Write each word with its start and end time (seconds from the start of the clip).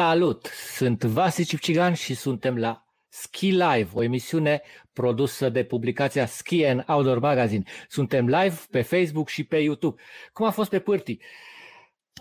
Salut! 0.00 0.46
Sunt 0.46 1.04
Vasi 1.04 1.44
Cipcigan 1.44 1.94
și 1.94 2.14
suntem 2.14 2.56
la 2.58 2.84
Ski 3.08 3.50
Live, 3.50 3.88
o 3.92 4.02
emisiune 4.02 4.62
produsă 4.92 5.48
de 5.48 5.64
publicația 5.64 6.26
Ski 6.26 6.64
and 6.64 6.84
Outdoor 6.86 7.18
Magazine. 7.18 7.62
Suntem 7.88 8.26
live 8.26 8.56
pe 8.70 8.82
Facebook 8.82 9.28
și 9.28 9.44
pe 9.44 9.56
YouTube. 9.56 10.02
Cum 10.32 10.46
a 10.46 10.50
fost 10.50 10.70
pe 10.70 10.78
pârtii? 10.78 11.22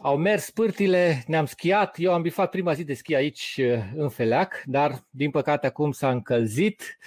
Au 0.01 0.17
mers 0.17 0.49
pârtile, 0.49 1.23
ne-am 1.27 1.45
schiat, 1.45 1.95
eu 1.99 2.13
am 2.13 2.21
bifat 2.21 2.49
prima 2.49 2.73
zi 2.73 2.83
de 2.83 2.93
schi 2.93 3.15
aici 3.15 3.59
în 3.95 4.09
Feleac, 4.09 4.61
dar 4.65 5.07
din 5.09 5.31
păcate 5.31 5.67
acum 5.67 5.91
s-a 5.91 6.09
încălzit. 6.09 6.97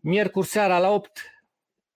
Miercuri 0.00 0.46
seara 0.46 0.78
la 0.78 0.90
8, 0.90 1.10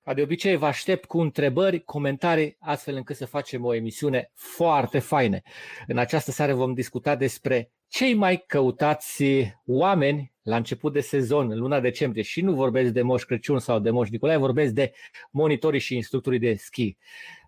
ca 0.05 0.15
de 0.15 0.23
obicei 0.23 0.57
vă 0.57 0.67
aștept 0.67 1.05
cu 1.05 1.21
întrebări, 1.21 1.85
comentarii, 1.85 2.57
astfel 2.61 2.95
încât 2.95 3.17
să 3.17 3.27
facem 3.27 3.65
o 3.65 3.75
emisiune 3.75 4.31
foarte 4.35 4.99
faină. 4.99 5.39
În 5.87 5.99
această 5.99 6.31
seară 6.31 6.55
vom 6.55 6.75
discuta 6.75 7.17
despre 7.17 7.73
cei 7.89 8.15
mai 8.15 8.45
căutați 8.47 9.25
oameni 9.67 10.33
la 10.43 10.57
început 10.57 10.93
de 10.93 11.01
sezon, 11.01 11.51
în 11.51 11.59
luna 11.59 11.81
decembrie, 11.81 12.23
și 12.23 12.41
nu 12.41 12.55
vorbesc 12.55 12.93
de 12.93 13.03
Moș 13.03 13.23
Crăciun 13.23 13.59
sau 13.59 13.79
de 13.79 13.91
Moș 13.91 14.09
Nicolae, 14.09 14.37
vorbesc 14.37 14.73
de 14.73 14.93
monitorii 15.31 15.81
și 15.81 15.95
instructorii 15.95 16.39
de 16.39 16.55
schi. 16.55 16.97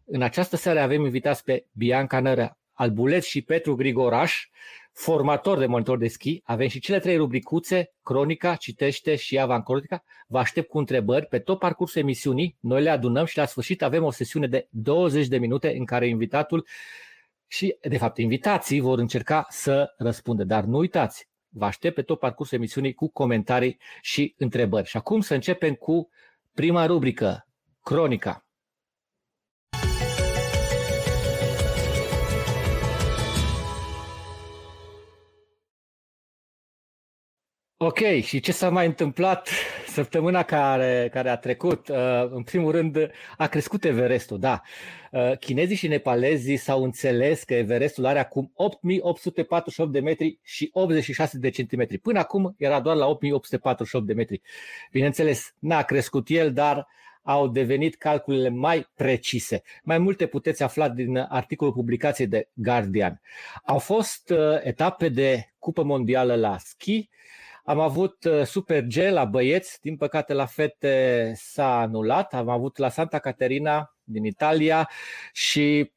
În 0.04 0.22
această 0.22 0.56
seară 0.56 0.80
avem 0.80 1.04
invitați 1.04 1.44
pe 1.44 1.66
Bianca 1.72 2.20
Nără 2.20 2.58
Albuleț 2.72 3.24
și 3.24 3.42
Petru 3.42 3.74
Grigoraș, 3.74 4.48
formator 4.92 5.58
de 5.58 5.66
monitor 5.66 5.98
de 5.98 6.08
schi. 6.08 6.40
Avem 6.44 6.68
și 6.68 6.80
cele 6.80 6.98
trei 6.98 7.16
rubricuțe, 7.16 7.92
cronica, 8.02 8.54
citește 8.54 9.16
și 9.16 9.38
avancronica. 9.38 10.02
Vă 10.26 10.38
aștept 10.38 10.68
cu 10.68 10.78
întrebări 10.78 11.26
pe 11.26 11.38
tot 11.38 11.58
parcursul 11.58 12.00
emisiunii. 12.00 12.56
Noi 12.60 12.82
le 12.82 12.90
adunăm 12.90 13.24
și 13.24 13.36
la 13.36 13.44
sfârșit 13.44 13.82
avem 13.82 14.04
o 14.04 14.10
sesiune 14.10 14.46
de 14.46 14.66
20 14.70 15.26
de 15.26 15.38
minute 15.38 15.76
în 15.76 15.84
care 15.84 16.08
invitatul 16.08 16.66
și, 17.46 17.76
de 17.88 17.98
fapt, 17.98 18.18
invitații 18.18 18.80
vor 18.80 18.98
încerca 18.98 19.46
să 19.48 19.94
răspundă. 19.96 20.44
Dar 20.44 20.64
nu 20.64 20.78
uitați, 20.78 21.28
vă 21.48 21.64
aștept 21.64 21.94
pe 21.94 22.02
tot 22.02 22.18
parcursul 22.18 22.58
emisiunii 22.58 22.94
cu 22.94 23.08
comentarii 23.08 23.78
și 24.00 24.34
întrebări. 24.38 24.88
Și 24.88 24.96
acum 24.96 25.20
să 25.20 25.34
începem 25.34 25.74
cu 25.74 26.08
prima 26.54 26.86
rubrică, 26.86 27.46
cronica. 27.82 28.46
Ok, 37.84 37.98
și 38.20 38.40
ce 38.40 38.52
s-a 38.52 38.70
mai 38.70 38.86
întâmplat 38.86 39.48
săptămâna 39.86 40.42
care, 40.42 41.08
care 41.12 41.28
a 41.28 41.36
trecut? 41.36 41.88
Uh, 41.88 41.96
în 42.30 42.42
primul 42.42 42.70
rând, 42.72 43.10
a 43.36 43.46
crescut 43.46 43.84
Everestul, 43.84 44.38
da. 44.38 44.60
Uh, 45.10 45.38
chinezii 45.38 45.76
și 45.76 45.86
nepalezii 45.86 46.56
s-au 46.56 46.82
înțeles 46.82 47.42
că 47.42 47.54
Everestul 47.54 48.06
are 48.06 48.18
acum 48.18 48.52
8848 48.54 49.92
de 49.92 50.00
metri 50.00 50.38
și 50.42 50.70
86 50.72 51.38
de 51.38 51.50
centimetri. 51.50 51.98
Până 51.98 52.18
acum 52.18 52.54
era 52.58 52.80
doar 52.80 52.96
la 52.96 53.06
8848 53.06 54.06
de 54.06 54.12
metri. 54.12 54.40
Bineînțeles, 54.90 55.54
n-a 55.58 55.82
crescut 55.82 56.28
el, 56.28 56.52
dar 56.52 56.86
au 57.22 57.48
devenit 57.48 57.96
calculele 57.96 58.48
mai 58.48 58.90
precise. 58.94 59.62
Mai 59.82 59.98
multe 59.98 60.26
puteți 60.26 60.62
afla 60.62 60.88
din 60.88 61.16
articolul 61.16 61.72
publicației 61.72 62.26
de 62.26 62.48
Guardian. 62.52 63.20
Au 63.64 63.78
fost 63.78 64.30
uh, 64.30 64.38
etape 64.62 65.08
de 65.08 65.52
Cupă 65.58 65.82
Mondială 65.82 66.34
la 66.34 66.56
schi, 66.58 67.08
am 67.62 67.80
avut 67.80 68.24
uh, 68.24 68.44
Super 68.44 68.82
G 68.82 68.94
la 68.94 69.24
băieți, 69.24 69.80
din 69.80 69.96
păcate 69.96 70.32
la 70.32 70.46
fete 70.46 71.32
s-a 71.36 71.80
anulat. 71.80 72.34
Am 72.34 72.48
avut 72.48 72.76
la 72.76 72.88
Santa 72.88 73.18
Caterina 73.18 73.96
din 74.02 74.24
Italia 74.24 74.90
și 75.32 75.92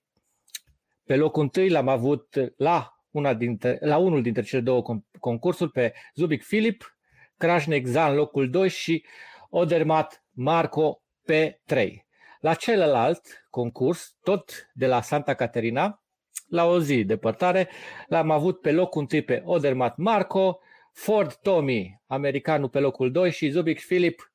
pe 1.03 1.15
locul 1.15 1.41
întâi 1.41 1.69
l-am 1.69 1.87
avut 1.87 2.53
la, 2.57 3.03
una 3.11 3.33
dintre, 3.33 3.77
la 3.81 3.97
unul 3.97 4.21
dintre 4.21 4.41
cele 4.41 4.61
două 4.61 4.83
concursuri 5.19 5.71
pe 5.71 5.93
Zubik 6.15 6.43
Filip, 6.43 6.97
Krajnek 7.37 7.85
Zan 7.85 8.15
locul 8.15 8.49
2 8.49 8.69
și 8.69 9.05
Odermat 9.49 10.25
Marco 10.31 11.01
pe 11.23 11.61
3. 11.65 12.05
La 12.39 12.53
celălalt 12.53 13.47
concurs, 13.49 14.17
tot 14.23 14.69
de 14.73 14.87
la 14.87 15.01
Santa 15.01 15.33
Caterina, 15.33 16.03
la 16.47 16.65
o 16.65 16.79
zi 16.79 17.03
depărtare, 17.03 17.69
l-am 18.07 18.31
avut 18.31 18.61
pe 18.61 18.71
locul 18.71 19.01
întâi 19.01 19.21
pe 19.21 19.41
Odermat 19.45 19.97
Marco, 19.97 20.59
Ford 20.95 21.33
Tommy, 21.35 22.01
americanul 22.07 22.69
pe 22.69 22.79
locul 22.79 23.11
2 23.11 23.31
și 23.31 23.49
Zubik 23.49 23.85
Philip 23.85 24.33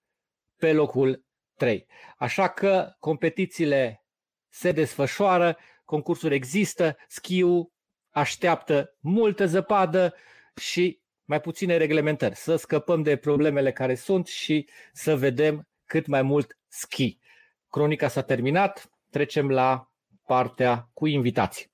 pe 0.56 0.72
locul 0.72 1.24
3. 1.56 1.86
Așa 2.16 2.48
că 2.48 2.94
competițiile 2.98 4.04
se 4.48 4.72
desfășoară, 4.72 5.56
concursul 5.84 6.32
există, 6.32 6.96
schiul 7.08 7.72
așteaptă 8.10 8.96
multă 8.98 9.46
zăpadă 9.46 10.14
și 10.56 11.00
mai 11.24 11.40
puține 11.40 11.76
reglementări. 11.76 12.36
Să 12.36 12.56
scăpăm 12.56 13.02
de 13.02 13.16
problemele 13.16 13.72
care 13.72 13.94
sunt 13.94 14.26
și 14.26 14.68
să 14.92 15.16
vedem 15.16 15.68
cât 15.84 16.06
mai 16.06 16.22
mult 16.22 16.58
schi. 16.68 17.18
Cronica 17.68 18.08
s-a 18.08 18.22
terminat, 18.22 18.90
trecem 19.10 19.50
la 19.50 19.90
partea 20.26 20.90
cu 20.92 21.06
invitații. 21.06 21.69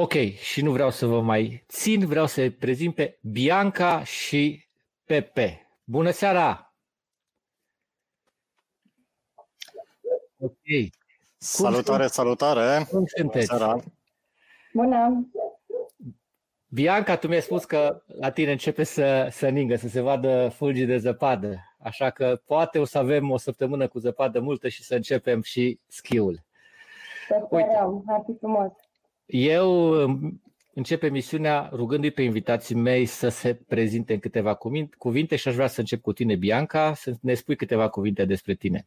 Ok, 0.00 0.12
și 0.40 0.62
nu 0.62 0.72
vreau 0.72 0.90
să 0.90 1.06
vă 1.06 1.20
mai 1.20 1.64
țin, 1.68 2.06
vreau 2.06 2.26
să 2.26 2.50
prezint 2.50 2.94
pe 2.94 3.18
Bianca 3.22 4.04
și 4.04 4.66
Pepe. 5.04 5.78
Bună 5.84 6.10
seara! 6.10 6.74
Ok. 10.38 10.54
Salutare, 11.38 12.02
cum 12.02 12.12
salutare! 12.12 12.84
Cum 12.90 13.04
sunteți? 13.06 13.46
Bună 13.46 13.58
seara! 13.58 13.82
Bună! 14.72 15.28
Bianca, 16.66 17.16
tu 17.16 17.28
mi-ai 17.28 17.42
spus 17.42 17.64
că 17.64 18.02
la 18.06 18.30
tine 18.30 18.50
începe 18.50 18.84
să, 18.84 19.28
să 19.30 19.48
ningă, 19.48 19.76
să 19.76 19.88
se 19.88 20.00
vadă 20.00 20.48
fulgi 20.48 20.84
de 20.84 20.98
zăpadă. 20.98 21.76
Așa 21.78 22.10
că 22.10 22.40
poate 22.46 22.78
o 22.78 22.84
să 22.84 22.98
avem 22.98 23.30
o 23.30 23.36
săptămână 23.36 23.88
cu 23.88 23.98
zăpadă 23.98 24.40
multă 24.40 24.68
și 24.68 24.82
să 24.82 24.94
începem 24.94 25.42
și 25.42 25.80
schiul. 25.86 26.44
Să 27.28 27.42
sperăm, 27.46 28.02
ar 28.06 28.22
fi 28.26 28.36
frumos. 28.38 28.72
Eu 29.30 29.90
um, 29.90 30.42
încep 30.74 31.02
emisiunea 31.02 31.68
rugându-i 31.72 32.10
pe 32.10 32.22
invitații 32.22 32.74
mei 32.74 33.04
să 33.06 33.28
se 33.28 33.54
prezinte 33.54 34.12
în 34.12 34.18
câteva 34.18 34.58
cuvinte 34.98 35.36
și 35.36 35.48
aș 35.48 35.54
vrea 35.54 35.66
să 35.66 35.80
încep 35.80 36.00
cu 36.00 36.12
tine, 36.12 36.34
Bianca, 36.34 36.94
să 36.94 37.12
ne 37.20 37.34
spui 37.34 37.56
câteva 37.56 37.88
cuvinte 37.88 38.24
despre 38.24 38.54
tine. 38.54 38.86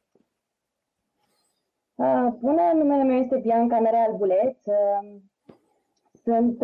Bună, 2.39 2.71
numele 2.73 3.03
meu 3.03 3.17
este 3.17 3.37
Bianca 3.37 3.79
Nerea 3.79 4.03
Albuleț. 4.09 4.57
Sunt 6.23 6.63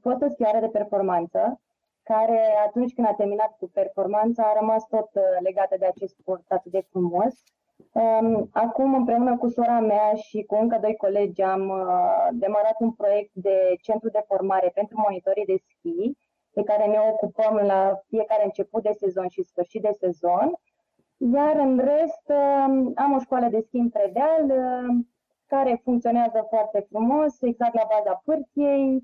fostă 0.00 0.28
schioară 0.28 0.60
de 0.60 0.68
performanță, 0.68 1.60
care 2.02 2.40
atunci 2.66 2.94
când 2.94 3.06
a 3.06 3.12
terminat 3.12 3.56
cu 3.58 3.70
performanța 3.72 4.42
a 4.42 4.58
rămas 4.60 4.86
tot 4.86 5.10
legată 5.42 5.76
de 5.78 5.86
acest 5.86 6.14
sport 6.14 6.44
atât 6.48 6.72
de 6.72 6.86
frumos 6.90 7.34
Acum, 8.50 8.94
împreună 8.94 9.36
cu 9.36 9.48
sora 9.48 9.80
mea 9.80 10.14
și 10.14 10.42
cu 10.42 10.54
încă 10.54 10.78
doi 10.80 10.96
colegi, 10.96 11.42
am 11.42 11.68
uh, 11.68 12.28
demarat 12.32 12.74
un 12.78 12.92
proiect 12.92 13.30
de 13.32 13.76
centru 13.82 14.08
de 14.08 14.24
formare 14.26 14.70
pentru 14.74 15.00
monitorii 15.00 15.44
de 15.44 15.56
schi, 15.56 16.12
de 16.52 16.62
care 16.62 16.86
ne 16.86 16.98
ocupăm 17.12 17.54
la 17.54 18.00
fiecare 18.08 18.44
început 18.44 18.82
de 18.82 18.92
sezon 18.98 19.28
și 19.28 19.42
sfârșit 19.42 19.82
de 19.82 19.96
sezon. 19.98 20.52
Iar 21.16 21.56
în 21.56 21.78
rest, 21.78 22.26
um, 22.26 22.92
am 22.94 23.12
o 23.12 23.18
școală 23.18 23.46
de 23.46 23.60
schi 23.60 23.76
în 23.76 23.88
Predeal, 23.88 24.44
uh, 24.44 25.04
care 25.46 25.80
funcționează 25.84 26.46
foarte 26.48 26.86
frumos, 26.88 27.42
exact 27.42 27.74
la 27.74 27.86
baza 27.88 28.22
pârtiei 28.24 29.02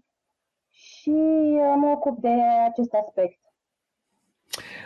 și 0.71 1.11
uh, 1.11 1.75
mă 1.77 1.91
ocup 1.91 2.19
de 2.19 2.37
acest 2.69 2.95
aspect. 2.95 3.39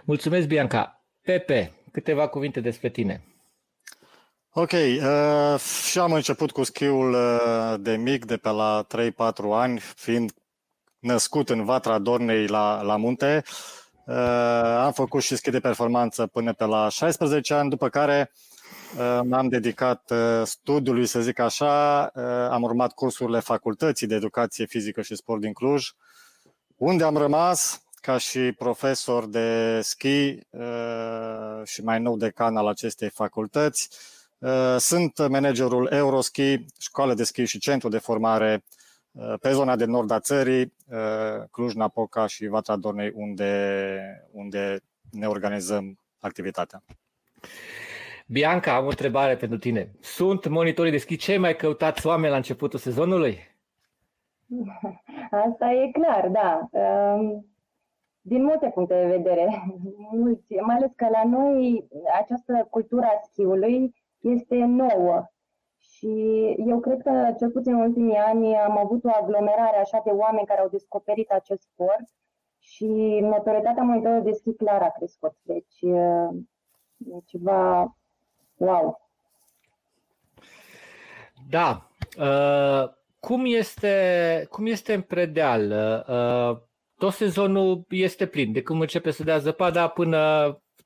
Mulțumesc, 0.05 0.47
Bianca. 0.47 1.05
Pepe, 1.23 1.73
câteva 1.93 2.29
cuvinte 2.29 2.61
despre 2.61 2.89
tine. 2.89 3.34
Ok, 4.57 4.73
uh, 4.73 5.61
și 5.85 5.99
am 5.99 6.13
început 6.13 6.51
cu 6.51 6.63
schiul 6.63 7.13
uh, 7.13 7.75
de 7.81 7.97
mic, 7.97 8.25
de 8.25 8.37
pe 8.37 8.49
la 8.49 8.87
3-4 8.89 9.13
ani, 9.53 9.79
fiind 9.79 10.33
născut 10.99 11.51
în 11.51 11.65
Vatra 11.65 11.99
Dornei 11.99 12.47
la, 12.47 12.83
la 12.83 12.97
munte. 12.97 13.43
Uh, 14.07 14.17
am 14.79 14.93
făcut 14.93 15.23
și 15.23 15.37
schi 15.37 15.51
de 15.51 15.61
performanță 15.61 16.27
până 16.27 16.53
pe 16.53 16.65
la 16.65 16.89
16 16.89 17.55
ani, 17.55 17.71
după 17.71 17.89
care 17.89 18.33
uh, 18.99 19.21
m-am 19.25 19.49
dedicat 19.49 20.11
uh, 20.11 20.43
studiului, 20.45 21.07
să 21.07 21.21
zic 21.21 21.39
așa. 21.39 22.11
Uh, 22.15 22.23
am 22.51 22.63
urmat 22.63 22.93
cursurile 22.93 23.41
Facultății 23.41 24.07
de 24.07 24.15
Educație 24.15 24.67
Fizică 24.67 25.03
și 25.03 25.17
Sport 25.17 25.41
din 25.41 25.53
Cluj, 25.53 25.91
unde 26.77 27.05
am 27.05 27.17
rămas 27.17 27.83
ca 27.95 28.19
și 28.19 28.53
profesor 28.59 29.27
de 29.27 29.81
schi 29.83 30.39
uh, 30.51 31.63
și 31.65 31.83
mai 31.85 32.01
nou 32.01 32.17
decan 32.17 32.57
al 32.57 32.67
acestei 32.67 33.09
facultăți. 33.09 33.89
Uh, 33.91 34.23
sunt 34.79 35.29
managerul 35.29 35.89
Euroski, 35.93 36.65
școală 36.79 37.15
de 37.15 37.25
schi 37.25 37.45
și 37.45 37.59
centru 37.59 37.89
de 37.89 37.99
formare 37.99 38.65
uh, 39.13 39.35
pe 39.41 39.53
zona 39.53 39.77
de 39.77 39.85
nord 39.85 40.11
a 40.11 40.21
țării, 40.21 40.73
uh, 40.91 41.49
Cluj-Napoca 41.51 42.27
și 42.27 42.47
Vatra 42.47 42.77
Dornei, 42.77 43.13
unde, 43.15 44.29
unde 44.31 44.81
ne 45.11 45.27
organizăm 45.27 45.99
activitatea. 46.21 46.83
Bianca, 48.27 48.75
am 48.75 48.85
o 48.85 48.89
întrebare 48.89 49.37
pentru 49.37 49.59
tine. 49.59 49.91
Sunt 50.01 50.49
monitorii 50.49 50.91
de 50.91 50.99
schi 50.99 51.17
cei 51.17 51.39
mai 51.39 51.57
căutați 51.57 52.07
oameni 52.07 52.31
la 52.31 52.37
începutul 52.37 52.79
sezonului? 52.79 53.39
Asta 55.49 55.73
e 55.73 55.91
clar, 55.91 56.29
da. 56.29 56.69
Um, 56.71 57.47
din 58.21 58.45
multe 58.45 58.71
puncte 58.75 58.95
de 58.95 59.17
vedere, 59.17 59.65
mulți, 60.13 60.55
mai 60.55 60.77
ales 60.77 60.91
că 60.97 61.09
la 61.13 61.25
noi 61.25 61.89
această 62.21 62.67
cultură 62.71 63.05
a 63.05 63.21
schiului 63.31 63.95
este 64.25 64.57
nouă 64.57 65.27
și 65.81 66.09
eu 66.67 66.81
cred 66.81 67.03
că 67.03 67.35
cel 67.39 67.51
puțin 67.51 67.75
în 67.75 67.81
ultimii 67.81 68.17
ani 68.17 68.57
am 68.57 68.79
avut 68.79 69.05
o 69.05 69.11
aglomerare 69.13 69.77
așa 69.77 70.01
de 70.05 70.11
oameni 70.11 70.47
care 70.47 70.61
au 70.61 70.69
descoperit 70.69 71.31
acest 71.31 71.63
sport 71.63 72.05
și 72.59 73.19
notorietatea 73.21 73.83
monitorilor 73.83 74.23
de 74.23 74.33
schi 74.33 74.55
clar 74.55 74.83
a 74.83 74.91
crescut. 74.91 75.35
Deci 75.43 75.81
e 77.07 77.19
ceva 77.25 77.97
wow. 78.57 79.11
Da. 81.51 81.89
Uh, 82.19 82.93
cum, 83.21 83.43
este, 83.45 84.47
cum 84.51 84.67
este 84.67 84.95
în 84.95 85.03
predeal? 85.03 85.71
Uh, 86.09 86.59
tot 86.97 87.13
sezonul 87.13 87.85
este 87.89 88.27
plin. 88.27 88.53
De 88.53 88.63
când 88.63 88.81
începe 88.81 89.11
să 89.11 89.25
dea 89.25 89.39
zăpada 89.39 89.89
până 89.89 90.19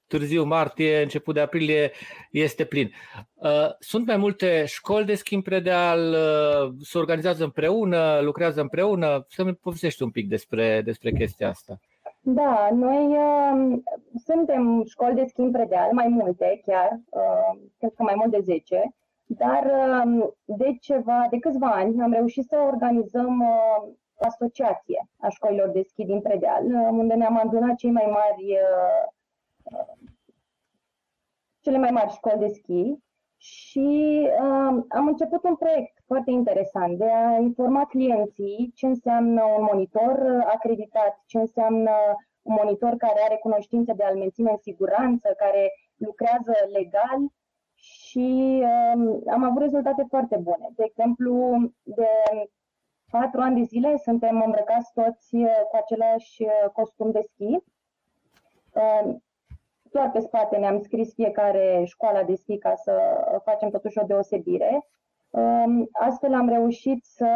târziu 0.09 0.45
martie, 0.45 1.03
început 1.03 1.35
de 1.35 1.41
aprilie, 1.41 1.91
este 2.31 2.65
plin. 2.65 2.91
Uh, 3.35 3.71
sunt 3.79 4.07
mai 4.07 4.17
multe 4.17 4.65
școli 4.67 5.05
de 5.05 5.15
schimb 5.15 5.43
predeal, 5.43 6.13
uh, 6.13 6.73
se 6.83 6.99
organizează 6.99 7.45
împreună, 7.45 8.21
lucrează 8.23 8.61
împreună. 8.61 9.27
Să-mi 9.29 9.55
povestești 9.55 10.03
un 10.03 10.11
pic 10.11 10.29
despre, 10.29 10.83
despre 10.85 11.13
chestia 11.13 11.49
asta. 11.49 11.79
Da, 12.21 12.69
noi 12.73 13.07
uh, 13.07 13.79
suntem 14.25 14.85
școli 14.89 15.15
de 15.15 15.25
schimb 15.25 15.53
predeal, 15.53 15.89
mai 15.93 16.09
multe 16.09 16.61
chiar, 16.67 17.01
uh, 17.11 17.61
cred 17.79 17.93
că 17.97 18.03
mai 18.03 18.15
mult 18.17 18.31
de 18.31 18.41
10, 18.41 18.95
dar 19.25 19.65
uh, 19.65 20.29
de 20.45 20.77
ceva, 20.81 21.27
de 21.31 21.39
câțiva 21.39 21.71
ani 21.71 22.03
am 22.03 22.13
reușit 22.13 22.45
să 22.45 22.57
organizăm 22.73 23.41
uh, 23.41 23.93
asociație 24.21 25.09
a 25.17 25.29
școlilor 25.29 25.69
de 25.69 25.83
schi 25.83 26.05
din 26.05 26.21
predeal, 26.21 26.65
uh, 26.65 26.89
unde 26.91 27.15
ne-am 27.15 27.37
adunat 27.37 27.77
cei 27.77 27.91
mai 27.91 28.09
mari 28.11 28.45
uh, 28.45 29.13
cele 31.61 31.79
mai 31.79 31.91
mari 31.91 32.13
școli 32.13 32.39
de 32.39 32.49
schi 32.49 32.99
și 33.37 34.29
uh, 34.31 34.85
am 34.89 35.07
început 35.07 35.45
un 35.45 35.57
proiect 35.57 36.03
foarte 36.07 36.31
interesant 36.31 36.99
de 36.99 37.11
a 37.11 37.37
informa 37.37 37.85
clienții 37.87 38.73
ce 38.75 38.87
înseamnă 38.87 39.43
un 39.43 39.63
monitor 39.63 40.45
acreditat, 40.47 41.23
ce 41.27 41.39
înseamnă 41.39 41.91
un 42.43 42.55
monitor 42.55 42.95
care 42.97 43.21
are 43.25 43.37
cunoștințe 43.37 43.93
de 43.93 44.05
a-l 44.05 44.17
menține 44.17 44.51
în 44.51 44.57
siguranță, 44.57 45.35
care 45.37 45.73
lucrează 45.97 46.53
legal 46.73 47.19
și 47.75 48.61
uh, 48.63 49.19
am 49.31 49.45
avut 49.45 49.63
rezultate 49.63 50.05
foarte 50.09 50.37
bune. 50.37 50.69
De 50.77 50.85
exemplu, 50.87 51.57
de 51.83 52.09
patru 53.11 53.41
ani 53.41 53.57
de 53.57 53.63
zile 53.63 53.97
suntem 53.97 54.43
îmbrăcați 54.47 54.93
toți 54.95 55.37
cu 55.71 55.77
același 55.77 56.45
costum 56.73 57.11
de 57.11 57.21
schi. 57.23 57.57
Uh, 58.73 59.17
doar 59.91 60.11
pe 60.11 60.21
spate 60.21 60.57
ne-am 60.57 60.81
scris 60.83 61.15
fiecare 61.15 61.83
școala 61.85 62.23
de 62.23 62.35
schi 62.35 62.59
ca 62.59 62.75
să 62.75 63.01
facem 63.45 63.71
totuși 63.71 63.99
o 63.99 64.07
deosebire. 64.07 64.87
Um, 65.31 65.89
astfel 65.93 66.35
am 66.35 66.49
reușit 66.49 67.05
să, 67.05 67.29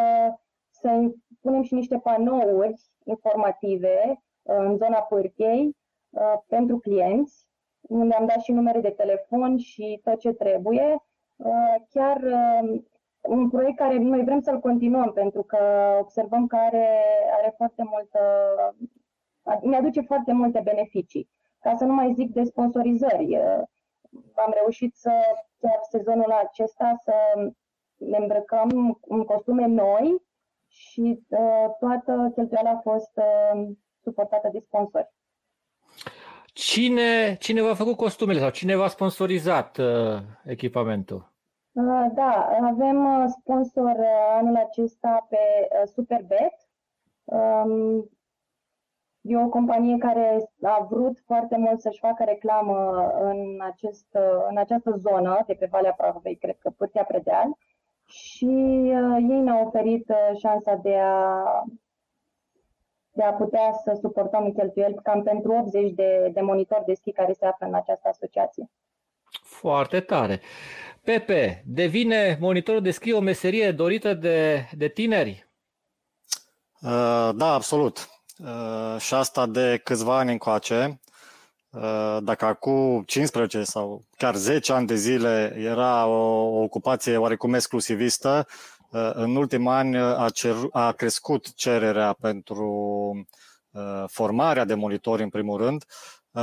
să 0.71 1.11
punem 1.41 1.63
și 1.63 1.75
niște 1.75 1.99
panouri 1.99 2.75
informative 3.05 4.23
uh, 4.43 4.57
în 4.59 4.77
zona 4.77 4.99
pârchei 4.99 5.77
uh, 6.11 6.35
pentru 6.47 6.79
clienți, 6.79 7.47
unde 7.81 8.15
am 8.15 8.27
dat 8.27 8.41
și 8.41 8.53
numere 8.53 8.81
de 8.81 8.91
telefon 8.91 9.57
și 9.57 10.01
tot 10.05 10.19
ce 10.19 10.33
trebuie. 10.33 11.03
Uh, 11.37 11.75
chiar 11.89 12.23
um, 12.23 12.87
un 13.21 13.49
proiect 13.49 13.77
care 13.77 13.99
noi 13.99 14.25
vrem 14.25 14.41
să-l 14.41 14.61
continuăm 14.61 15.13
pentru 15.13 15.43
că 15.43 15.59
observăm 16.01 16.47
că 16.47 16.57
are, 16.57 16.89
are 17.37 17.55
foarte 17.57 17.83
multă, 17.91 18.19
ne 19.61 19.77
aduce 19.77 20.01
foarte 20.01 20.33
multe 20.33 20.61
beneficii 20.65 21.29
ca 21.63 21.75
să 21.77 21.85
nu 21.85 21.93
mai 21.93 22.13
zic 22.13 22.33
de 22.33 22.43
sponsorizări. 22.43 23.37
Am 24.35 24.53
reușit 24.55 24.95
să, 24.95 25.13
chiar 25.61 25.79
sezonul 25.91 26.33
acesta, 26.33 26.95
să 27.03 27.15
ne 27.97 28.17
îmbrăcăm 28.17 28.99
în 29.09 29.25
costume 29.25 29.67
noi 29.67 30.23
și 30.69 31.23
toată 31.79 32.31
cheltuiala 32.35 32.71
a 32.71 32.81
fost 32.81 33.13
suportată 34.03 34.49
de 34.53 34.59
sponsori. 34.59 35.13
Cine, 36.53 37.37
cine 37.39 37.63
v-a 37.63 37.75
făcut 37.75 37.97
costumele 37.97 38.39
sau 38.39 38.51
cine 38.51 38.77
v-a 38.77 38.89
sponsorizat 38.89 39.79
uh, 39.79 40.19
echipamentul? 40.45 41.33
Uh, 41.73 42.07
da, 42.15 42.49
avem 42.63 43.27
sponsor 43.29 43.97
anul 44.39 44.57
acesta 44.57 45.27
pe 45.29 45.37
uh, 45.37 45.89
Superbet. 45.95 46.55
Um, 47.25 48.11
E 49.23 49.37
o 49.37 49.49
companie 49.49 49.99
care 49.99 50.51
a 50.63 50.87
vrut 50.91 51.19
foarte 51.27 51.57
mult 51.57 51.81
să-și 51.81 51.99
facă 51.99 52.25
reclamă 52.25 53.07
în, 53.21 53.61
acest, 53.61 54.07
în 54.49 54.57
această 54.57 54.95
zonă 54.97 55.43
de 55.47 55.55
pe 55.55 55.69
Valea 55.71 55.93
Prahovei, 55.93 56.37
cred 56.37 56.57
că 56.59 56.71
Pârtia 56.71 57.05
Predeal, 57.05 57.57
și 58.07 58.45
uh, 58.45 59.17
ei 59.29 59.41
ne-au 59.41 59.67
oferit 59.67 60.09
uh, 60.09 60.39
șansa 60.39 60.75
de 60.75 60.97
a, 60.97 61.45
de 63.11 63.23
a 63.23 63.33
putea 63.33 63.73
să 63.85 63.99
suportăm 64.01 64.53
cheltuieli 64.53 64.95
cam 65.03 65.23
pentru 65.23 65.53
80 65.53 65.91
de, 65.91 66.31
de 66.33 66.41
monitori 66.41 66.85
de 66.85 66.95
schi 66.95 67.13
care 67.13 67.33
se 67.33 67.47
află 67.47 67.67
în 67.67 67.75
această 67.75 68.09
asociație. 68.09 68.71
Foarte 69.43 70.01
tare. 70.01 70.41
Pepe, 71.05 71.63
devine 71.67 72.37
monitorul 72.41 72.83
de 72.83 72.91
schi 72.91 73.13
o 73.13 73.21
meserie 73.21 73.73
dorită 73.73 74.15
de, 74.15 74.69
de 74.77 74.89
tineri? 74.89 75.51
Uh, 76.81 77.31
da, 77.35 77.53
absolut. 77.53 78.09
Uh, 78.45 79.01
și 79.01 79.15
asta 79.15 79.47
de 79.47 79.81
câțiva 79.85 80.19
ani 80.19 80.33
încoace. 80.33 81.01
Uh, 81.71 82.19
dacă 82.23 82.45
acum 82.45 83.03
15 83.07 83.63
sau 83.63 84.05
chiar 84.17 84.35
10 84.35 84.73
ani 84.73 84.87
de 84.87 84.95
zile 84.95 85.55
era 85.59 86.07
o 86.07 86.63
ocupație 86.63 87.17
oarecum 87.17 87.55
exclusivistă, 87.55 88.47
uh, 88.91 89.11
în 89.13 89.37
ultimii 89.37 89.69
ani 89.69 89.97
a, 89.99 90.29
cer, 90.35 90.55
a 90.73 90.93
crescut 90.93 91.55
cererea 91.55 92.17
pentru 92.21 93.27
formarea 94.07 94.65
de 94.65 94.75
monitori 94.75 95.23
în 95.23 95.29
primul 95.29 95.59
rând. 95.59 95.85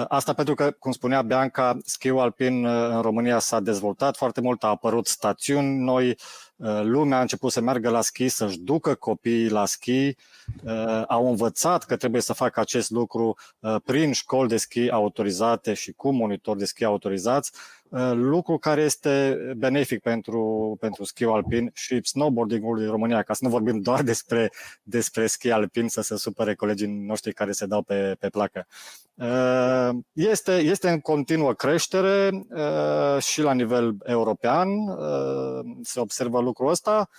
Asta 0.07 0.33
pentru 0.33 0.53
că, 0.53 0.71
cum 0.71 0.91
spunea 0.91 1.21
Bianca, 1.21 1.77
schiul 1.85 2.19
alpin 2.19 2.65
în 2.65 3.01
România 3.01 3.39
s-a 3.39 3.59
dezvoltat 3.59 4.17
foarte 4.17 4.41
mult, 4.41 4.63
a 4.63 4.67
apărut 4.67 5.07
stațiuni 5.07 5.77
noi, 5.77 6.07
Uh, 6.09 6.48
lumea 6.83 7.17
a 7.17 7.21
început 7.21 7.51
să 7.51 7.61
meargă 7.61 7.89
la 7.89 8.01
schi, 8.01 8.27
să-și 8.27 8.59
ducă 8.59 8.93
copiii 8.93 9.49
la 9.49 9.65
schi, 9.65 10.15
uh, 10.63 11.03
au 11.07 11.29
învățat 11.29 11.83
că 11.83 11.95
trebuie 11.95 12.21
să 12.21 12.33
facă 12.33 12.59
acest 12.59 12.89
lucru 12.89 13.37
uh, 13.59 13.75
prin 13.83 14.11
școli 14.11 14.49
de 14.49 14.57
schi 14.57 14.89
autorizate 14.89 15.73
și 15.73 15.91
cu 15.91 16.11
monitori 16.11 16.57
de 16.57 16.65
schi 16.65 16.83
autorizați, 16.83 17.51
lucru 18.13 18.57
care 18.57 18.81
este 18.81 19.37
benefic 19.57 20.01
pentru, 20.01 20.77
pentru 20.79 21.03
schiul 21.03 21.33
alpin 21.33 21.71
și 21.73 21.99
snowboarding-ul 22.03 22.77
din 22.77 22.89
România, 22.89 23.21
ca 23.21 23.33
să 23.33 23.39
nu 23.43 23.49
vorbim 23.49 23.81
doar 23.81 24.01
despre, 24.11 24.51
despre 24.83 25.27
schi 25.27 25.51
alpin, 25.51 25.87
să 25.87 26.01
se 26.01 26.17
supere 26.17 26.55
colegii 26.55 26.87
noștri 26.87 27.33
care 27.33 27.51
se 27.51 27.65
dau 27.65 27.81
pe, 27.81 28.15
pe 28.19 28.29
placă. 28.29 28.67
Este, 30.13 30.51
este 30.51 30.89
în 30.89 30.99
continuă 30.99 31.53
creștere 31.53 32.29
și 33.19 33.41
la 33.41 33.53
nivel 33.53 33.95
european, 34.03 34.69
se 35.81 35.99
observă 35.99 36.41
lucrul 36.49 36.69
ăsta. 36.69 37.09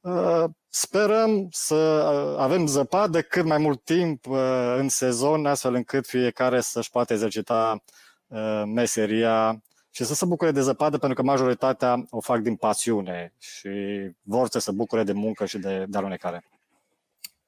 Uh, 0.00 0.44
sperăm 0.68 1.48
să 1.50 1.74
uh, 1.74 2.40
avem 2.40 2.66
zăpadă 2.66 3.22
cât 3.22 3.44
mai 3.44 3.58
mult 3.58 3.84
timp 3.84 4.26
uh, 4.26 4.74
în 4.78 4.88
sezon, 4.88 5.46
astfel 5.46 5.74
încât 5.74 6.06
fiecare 6.06 6.60
să-și 6.60 6.90
poată 6.90 7.12
exercita 7.12 7.82
meseria 8.66 9.62
și 9.90 10.04
să 10.04 10.14
se 10.14 10.24
bucure 10.24 10.50
de 10.50 10.60
zăpadă, 10.60 10.98
pentru 10.98 11.16
că 11.18 11.28
majoritatea 11.28 12.04
o 12.10 12.20
fac 12.20 12.40
din 12.40 12.56
pasiune 12.56 13.32
și 13.38 13.68
vor 14.22 14.48
să 14.48 14.58
se 14.58 14.72
bucure 14.72 15.02
de 15.02 15.12
muncă 15.12 15.46
și 15.46 15.58
de, 15.58 15.84
de 15.88 15.98
alunecare. 15.98 16.44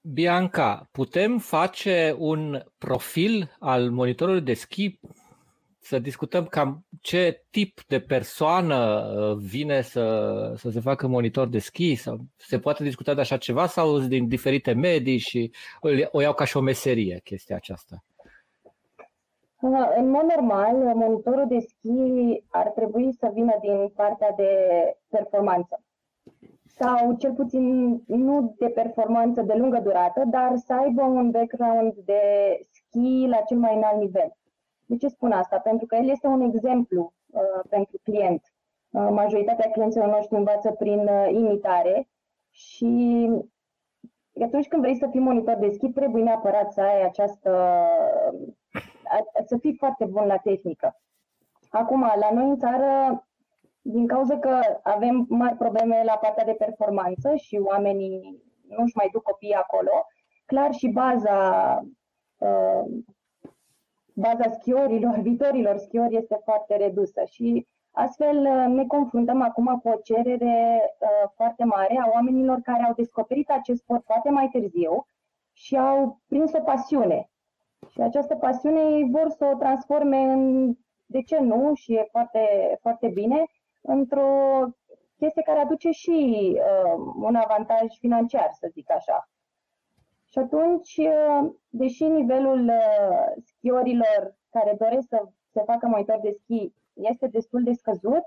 Bianca, 0.00 0.88
putem 0.92 1.38
face 1.38 2.14
un 2.18 2.62
profil 2.78 3.56
al 3.58 3.90
monitorului 3.90 4.40
de 4.40 4.54
schi 4.54 4.98
să 5.86 5.98
discutăm 5.98 6.44
cam 6.44 6.84
ce 7.00 7.44
tip 7.50 7.80
de 7.88 8.00
persoană 8.00 8.76
uh, 8.76 9.36
vine 9.36 9.80
să, 9.80 10.04
să 10.56 10.70
se 10.70 10.80
facă 10.80 11.06
monitor 11.06 11.48
de 11.48 11.58
schi 11.58 11.94
sau 11.94 12.16
se 12.36 12.58
poate 12.58 12.82
discuta 12.82 13.14
de 13.14 13.20
așa 13.20 13.36
ceva 13.36 13.66
sau 13.66 13.98
din 13.98 14.28
diferite 14.28 14.72
medii 14.72 15.18
și 15.18 15.52
o 16.10 16.20
iau 16.20 16.32
ca 16.34 16.44
și 16.44 16.56
o 16.56 16.60
meserie 16.60 17.20
chestia 17.24 17.56
aceasta? 17.56 18.04
Uh, 19.60 19.88
în 19.96 20.10
mod 20.10 20.24
normal, 20.36 20.76
monitorul 20.76 21.46
de 21.48 21.58
schi 21.58 22.42
ar 22.48 22.68
trebui 22.68 23.12
să 23.12 23.30
vină 23.34 23.58
din 23.60 23.92
partea 23.94 24.34
de 24.36 24.50
performanță 25.08 25.80
sau 26.64 27.16
cel 27.18 27.32
puțin 27.32 27.64
nu 28.06 28.54
de 28.58 28.68
performanță 28.68 29.42
de 29.42 29.54
lungă 29.54 29.80
durată, 29.82 30.22
dar 30.26 30.52
să 30.56 30.72
aibă 30.72 31.02
un 31.02 31.30
background 31.30 31.94
de 32.04 32.20
schi 32.70 33.26
la 33.26 33.36
cel 33.36 33.58
mai 33.58 33.76
înalt 33.76 34.00
nivel. 34.00 34.36
De 34.86 34.96
ce 34.96 35.08
spun 35.08 35.32
asta? 35.32 35.58
Pentru 35.58 35.86
că 35.86 35.96
el 35.96 36.08
este 36.08 36.26
un 36.26 36.40
exemplu 36.40 37.12
pentru 37.68 38.00
client. 38.02 38.42
Majoritatea 38.90 39.70
clienților 39.70 40.08
noștri 40.08 40.36
învață 40.36 40.70
prin 40.70 41.08
imitare 41.30 42.08
și 42.50 43.28
atunci 44.44 44.68
când 44.68 44.82
vrei 44.82 44.96
să 44.96 45.08
fii 45.10 45.20
monitor 45.20 45.54
de 45.54 45.70
schi, 45.70 45.88
trebuie 45.88 46.22
neapărat 46.22 46.72
să 46.72 46.80
ai 46.80 47.02
această, 47.02 47.84
să 49.44 49.56
fii 49.56 49.76
foarte 49.76 50.04
bun 50.04 50.26
la 50.26 50.36
tehnică. 50.36 51.00
Acum, 51.70 52.00
la 52.00 52.30
noi 52.32 52.48
în 52.48 52.58
țară, 52.58 53.24
din 53.80 54.06
cauza 54.06 54.38
că 54.38 54.60
avem 54.82 55.26
mari 55.28 55.56
probleme 55.56 56.02
la 56.04 56.16
partea 56.16 56.44
de 56.44 56.52
performanță 56.52 57.34
și 57.34 57.56
oamenii 57.56 58.42
nu-și 58.68 58.96
mai 58.96 59.08
duc 59.12 59.22
copiii 59.22 59.54
acolo, 59.54 60.06
clar 60.46 60.72
și 60.72 60.88
baza, 60.88 61.38
uh, 62.36 62.84
baza 64.16 64.50
schiorilor, 64.50 65.18
viitorilor 65.18 65.76
schiori 65.76 66.16
este 66.16 66.40
foarte 66.44 66.76
redusă 66.76 67.22
și 67.24 67.66
astfel 67.90 68.36
uh, 68.36 68.74
ne 68.74 68.86
confruntăm 68.86 69.42
acum 69.42 69.80
cu 69.82 69.88
o 69.88 70.00
cerere 70.02 70.80
uh, 71.00 71.30
foarte 71.34 71.64
mare 71.64 71.98
a 71.98 72.10
oamenilor 72.12 72.60
care 72.60 72.82
au 72.82 72.92
descoperit 72.94 73.50
acest 73.50 73.80
sport 73.80 74.04
foarte 74.04 74.30
mai 74.30 74.48
târziu 74.48 75.06
și 75.52 75.76
au 75.76 76.20
prins 76.28 76.52
o 76.52 76.60
pasiune. 76.60 77.30
Și 77.88 78.00
această 78.00 78.34
pasiune 78.34 78.80
ei 78.80 79.08
vor 79.10 79.30
să 79.30 79.50
o 79.52 79.56
transforme 79.56 80.18
în, 80.18 80.72
de 81.06 81.22
ce 81.22 81.38
nu, 81.38 81.74
și 81.74 81.94
e 81.94 82.08
foarte, 82.10 82.38
foarte 82.80 83.08
bine, 83.08 83.44
într-o 83.80 84.28
chestie 85.16 85.42
care 85.42 85.58
aduce 85.58 85.90
și 85.90 86.52
uh, 86.54 87.12
un 87.20 87.34
avantaj 87.34 87.98
financiar, 87.98 88.50
să 88.52 88.68
zic 88.72 88.90
așa. 88.90 89.28
Și 90.24 90.38
atunci, 90.38 90.96
uh, 90.96 91.50
deși 91.68 92.04
nivelul 92.04 92.70
uh, 93.70 93.76
schiorilor 93.76 94.36
care 94.50 94.76
doresc 94.78 95.08
să 95.08 95.28
se 95.52 95.62
facă 95.66 95.86
monitor 95.86 96.18
de 96.22 96.36
schi 96.42 96.72
este 96.92 97.26
destul 97.26 97.62
de 97.62 97.72
scăzut, 97.72 98.24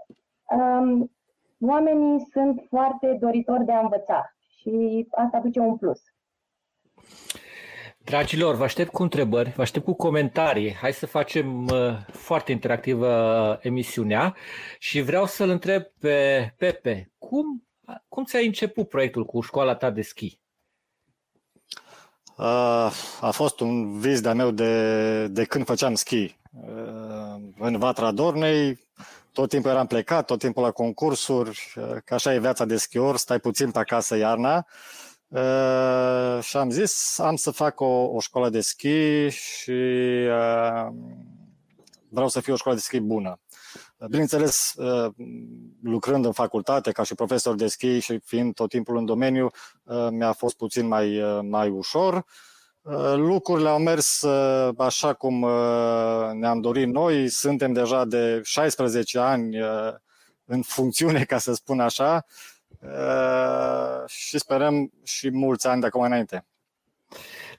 um, 0.57 1.11
oamenii 1.59 2.27
sunt 2.31 2.65
foarte 2.69 3.17
doritori 3.19 3.65
de 3.65 3.71
a 3.71 3.79
învăța 3.79 4.33
și 4.57 5.07
asta 5.11 5.37
aduce 5.37 5.59
un 5.59 5.77
plus. 5.77 6.01
Dragilor, 7.97 8.55
vă 8.55 8.63
aștept 8.63 8.91
cu 8.91 9.03
întrebări, 9.03 9.49
vă 9.49 9.61
aștept 9.61 9.85
cu 9.85 9.93
comentarii. 9.93 10.73
Hai 10.73 10.93
să 10.93 11.05
facem 11.05 11.65
uh, 11.65 11.97
foarte 12.11 12.51
interactivă 12.51 13.07
uh, 13.07 13.57
emisiunea 13.61 14.35
și 14.79 15.01
vreau 15.01 15.25
să-l 15.25 15.49
întreb 15.49 15.83
pe 15.99 16.49
Pepe, 16.57 17.11
cum, 17.17 17.67
cum 18.07 18.23
ți-ai 18.23 18.45
început 18.45 18.89
proiectul 18.89 19.25
cu 19.25 19.41
școala 19.41 19.75
ta 19.75 19.89
de 19.89 20.01
schi? 20.01 20.39
Uh, 22.39 22.91
a 23.21 23.31
fost 23.31 23.59
un 23.59 23.99
vis 23.99 24.21
de-a 24.21 24.33
meu 24.33 24.51
de, 24.51 25.27
de 25.27 25.43
când 25.43 25.65
făceam 25.65 25.95
schi. 25.95 26.37
Uh, 26.51 27.41
în 27.57 27.77
Vatra 27.77 28.11
Dornei, 28.11 28.79
tot 29.33 29.49
timpul 29.49 29.69
eram 29.69 29.87
plecat, 29.87 30.25
tot 30.25 30.39
timpul 30.39 30.63
la 30.63 30.71
concursuri, 30.71 31.73
uh, 31.75 31.97
că 32.05 32.13
așa 32.13 32.33
e 32.33 32.39
viața 32.39 32.65
de 32.65 32.77
schior, 32.77 33.17
stai 33.17 33.39
puțin 33.39 33.71
pe 33.71 33.79
acasă 33.79 34.15
iarna. 34.15 34.55
Uh, 34.55 34.63
Uh, 35.29 36.39
și 36.41 36.57
am 36.57 36.69
zis, 36.69 37.17
am 37.19 37.35
să 37.35 37.51
fac 37.51 37.79
o, 37.79 37.85
o 37.85 38.19
școală 38.19 38.49
de 38.49 38.61
schi 38.61 39.27
și 39.27 39.71
uh, 40.29 40.87
vreau 42.09 42.27
să 42.27 42.39
fie 42.39 42.53
o 42.53 42.55
școală 42.55 42.77
de 42.77 42.83
schi 42.83 42.99
bună. 42.99 43.39
Bineînțeles, 44.07 44.73
uh, 44.77 45.11
lucrând 45.83 46.25
în 46.25 46.31
facultate 46.31 46.91
ca 46.91 47.03
și 47.03 47.15
profesor 47.15 47.55
de 47.55 47.67
schi 47.67 47.99
și 47.99 48.19
fiind 48.19 48.53
tot 48.53 48.69
timpul 48.69 48.97
în 48.97 49.05
domeniu, 49.05 49.51
uh, 49.83 50.07
mi-a 50.11 50.31
fost 50.31 50.57
puțin 50.57 50.87
mai, 50.87 51.21
uh, 51.21 51.39
mai 51.41 51.69
ușor. 51.69 52.25
Uh, 52.81 53.13
lucrurile 53.15 53.69
au 53.69 53.79
mers 53.79 54.21
uh, 54.21 54.73
așa 54.77 55.13
cum 55.13 55.41
uh, 55.41 56.29
ne-am 56.33 56.61
dorit 56.61 56.87
noi. 56.87 57.29
Suntem 57.29 57.73
deja 57.73 58.05
de 58.05 58.41
16 58.43 59.19
ani 59.19 59.57
în 60.45 60.61
funcțiune, 60.61 61.23
ca 61.23 61.37
să 61.37 61.53
spun 61.53 61.79
așa. 61.79 62.25
Uh, 62.79 64.07
și 64.07 64.37
sperăm 64.37 64.91
și 65.03 65.29
mulți 65.29 65.67
ani 65.67 65.81
de 65.81 65.87
acum 65.87 66.01
înainte. 66.01 66.45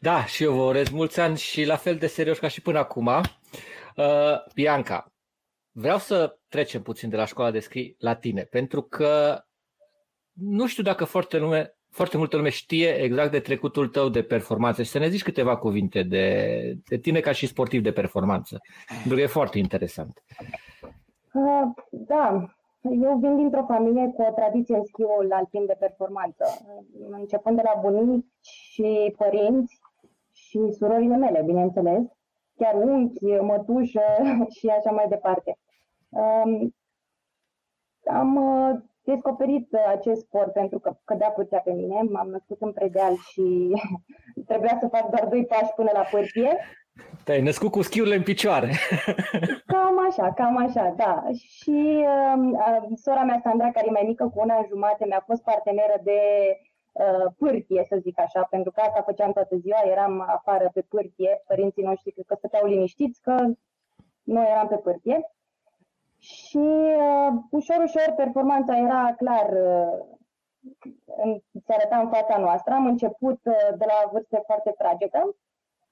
Da, 0.01 0.25
și 0.25 0.43
eu 0.43 0.53
vă 0.53 0.63
urez 0.63 0.89
mulți 0.89 1.21
ani 1.21 1.39
și 1.39 1.65
la 1.65 1.77
fel 1.77 1.97
de 1.97 2.07
serios 2.07 2.39
ca 2.39 2.49
și 2.49 2.61
până 2.61 2.79
acum. 2.79 3.07
Uh, 3.07 4.05
Bianca, 4.55 5.10
vreau 5.81 5.99
să 5.99 6.39
trecem 6.49 6.83
puțin 6.83 7.09
de 7.09 7.17
la 7.17 7.25
școala 7.25 7.51
de 7.51 7.59
scrii 7.59 7.97
la 7.99 8.15
tine, 8.15 8.43
pentru 8.43 8.83
că 8.83 9.43
nu 10.33 10.67
știu 10.67 10.83
dacă 10.83 11.05
foarte, 11.05 11.39
lume, 11.39 11.77
foarte 11.91 12.17
multă 12.17 12.37
lume 12.37 12.49
știe 12.49 12.89
exact 12.89 13.31
de 13.31 13.41
trecutul 13.41 13.89
tău 13.89 14.09
de 14.09 14.23
performanță 14.23 14.83
și 14.83 14.91
să 14.91 14.99
ne 14.99 15.09
zici 15.09 15.23
câteva 15.23 15.57
cuvinte 15.57 16.03
de, 16.03 16.75
de 16.89 16.97
tine 16.97 17.21
ca 17.21 17.33
și 17.33 17.47
sportiv 17.47 17.83
de 17.83 17.93
performanță, 17.93 18.59
pentru 18.89 19.15
că 19.15 19.21
e 19.21 19.27
foarte 19.27 19.59
interesant. 19.59 20.23
Uh, 21.33 21.63
da, 21.91 22.55
eu 22.83 23.19
vin 23.19 23.37
dintr-o 23.37 23.65
familie 23.67 24.13
cu 24.15 24.23
o 24.23 24.33
tradiție 24.33 24.77
în 24.77 24.85
schiul 24.85 25.33
alpin 25.33 25.67
de 25.67 25.77
performanță, 25.79 26.45
începând 27.11 27.57
de 27.57 27.63
la 27.65 27.81
bunici 27.81 28.27
și 28.43 29.15
părinți 29.17 29.79
și 30.33 30.59
surorile 30.79 31.17
mele, 31.17 31.43
bineînțeles, 31.47 32.03
chiar 32.57 32.75
unchi, 32.75 33.25
mătușă 33.25 34.03
și 34.57 34.67
așa 34.69 34.91
mai 34.91 35.07
departe. 35.09 35.59
Um, 36.11 36.75
am 38.05 38.37
uh, 38.37 38.81
descoperit 39.03 39.75
acest 39.75 40.21
sport 40.21 40.53
pentru 40.53 40.79
că 40.79 40.97
cădea 41.05 41.31
pârtia 41.31 41.59
pe 41.59 41.73
mine, 41.73 42.03
m-am 42.03 42.29
născut 42.29 42.61
în 42.61 42.73
predeal 42.73 43.17
și 43.17 43.77
trebuia 44.49 44.79
să 44.81 44.89
fac 44.89 45.11
doar 45.11 45.29
doi 45.29 45.47
pași 45.47 45.73
până 45.77 45.91
la 45.93 46.03
pârtie 46.11 46.59
te-ai 47.25 47.43
născut 47.43 47.71
cu 47.71 47.83
schiurile 47.83 48.15
în 48.15 48.23
picioare. 48.23 48.71
Cam 49.73 50.07
așa, 50.09 50.33
cam 50.33 50.57
așa, 50.57 50.95
da. 50.97 51.25
Și 51.33 52.05
uh, 52.07 52.97
sora 52.97 53.23
mea, 53.23 53.41
Sandra, 53.43 53.71
care 53.71 53.87
e 53.87 53.91
mai 53.91 54.05
mică 54.07 54.25
cu 54.35 54.41
una 54.41 54.65
jumate, 54.69 55.05
mi-a 55.07 55.23
fost 55.27 55.43
parteneră 55.43 56.01
de 56.03 56.21
uh, 56.93 57.33
pârtie, 57.39 57.87
să 57.89 57.99
zic 58.01 58.19
așa, 58.21 58.43
pentru 58.51 58.71
că 58.71 58.81
asta 58.81 59.03
făceam 59.03 59.33
toată 59.33 59.57
ziua, 59.57 59.83
eram 59.85 60.21
afară 60.21 60.71
pe 60.75 60.81
pârtie, 60.89 61.43
părinții 61.47 61.83
noștri 61.83 62.13
cred 62.13 62.27
că 62.27 62.35
stăteau 62.39 62.67
liniștiți 62.67 63.21
că 63.23 63.45
noi 64.23 64.47
eram 64.51 64.69
pe 64.69 64.77
pârtie. 64.77 65.31
Și 66.21 66.57
uh, 66.57 67.33
ușor, 67.51 67.83
ușor, 67.83 68.13
performanța 68.17 68.77
era 68.77 69.15
clar, 69.17 69.49
uh, 69.53 71.37
se 71.67 71.73
arăta 71.73 71.99
în 71.99 72.09
fața 72.09 72.39
noastră. 72.39 72.75
Am 72.75 72.87
început 72.87 73.41
uh, 73.45 73.77
de 73.79 73.85
la 73.87 74.11
vârste 74.13 74.43
foarte 74.47 74.75
fragedă, 74.79 75.37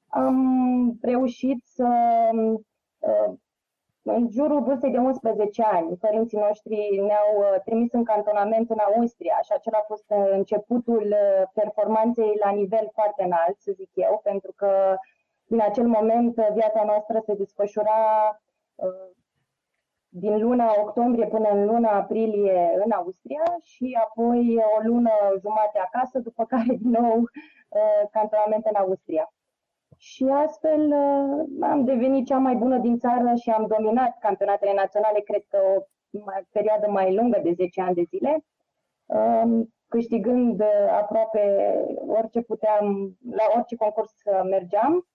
am 0.08 0.98
reușit 1.00 1.64
să 1.64 1.88
uh, 2.98 3.34
în 4.02 4.28
jurul 4.30 4.62
vârstei 4.62 4.90
de 4.90 4.98
11 4.98 5.62
ani, 5.62 5.96
părinții 5.96 6.38
noștri 6.38 7.00
ne-au 7.06 7.38
uh, 7.38 7.60
trimis 7.64 7.92
în 7.92 8.04
cantonament 8.04 8.70
în 8.70 8.78
Austria 8.78 9.38
și 9.42 9.52
acela 9.52 9.78
a 9.78 9.86
fost 9.86 10.04
uh, 10.08 10.28
începutul 10.30 11.14
performanței 11.52 12.38
la 12.44 12.50
nivel 12.50 12.88
foarte 12.92 13.22
înalt, 13.22 13.56
să 13.58 13.72
zic 13.74 13.90
eu, 13.94 14.20
pentru 14.22 14.52
că 14.56 14.96
din 15.46 15.60
acel 15.60 15.86
moment 15.86 16.34
viața 16.34 16.84
noastră 16.84 17.22
se 17.24 17.34
desfășura 17.34 17.92
din 20.18 20.38
luna 20.40 20.72
octombrie 20.80 21.26
până 21.26 21.48
în 21.48 21.66
luna 21.66 21.90
aprilie 21.90 22.80
în 22.84 22.90
Austria 22.90 23.42
și 23.62 23.98
apoi 24.04 24.58
o 24.76 24.82
lună 24.82 25.10
jumate 25.40 25.78
acasă, 25.78 26.18
după 26.18 26.44
care 26.52 26.74
din 26.80 26.90
nou 26.90 27.28
cantonament 28.10 28.64
în 28.64 28.74
Austria 28.74 29.32
și 29.98 30.24
astfel 30.24 30.92
uh, 30.92 31.68
am 31.70 31.84
devenit 31.84 32.26
cea 32.26 32.38
mai 32.38 32.54
bună 32.54 32.78
din 32.78 32.98
țară 32.98 33.34
și 33.34 33.50
am 33.50 33.66
dominat 33.66 34.18
campionatele 34.18 34.72
naționale, 34.74 35.20
cred 35.20 35.44
că 35.48 35.58
o 36.12 36.20
perioadă 36.52 36.90
mai 36.90 37.14
lungă 37.14 37.40
de 37.42 37.52
10 37.52 37.80
ani 37.80 37.94
de 37.94 38.02
zile, 38.02 38.44
um, 39.06 39.74
câștigând 39.88 40.60
uh, 40.60 40.88
aproape 41.00 41.74
orice 42.06 42.40
puteam, 42.40 43.16
la 43.30 43.44
orice 43.56 43.76
concurs 43.76 44.12
mergeam. 44.50 45.06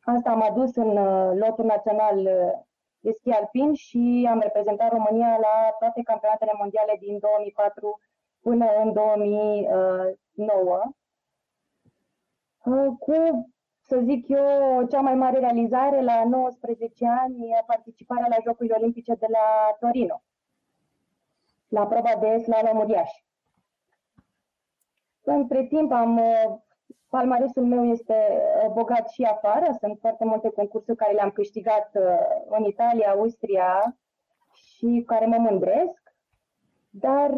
Asta 0.00 0.30
am 0.30 0.42
adus 0.42 0.76
în 0.76 0.96
uh, 0.96 1.32
lotul 1.34 1.64
național 1.64 2.28
de 3.02 3.12
schi 3.12 3.30
alpin 3.30 3.74
și 3.74 4.28
am 4.30 4.40
reprezentat 4.40 4.90
România 4.90 5.38
la 5.40 5.70
toate 5.78 6.02
campionatele 6.02 6.52
mondiale 6.58 6.96
din 7.00 7.18
2004 7.18 8.00
până 8.40 8.66
în 8.82 8.92
2009 8.92 10.82
cu 12.98 13.46
să 13.80 14.00
zic 14.04 14.28
eu, 14.28 14.86
cea 14.86 15.00
mai 15.00 15.14
mare 15.14 15.38
realizare 15.38 16.02
la 16.02 16.24
19 16.24 17.06
ani 17.06 17.50
e 17.50 17.64
participarea 17.66 18.26
la 18.28 18.36
Jocurile 18.44 18.74
Olimpice 18.78 19.14
de 19.14 19.26
la 19.30 19.76
Torino, 19.80 20.22
la 21.68 21.86
proba 21.86 22.16
de 22.20 22.38
slalom 22.38 22.78
uriaș. 22.78 23.10
Între 25.22 25.66
timp 25.66 25.92
am 25.92 26.20
Palmaresul 27.08 27.64
meu 27.64 27.84
este 27.84 28.14
bogat 28.72 29.08
și 29.08 29.22
afară, 29.22 29.76
sunt 29.80 29.98
foarte 30.00 30.24
multe 30.24 30.50
concursuri 30.50 30.96
care 30.96 31.12
le-am 31.12 31.30
câștigat 31.30 31.90
în 32.48 32.64
Italia, 32.64 33.10
Austria 33.10 33.96
și 34.54 35.02
care 35.06 35.26
mă 35.26 35.36
mândresc, 35.36 36.02
dar 36.90 37.30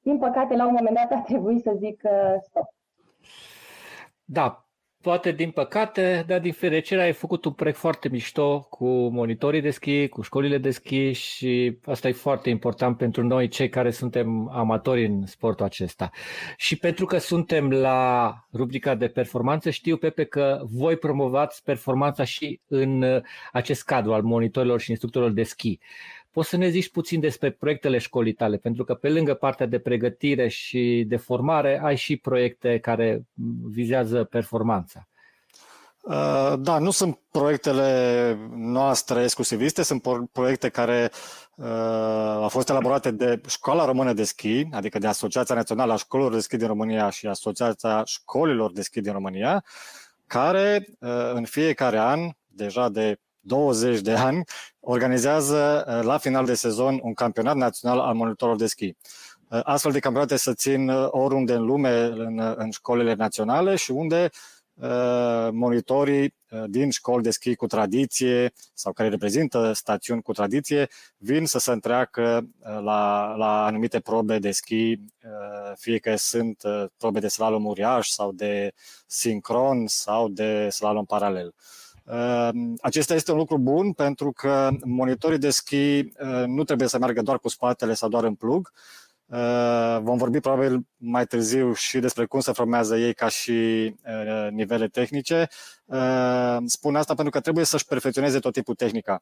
din 0.00 0.18
păcate 0.18 0.56
la 0.56 0.66
un 0.66 0.72
moment 0.72 0.96
dat 0.96 1.12
a 1.12 1.22
trebuit 1.22 1.62
să 1.62 1.74
zic 1.76 2.02
stop. 2.42 2.74
Da, 4.24 4.67
poate 5.08 5.32
din 5.32 5.50
păcate, 5.50 6.24
dar 6.26 6.40
din 6.40 6.52
fericire 6.52 7.02
ai 7.02 7.12
făcut 7.12 7.44
un 7.44 7.52
proiect 7.52 7.78
foarte 7.78 8.08
mișto 8.08 8.66
cu 8.70 8.86
monitorii 9.08 9.60
de 9.60 9.70
schi, 9.70 10.08
cu 10.08 10.22
școlile 10.22 10.58
de 10.58 10.70
schi 10.70 11.12
și 11.12 11.78
asta 11.84 12.08
e 12.08 12.12
foarte 12.12 12.50
important 12.50 12.96
pentru 12.96 13.22
noi, 13.22 13.48
cei 13.48 13.68
care 13.68 13.90
suntem 13.90 14.48
amatori 14.52 15.06
în 15.06 15.26
sportul 15.26 15.64
acesta. 15.64 16.10
Și 16.56 16.76
pentru 16.76 17.06
că 17.06 17.18
suntem 17.18 17.70
la 17.70 18.32
rubrica 18.52 18.94
de 18.94 19.08
performanță, 19.08 19.70
știu, 19.70 19.96
Pepe, 19.96 20.24
că 20.24 20.60
voi 20.62 20.96
promovați 20.96 21.62
performanța 21.62 22.24
și 22.24 22.60
în 22.66 23.22
acest 23.52 23.84
cadru 23.84 24.12
al 24.12 24.22
monitorilor 24.22 24.80
și 24.80 24.90
instructorilor 24.90 25.34
de 25.34 25.42
schi. 25.42 25.78
Poți 26.38 26.50
să 26.50 26.56
ne 26.56 26.68
zici 26.68 26.90
puțin 26.90 27.20
despre 27.20 27.50
proiectele 27.50 27.98
școlii 27.98 28.32
tale, 28.32 28.56
pentru 28.56 28.84
că 28.84 28.94
pe 28.94 29.08
lângă 29.08 29.34
partea 29.34 29.66
de 29.66 29.78
pregătire 29.78 30.48
și 30.48 31.04
de 31.08 31.16
formare, 31.16 31.80
ai 31.82 31.96
și 31.96 32.16
proiecte 32.16 32.78
care 32.78 33.26
vizează 33.64 34.24
performanța. 34.24 35.08
Uh, 36.00 36.54
da, 36.58 36.78
nu 36.78 36.90
sunt 36.90 37.18
proiectele 37.30 38.38
noastre 38.54 39.22
exclusiviste, 39.22 39.82
sunt 39.82 40.02
proiecte 40.32 40.68
care 40.68 41.10
uh, 41.56 41.66
au 42.40 42.48
fost 42.48 42.68
elaborate 42.68 43.10
de 43.10 43.40
Școala 43.48 43.84
Română 43.84 44.12
de 44.12 44.24
Schi, 44.24 44.66
adică 44.72 44.98
de 44.98 45.06
Asociația 45.06 45.54
Națională 45.54 45.92
a 45.92 45.96
Școlilor 45.96 46.32
de 46.32 46.40
Schi 46.40 46.56
din 46.56 46.66
România 46.66 47.10
și 47.10 47.26
Asociația 47.26 48.04
Școlilor 48.04 48.72
de 48.72 48.82
Schi 48.82 49.00
din 49.00 49.12
România, 49.12 49.64
care 50.26 50.86
uh, 50.98 51.32
în 51.32 51.44
fiecare 51.44 51.98
an, 51.98 52.20
deja 52.46 52.88
de 52.88 53.18
20 53.48 54.00
de 54.00 54.12
ani, 54.12 54.44
organizează 54.80 55.84
uh, 55.88 56.04
la 56.04 56.18
final 56.18 56.44
de 56.44 56.54
sezon 56.54 56.98
un 57.02 57.14
campionat 57.14 57.56
național 57.56 57.98
al 57.98 58.14
monitorilor 58.14 58.58
de 58.58 58.66
schi. 58.66 58.84
Uh, 59.48 59.60
astfel 59.62 59.92
de 59.92 59.98
campionate 59.98 60.36
se 60.36 60.54
țin 60.54 60.88
uh, 60.88 61.06
oriunde 61.10 61.52
în 61.52 61.64
lume, 61.64 62.02
în, 62.04 62.54
în 62.56 62.70
școlile 62.70 63.14
naționale 63.14 63.76
și 63.76 63.90
unde 63.90 64.28
monitorii 65.52 66.34
din 66.66 66.90
școli 66.90 67.22
de 67.22 67.30
schi 67.30 67.54
cu 67.54 67.66
tradiție 67.66 68.52
sau 68.74 68.92
care 68.92 69.08
reprezintă 69.08 69.72
stațiuni 69.72 70.22
cu 70.22 70.32
tradiție 70.32 70.88
vin 71.16 71.46
să 71.46 71.58
se 71.58 71.72
întreacă 71.72 72.48
la, 72.60 73.34
la 73.36 73.64
anumite 73.64 74.00
probe 74.00 74.38
de 74.38 74.50
schi, 74.50 75.00
fie 75.74 75.98
că 75.98 76.16
sunt 76.16 76.62
probe 76.96 77.20
de 77.20 77.28
slalom 77.28 77.64
uriaș 77.66 78.08
sau 78.08 78.32
de 78.32 78.72
sincron 79.06 79.86
sau 79.86 80.28
de 80.28 80.68
slalom 80.70 81.04
paralel. 81.04 81.46
Ehm, 81.46 81.54
acesta 82.80 83.14
este 83.14 83.32
un 83.32 83.38
lucru 83.38 83.58
bun 83.58 83.92
pentru 83.92 84.32
că 84.32 84.68
monitorii 84.84 85.38
de 85.38 85.50
schi 85.50 85.98
eh, 85.98 86.08
nu 86.46 86.64
trebuie 86.64 86.88
să 86.88 86.98
meargă 86.98 87.22
doar 87.22 87.38
cu 87.38 87.48
spatele 87.48 87.94
sau 87.94 88.08
doar 88.08 88.24
în 88.24 88.34
plug. 88.34 88.72
Eh, 89.30 89.98
vom 90.02 90.16
vorbi 90.16 90.40
probabil 90.40 90.86
mai 90.96 91.26
târziu 91.26 91.72
și 91.72 91.98
despre 91.98 92.24
cum 92.24 92.40
se 92.40 92.52
formează 92.52 92.96
ei 92.96 93.14
ca 93.14 93.28
și 93.28 93.84
eh, 93.84 94.48
nivele 94.50 94.88
tehnice. 94.88 95.48
Spun 96.64 96.96
asta 96.96 97.14
pentru 97.14 97.32
că 97.32 97.40
trebuie 97.40 97.64
să-și 97.64 97.84
perfecționeze 97.84 98.38
tot 98.38 98.52
tipul 98.52 98.74
tehnica. 98.74 99.20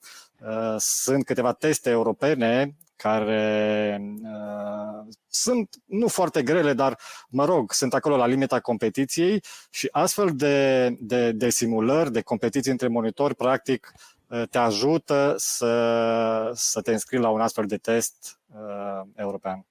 Sunt 0.78 1.24
câteva 1.24 1.52
teste 1.52 1.90
europene 1.90 2.76
care 2.96 4.00
uh, 4.22 5.14
sunt 5.28 5.76
nu 5.84 6.08
foarte 6.08 6.42
grele, 6.42 6.72
dar, 6.72 6.98
mă 7.28 7.44
rog, 7.44 7.72
sunt 7.72 7.94
acolo 7.94 8.16
la 8.16 8.26
limita 8.26 8.60
competiției 8.60 9.42
și 9.70 9.88
astfel 9.90 10.30
de, 10.34 10.88
de, 11.00 11.32
de 11.32 11.50
simulări, 11.50 12.12
de 12.12 12.20
competiții 12.20 12.70
între 12.70 12.88
monitori, 12.88 13.34
practic, 13.34 13.92
uh, 14.26 14.42
te 14.50 14.58
ajută 14.58 15.34
să, 15.36 16.50
să 16.54 16.80
te 16.80 16.92
înscrii 16.92 17.20
la 17.20 17.28
un 17.28 17.40
astfel 17.40 17.66
de 17.66 17.76
test 17.76 18.38
uh, 18.46 19.08
european. 19.14 19.66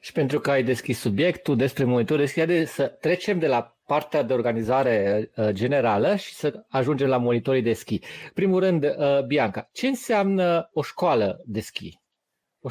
Și 0.00 0.12
pentru 0.12 0.40
că 0.40 0.50
ai 0.50 0.62
deschis 0.62 0.98
subiectul 0.98 1.56
despre 1.56 1.84
monitor, 1.84 2.18
deschide 2.18 2.64
să 2.64 2.86
trecem 2.86 3.38
de 3.38 3.46
la 3.46 3.76
partea 3.86 4.22
de 4.22 4.32
organizare 4.32 5.30
uh, 5.36 5.48
generală 5.50 6.16
și 6.16 6.34
să 6.34 6.64
ajungem 6.68 7.08
la 7.08 7.16
monitorii 7.16 7.62
de 7.62 7.72
schi. 7.72 8.00
Primul 8.34 8.60
rând, 8.60 8.84
uh, 8.84 9.24
Bianca, 9.26 9.68
ce 9.72 9.86
înseamnă 9.86 10.70
o 10.72 10.82
școală 10.82 11.40
de 11.44 11.60
schi? 11.60 12.00
O 12.60 12.68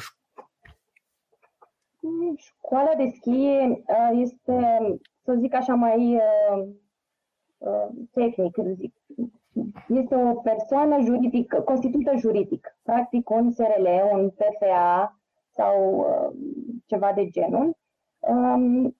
Școala 2.36 2.94
de 2.94 3.12
schi 3.16 3.28
uh, 3.28 4.10
este, 4.12 4.52
să 5.24 5.36
zic 5.40 5.54
așa, 5.54 5.74
mai 5.74 6.14
uh, 6.14 6.66
uh, 7.58 7.86
tehnic, 8.12 8.56
zic. 8.74 8.94
Este 9.88 10.14
o 10.14 10.34
persoană 10.34 10.98
juridică, 11.04 11.60
constituită 11.60 12.12
juridic, 12.16 12.76
practic 12.82 13.30
un 13.30 13.50
SRL, 13.50 13.86
un 14.12 14.30
PFA 14.30 15.18
sau 15.54 16.06
ceva 16.86 17.12
de 17.12 17.28
genul, 17.28 17.76
um, 18.18 18.96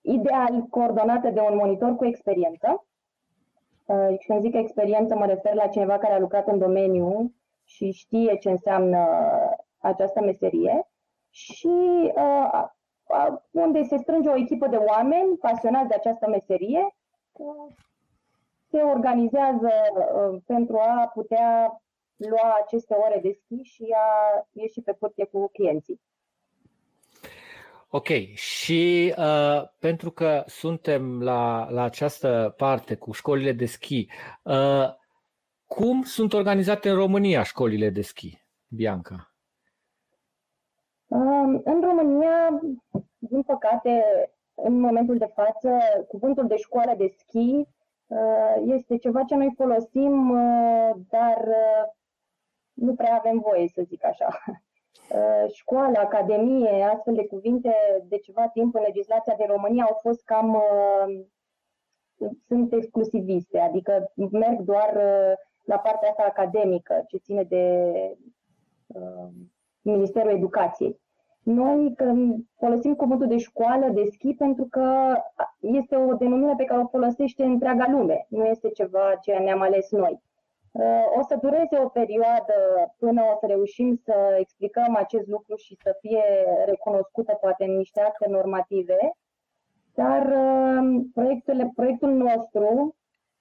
ideal 0.00 0.62
coordonată 0.70 1.30
de 1.30 1.40
un 1.40 1.56
monitor 1.56 1.96
cu 1.96 2.04
experiență. 2.04 2.84
Și 4.18 4.26
când 4.26 4.40
zic 4.40 4.54
experiență, 4.54 5.16
mă 5.16 5.26
refer 5.26 5.54
la 5.54 5.66
cineva 5.66 5.98
care 5.98 6.14
a 6.14 6.18
lucrat 6.18 6.48
în 6.48 6.58
domeniu 6.58 7.34
și 7.64 7.90
știe 7.90 8.36
ce 8.36 8.50
înseamnă 8.50 9.06
această 9.78 10.20
meserie 10.20 10.88
și 11.30 12.12
uh, 12.14 12.64
uh, 13.06 13.38
unde 13.50 13.82
se 13.82 13.96
strânge 13.96 14.28
o 14.28 14.36
echipă 14.36 14.66
de 14.66 14.76
oameni 14.76 15.36
pasionați 15.36 15.88
de 15.88 15.94
această 15.94 16.28
meserie, 16.28 16.96
uh, 17.32 17.72
se 18.70 18.80
organizează 18.80 19.70
uh, 19.70 20.40
pentru 20.46 20.78
a 20.78 21.10
putea 21.14 21.82
lua 22.28 22.58
aceste 22.64 22.94
ore 22.94 23.20
de 23.22 23.32
schi 23.32 23.62
și 23.62 23.86
a 23.96 24.46
ieși 24.52 24.80
pe 24.80 24.92
curte 24.92 25.24
cu 25.24 25.48
clienții. 25.52 26.00
Ok, 27.92 28.08
și 28.34 29.14
uh, 29.18 29.62
pentru 29.78 30.10
că 30.10 30.42
suntem 30.46 31.22
la, 31.22 31.70
la 31.70 31.82
această 31.82 32.54
parte 32.56 32.94
cu 32.94 33.12
școlile 33.12 33.52
de 33.52 33.66
schi, 33.66 34.06
uh, 34.42 34.88
cum 35.66 36.02
sunt 36.02 36.32
organizate 36.32 36.88
în 36.90 36.96
România 36.96 37.42
școlile 37.42 37.90
de 37.90 38.00
schi, 38.00 38.42
Bianca? 38.68 39.34
În 41.64 41.80
România, 41.82 42.60
din 43.18 43.42
păcate, 43.42 44.02
în 44.54 44.80
momentul 44.80 45.18
de 45.18 45.30
față, 45.34 45.78
cuvântul 46.08 46.46
de 46.46 46.56
școală 46.56 46.94
de 46.96 47.06
schi 47.06 47.66
uh, 48.06 48.54
este 48.64 48.96
ceva 48.96 49.22
ce 49.22 49.34
noi 49.34 49.52
folosim, 49.56 50.30
uh, 50.30 50.90
dar 51.08 51.38
uh, 51.46 51.92
nu 52.80 52.94
prea 52.94 53.14
avem 53.14 53.38
voie, 53.38 53.68
să 53.68 53.82
zic 53.82 54.04
așa. 54.04 54.28
Școală, 55.60 55.98
academie, 55.98 56.82
astfel 56.82 57.14
de 57.14 57.26
cuvinte 57.26 57.72
de 58.04 58.18
ceva 58.18 58.48
timp 58.48 58.74
în 58.74 58.82
legislația 58.86 59.34
de 59.38 59.44
România 59.48 59.84
au 59.84 59.98
fost 60.00 60.24
cam 60.24 60.62
sunt 62.46 62.72
exclusiviste, 62.72 63.58
adică 63.58 64.12
merg 64.30 64.60
doar 64.60 64.92
la 65.64 65.78
partea 65.78 66.08
asta 66.08 66.22
academică, 66.28 67.04
ce 67.08 67.16
ține 67.16 67.42
de 67.42 67.94
Ministerul 69.82 70.30
Educației. 70.30 71.00
Noi 71.42 71.94
folosim 72.56 72.94
cuvântul 72.94 73.26
de 73.26 73.38
școală, 73.38 73.88
de 73.88 74.04
schi, 74.10 74.34
pentru 74.34 74.66
că 74.70 75.16
este 75.60 75.96
o 75.96 76.14
denumire 76.14 76.54
pe 76.56 76.64
care 76.64 76.80
o 76.80 76.88
folosește 76.88 77.44
întreaga 77.44 77.86
lume, 77.90 78.26
nu 78.28 78.44
este 78.44 78.70
ceva 78.70 79.18
ce 79.20 79.32
ne-am 79.32 79.60
ales 79.60 79.90
noi. 79.90 80.22
Uh, 80.72 81.04
o 81.18 81.22
să 81.22 81.36
dureze 81.40 81.78
o 81.78 81.88
perioadă 81.88 82.54
până 82.98 83.22
o 83.22 83.36
să 83.38 83.46
reușim 83.46 84.00
să 84.04 84.36
explicăm 84.38 84.94
acest 84.94 85.26
lucru 85.26 85.56
și 85.56 85.76
să 85.82 85.96
fie 86.00 86.24
recunoscută 86.64 87.34
poate 87.34 87.64
în 87.64 87.76
niște 87.76 88.00
acte 88.00 88.28
normative, 88.28 89.16
dar 89.94 90.26
uh, 90.26 91.00
proiectul, 91.14 91.70
proiectul 91.74 92.10
nostru, 92.10 92.96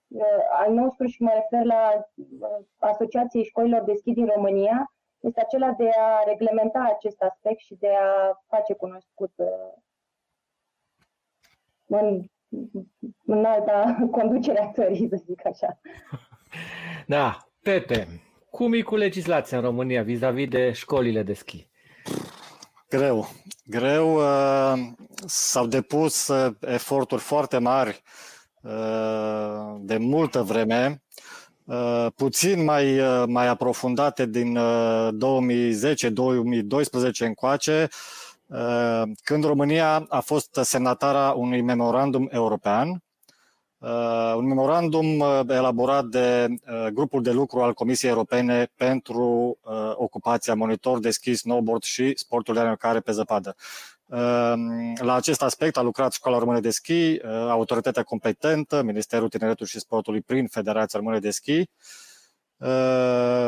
uh, 0.07 0.23
al 0.51 0.73
nostru 0.73 1.05
și 1.05 1.21
mă 1.21 1.31
refer 1.33 1.65
la 1.65 2.07
Asociației 2.77 3.43
Școlilor 3.43 3.83
de 3.83 3.93
Schi 3.93 4.13
din 4.13 4.25
România, 4.25 4.93
este 5.19 5.41
acela 5.41 5.71
de 5.71 5.89
a 5.97 6.23
reglementa 6.25 6.93
acest 6.95 7.21
aspect 7.21 7.59
și 7.59 7.75
de 7.75 7.89
a 7.89 8.39
face 8.47 8.73
cunoscut 8.73 9.31
uh, 9.35 9.73
în, 11.85 12.23
în 13.25 13.45
alta 13.45 13.95
conducere 14.17 14.61
a 14.61 14.71
țării, 14.71 15.07
să 15.07 15.15
zic 15.25 15.45
așa. 15.45 15.79
Da, 17.09 17.37
Pepe, 17.61 18.21
cum 18.49 18.73
e 18.73 18.81
cu 18.81 18.95
legislația 18.95 19.57
în 19.57 19.63
România 19.63 20.03
vis-a-vis 20.03 20.47
de 20.47 20.71
școlile 20.71 21.23
de 21.23 21.33
schi? 21.33 21.67
Greu. 22.89 23.29
Greu. 23.65 24.15
Uh, 24.15 24.87
s-au 25.25 25.67
depus 25.67 26.27
uh, 26.27 26.53
eforturi 26.59 27.21
foarte 27.21 27.57
mari 27.57 28.01
de 29.79 29.97
multă 29.97 30.41
vreme 30.41 31.01
Uh, 31.69 32.07
puțin 32.15 32.63
mai, 32.63 32.99
uh, 32.99 33.23
mai 33.27 33.47
aprofundate 33.47 34.25
din 34.25 34.57
2010-2012 34.57 34.59
uh, 36.11 37.19
încoace, 37.19 37.87
când 39.23 39.43
România 39.43 40.05
a 40.09 40.19
fost 40.19 40.59
semnatara 40.61 41.31
unui 41.31 41.61
memorandum 41.61 42.27
european, 42.31 43.03
un 44.35 44.47
memorandum 44.47 45.23
elaborat 45.47 46.05
de 46.05 46.47
grupul 46.93 47.21
de 47.21 47.31
lucru 47.31 47.61
al 47.61 47.73
Comisiei 47.73 48.11
Europene 48.11 48.71
pentru 48.75 49.57
ocupația 49.93 50.55
monitor 50.55 50.99
de 50.99 51.11
schi, 51.11 51.35
snowboard 51.35 51.83
și 51.83 52.13
sportul 52.17 52.53
de 52.53 52.59
alergare 52.59 52.99
pe 52.99 53.11
zăpadă. 53.11 53.55
La 54.95 55.13
acest 55.13 55.41
aspect 55.41 55.77
a 55.77 55.81
lucrat 55.81 56.13
Școala 56.13 56.37
Română 56.37 56.59
de 56.59 56.69
Schi, 56.69 57.19
autoritatea 57.49 58.03
competentă, 58.03 58.81
Ministerul 58.81 59.29
Tineretului 59.29 59.71
și 59.71 59.79
Sportului 59.79 60.21
prin 60.21 60.47
Federația 60.47 60.99
Română 60.99 61.19
de 61.19 61.29
Schi, 61.29 61.69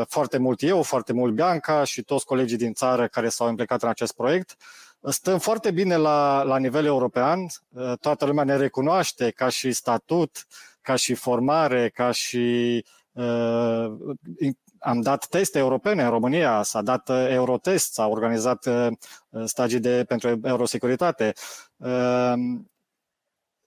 foarte 0.08 0.38
mult 0.38 0.62
eu, 0.62 0.82
foarte 0.82 1.14
mult 1.14 1.34
Bianca 1.34 1.84
și 1.84 2.02
toți 2.02 2.26
colegii 2.26 2.58
din 2.58 2.74
țară 2.74 3.08
care 3.08 3.30
s-au 3.30 3.50
implicat 3.50 3.84
în 3.84 3.90
acest 3.90 4.14
proiect. 4.16 4.56
Stăm 5.04 5.40
foarte 5.40 5.72
bine 5.72 5.96
la, 5.96 6.44
la 6.44 6.58
nivel 6.58 6.86
european, 6.86 7.46
toată 8.00 8.26
lumea 8.26 8.44
ne 8.44 8.56
recunoaște 8.56 9.32
ca 9.32 9.50
și 9.50 9.72
statut, 9.72 10.48
ca 10.82 10.96
și 10.96 11.14
formare, 11.14 11.90
ca 11.90 12.12
și 12.12 12.86
uh, 13.12 13.92
am 14.80 15.02
dat 15.02 15.26
teste 15.26 15.58
europene 15.60 16.04
în 16.04 16.10
România, 16.10 16.64
s-a 16.64 16.82
dat 16.82 17.10
uh, 17.10 17.28
Eurotest, 17.30 17.94
s-a 17.94 18.08
organizat 18.08 18.66
uh, 18.66 18.88
stagii 19.46 19.80
de, 19.80 20.04
pentru 20.08 20.40
eurosecuritate. 20.44 21.34
Uh, 21.78 22.34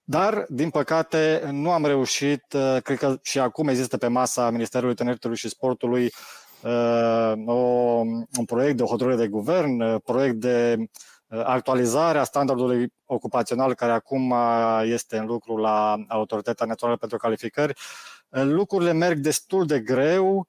dar, 0.05 0.47
din 0.49 0.71
păcate, 0.71 1.49
nu 1.51 1.71
am 1.71 1.85
reușit, 1.85 2.45
uh, 2.53 2.77
cred 2.83 2.99
că 2.99 3.19
și 3.23 3.39
acum 3.39 3.69
există 3.69 3.97
pe 3.97 4.07
masa 4.07 4.51
Ministerului 4.51 4.95
Tineretului 4.95 5.37
și 5.37 5.49
Sportului 5.49 6.05
uh, 6.63 7.33
o, 7.47 7.53
un 8.39 8.45
proiect 8.47 8.77
de 8.77 8.83
o 8.83 8.87
hotărâre 8.87 9.17
de 9.17 9.29
guvern, 9.29 9.81
uh, 9.81 10.01
proiect 10.05 10.37
de 10.37 10.77
actualizarea 11.29 12.25
standardului 12.25 12.93
ocupațional 13.05 13.75
care 13.75 13.93
acum 13.93 14.35
este 14.83 15.17
în 15.17 15.27
lucru 15.27 15.57
la 15.57 15.97
Autoritatea 16.09 16.67
Națională 16.67 16.99
pentru 16.99 17.19
Calificări. 17.19 17.79
Lucrurile 18.29 18.93
merg 18.93 19.19
destul 19.19 19.67
de 19.67 19.81
greu. 19.81 20.49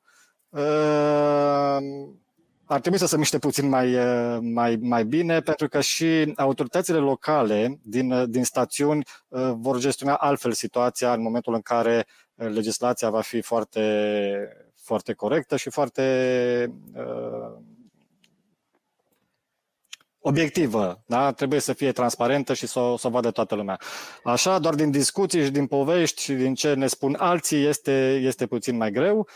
Ar 2.68 2.80
trebui 2.80 3.00
să 3.00 3.08
se 3.08 3.18
miște 3.18 3.40
puțin 3.40 3.70
mai, 3.70 3.98
mai, 4.42 4.78
mai 4.82 5.06
bine, 5.06 5.40
pentru 5.40 5.68
că 5.68 5.82
și 5.82 6.34
autoritățile 6.36 6.98
locale 6.98 7.80
din, 7.84 8.32
din 8.32 8.44
stațiuni 8.44 9.04
vor 9.54 9.80
gestiona 9.80 10.16
altfel 10.16 10.52
situația 10.52 11.14
în 11.14 11.22
momentul 11.22 11.54
în 11.54 11.62
care 11.62 12.06
legislația 12.36 13.10
va 13.10 13.22
fi 13.22 13.42
foarte, 13.42 14.50
foarte 14.76 15.14
corectă 15.14 15.56
și 15.56 15.70
foarte 15.70 16.04
obiectivă, 20.28 21.04
da? 21.06 21.32
trebuie 21.32 21.60
să 21.60 21.74
fie 21.74 21.92
transparentă 21.92 22.54
și 22.54 22.68
să 22.68 22.80
o, 22.80 22.98
să 22.98 23.08
o 23.08 23.10
vadă 23.10 23.32
toată 23.32 23.56
lumea. 23.56 23.80
Așa, 24.24 24.60
doar 24.60 24.76
din 24.76 24.92
discuții 24.92 25.44
și 25.44 25.50
din 25.50 25.68
povești 25.68 26.22
și 26.22 26.34
din 26.34 26.54
ce 26.54 26.74
ne 26.74 26.88
spun 26.88 27.16
alții 27.20 27.66
este, 27.66 28.22
este 28.24 28.46
puțin 28.46 28.78
mai 28.78 28.92
greu. 28.92 29.28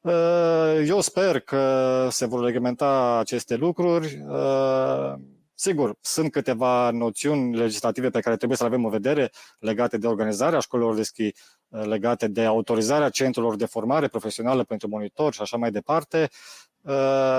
Uh, 0.00 0.82
eu 0.86 1.00
sper 1.00 1.40
că 1.40 2.08
se 2.10 2.26
vor 2.26 2.44
reglementa 2.44 3.18
aceste 3.18 3.56
lucruri. 3.56 4.22
Uh, 4.28 5.12
sigur, 5.54 5.96
sunt 6.00 6.30
câteva 6.30 6.90
noțiuni 6.90 7.56
legislative 7.56 8.10
pe 8.10 8.20
care 8.20 8.36
trebuie 8.36 8.58
să 8.58 8.64
le 8.64 8.68
avem 8.68 8.84
în 8.84 8.90
vedere 8.90 9.30
legate 9.58 9.98
de 9.98 10.06
organizarea 10.06 10.58
școlilor 10.58 10.94
de 10.94 11.02
schi, 11.02 11.22
uh, 11.68 11.84
legate 11.84 12.28
de 12.28 12.44
autorizarea 12.44 13.08
centrelor 13.08 13.56
de 13.56 13.66
formare 13.66 14.08
profesională 14.08 14.64
pentru 14.64 14.88
monitori 14.88 15.34
și 15.34 15.42
așa 15.42 15.56
mai 15.56 15.70
departe. 15.70 16.30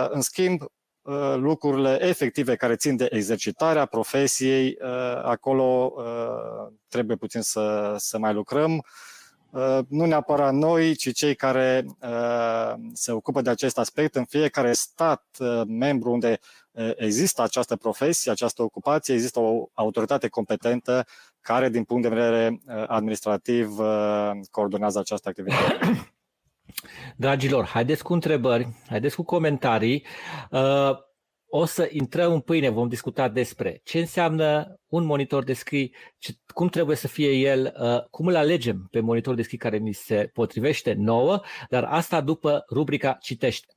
În 0.10 0.22
schimb, 0.22 0.62
Uh, 0.62 0.70
lucrurile 1.36 1.98
efective 2.02 2.56
care 2.56 2.76
țin 2.76 2.96
de 2.96 3.08
exercitarea 3.12 3.86
profesiei, 3.86 4.78
uh, 4.82 5.22
acolo 5.24 5.94
uh, 5.96 6.74
trebuie 6.88 7.16
puțin 7.16 7.42
să, 7.42 7.96
să 7.98 8.18
mai 8.18 8.34
lucrăm. 8.34 8.86
Nu 9.88 10.06
neapărat 10.06 10.54
noi, 10.54 10.96
ci 10.96 11.14
cei 11.14 11.36
care 11.36 11.86
se 12.94 13.12
ocupă 13.12 13.42
de 13.42 13.50
acest 13.50 13.78
aspect 13.78 14.16
în 14.16 14.26
fiecare 14.26 14.72
stat 14.72 15.26
membru 15.68 16.12
unde 16.12 16.40
există 16.96 17.42
această 17.42 17.76
profesie, 17.76 18.32
această 18.32 18.62
ocupație, 18.62 19.14
există 19.14 19.40
o 19.40 19.66
autoritate 19.74 20.28
competentă 20.28 21.06
care, 21.42 21.70
din 21.70 21.84
punct 21.84 22.04
de 22.04 22.16
vedere 22.16 22.60
administrativ, 22.88 23.76
coordonează 24.52 25.00
această 25.00 25.30
activitate. 25.30 25.80
Dragilor, 27.16 27.66
haideți 27.66 28.04
cu 28.04 28.14
întrebări, 28.14 28.68
haideți 28.88 29.16
cu 29.16 29.24
comentarii. 29.24 30.06
Uh, 30.52 30.92
o 31.56 31.66
să 31.66 31.90
intrăm 31.92 32.34
în 32.34 32.40
pâine, 32.40 32.70
vom 32.70 32.88
discuta 32.88 33.30
despre 33.30 33.82
ce 33.84 34.00
înseamnă 34.00 34.80
un 34.88 35.06
monitor 35.06 35.44
de 35.44 35.54
scrii, 35.54 35.96
cum 36.54 36.68
trebuie 36.68 36.96
să 36.96 37.08
fie 37.08 37.32
el, 37.32 37.74
uh, 37.80 38.10
cum 38.10 38.28
îl 38.28 38.36
alegem 38.36 38.88
pe 38.92 39.00
monitor 39.00 39.36
de 39.36 39.42
scrii 39.42 39.58
care 39.58 39.78
ni 39.78 39.94
se 39.94 40.30
potrivește 40.34 40.94
nouă, 40.94 41.42
dar 41.70 41.84
asta 41.84 42.22
după 42.22 42.66
rubrica 42.70 43.18
Citește. 43.22 43.74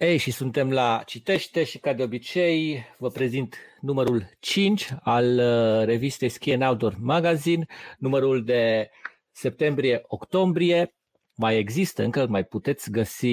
Ei, 0.00 0.16
și 0.16 0.30
suntem 0.30 0.72
la 0.72 1.02
Citește 1.06 1.64
și 1.64 1.78
ca 1.78 1.92
de 1.92 2.02
obicei 2.02 2.84
vă 2.98 3.08
prezint 3.08 3.56
numărul 3.80 4.30
5 4.38 4.88
al 5.02 5.38
uh, 5.38 5.84
revistei 5.84 6.28
Ski 6.28 6.52
and 6.52 6.62
Outdoor 6.62 6.96
Magazine, 7.00 7.66
numărul 7.98 8.44
de 8.44 8.90
septembrie-octombrie. 9.30 10.94
Mai 11.34 11.56
există 11.56 12.02
încă, 12.02 12.26
mai 12.26 12.44
puteți 12.44 12.90
găsi 12.90 13.26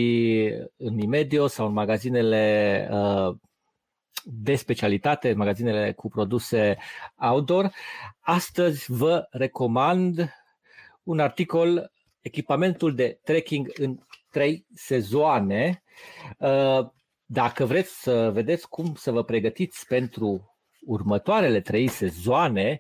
în 0.77 0.99
Imedio 0.99 1.47
sau 1.47 1.67
în 1.67 1.73
magazinele 1.73 2.87
uh, 2.91 3.35
de 4.23 4.55
specialitate, 4.55 5.33
magazinele 5.33 5.93
cu 5.93 6.07
produse 6.07 6.77
outdoor. 7.15 7.71
Astăzi 8.19 8.85
vă 8.91 9.27
recomand 9.29 10.33
un 11.03 11.19
articol 11.19 11.91
echipamentul 12.21 12.95
de 12.95 13.19
trekking 13.23 13.71
în 13.77 13.97
trei 14.37 14.65
sezoane. 14.73 15.83
Uh, 16.37 16.87
dacă 17.25 17.65
vreți 17.65 18.01
să 18.01 18.31
vedeți 18.33 18.69
cum 18.69 18.95
să 18.95 19.11
vă 19.11 19.23
pregătiți 19.23 19.85
pentru 19.87 20.57
următoarele 20.85 21.61
trei 21.61 21.87
sezoane, 21.87 22.79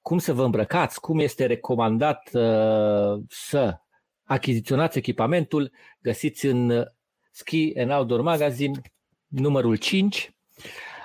cum 0.00 0.18
să 0.18 0.32
vă 0.32 0.44
îmbrăcați, 0.44 1.00
cum 1.00 1.18
este 1.18 1.46
recomandat 1.46 2.30
uh, 2.32 3.22
să 3.28 3.78
achiziționați 4.24 4.98
echipamentul, 4.98 5.72
găsiți 6.00 6.46
în 6.46 6.84
Ski 7.30 7.72
and 7.78 7.90
Outdoor 7.90 8.20
Magazine 8.20 8.80
numărul 9.26 9.76
5. 9.76 10.30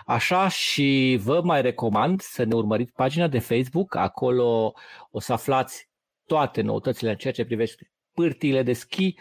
Așa 0.06 0.48
și 0.48 1.20
vă 1.22 1.42
mai 1.44 1.62
recomand 1.62 2.22
să 2.22 2.44
ne 2.44 2.56
urmăriți 2.56 2.94
pagina 2.94 3.28
de 3.28 3.40
Facebook, 3.40 3.96
acolo 3.96 4.74
o 5.12 5.20
să 5.20 5.34
aflați 5.34 5.90
toate 6.26 6.62
noutățile 6.62 7.10
în 7.10 7.18
ceea 7.18 7.34
ce 7.34 7.46
privește 7.46 7.92
pârtiile 8.13 8.63
de 8.63 8.74
schi, 8.74 9.15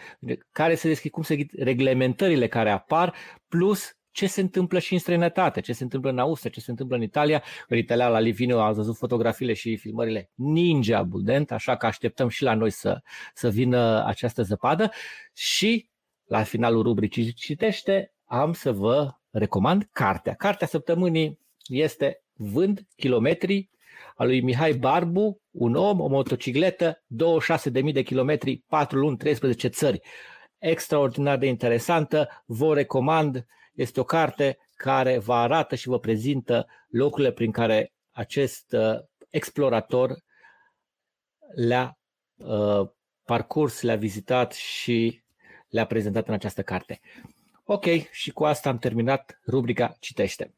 care 0.51 0.75
se 0.75 0.87
deschid, 0.87 1.11
cum 1.11 1.23
se 1.23 1.35
ghid, 1.35 1.49
reglementările 1.57 2.47
care 2.47 2.69
apar, 2.69 3.15
plus 3.47 3.93
ce 4.11 4.27
se 4.27 4.41
întâmplă 4.41 4.79
și 4.79 4.93
în 4.93 4.99
străinătate, 4.99 5.61
ce 5.61 5.73
se 5.73 5.83
întâmplă 5.83 6.09
în 6.09 6.19
Austria, 6.19 6.51
ce 6.51 6.59
se 6.59 6.71
întâmplă 6.71 6.95
în 6.95 7.01
Italia. 7.01 7.43
În 7.67 7.77
Italia, 7.77 8.07
la 8.07 8.19
Liviniu, 8.19 8.57
a 8.57 8.71
văzut 8.71 8.97
fotografiile 8.97 9.53
și 9.53 9.77
filmările 9.77 10.31
ninja 10.35 10.97
abundent, 10.97 11.51
așa 11.51 11.77
că 11.77 11.85
așteptăm 11.85 12.27
și 12.27 12.43
la 12.43 12.53
noi 12.53 12.69
să, 12.69 13.01
să 13.33 13.49
vină 13.49 14.05
această 14.05 14.41
zăpadă. 14.41 14.91
Și 15.33 15.89
la 16.25 16.43
finalul 16.43 16.83
rubricii 16.83 17.33
Citește, 17.33 18.13
am 18.25 18.53
să 18.53 18.71
vă 18.71 19.11
recomand 19.29 19.89
cartea. 19.91 20.33
Cartea 20.33 20.67
săptămânii 20.67 21.39
este 21.67 22.23
Vând 22.33 22.87
kilometri 22.95 23.69
a 24.19 24.23
lui 24.23 24.41
Mihai 24.41 24.73
Barbu, 24.73 25.41
un 25.51 25.75
om, 25.75 25.99
o 25.99 26.07
motocicletă, 26.07 27.03
26.000 27.83 27.93
de 27.93 28.01
kilometri, 28.01 28.63
4 28.67 28.97
luni, 28.97 29.17
13 29.17 29.67
țări. 29.67 30.01
Extraordinar 30.57 31.37
de 31.37 31.45
interesantă, 31.45 32.43
vă 32.45 32.73
recomand, 32.73 33.45
este 33.73 33.99
o 33.99 34.03
carte 34.03 34.57
care 34.75 35.17
vă 35.17 35.33
arată 35.33 35.75
și 35.75 35.87
vă 35.87 35.99
prezintă 35.99 36.67
locurile 36.89 37.31
prin 37.31 37.51
care 37.51 37.93
acest 38.11 38.71
uh, 38.71 38.99
explorator 39.29 40.15
le-a 41.55 41.99
uh, 42.35 42.89
parcurs, 43.23 43.81
le-a 43.81 43.95
vizitat 43.95 44.53
și 44.53 45.23
le-a 45.69 45.85
prezentat 45.85 46.27
în 46.27 46.33
această 46.33 46.61
carte. 46.61 46.99
Ok, 47.63 47.85
și 48.11 48.31
cu 48.31 48.45
asta 48.45 48.69
am 48.69 48.77
terminat 48.77 49.39
rubrica 49.47 49.95
Citește. 49.99 50.53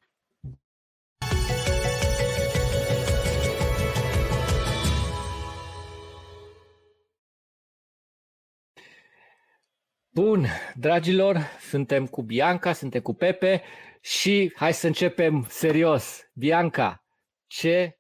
Bun, 10.14 10.46
dragilor, 10.76 11.38
suntem 11.60 12.06
cu 12.06 12.22
Bianca, 12.22 12.74
suntem 12.74 13.02
cu 13.02 13.14
Pepe 13.14 13.62
și 14.02 14.54
hai 14.56 14.74
să 14.74 14.88
începem 14.88 15.46
serios. 15.48 16.32
Bianca, 16.34 17.04
ce, 17.48 18.00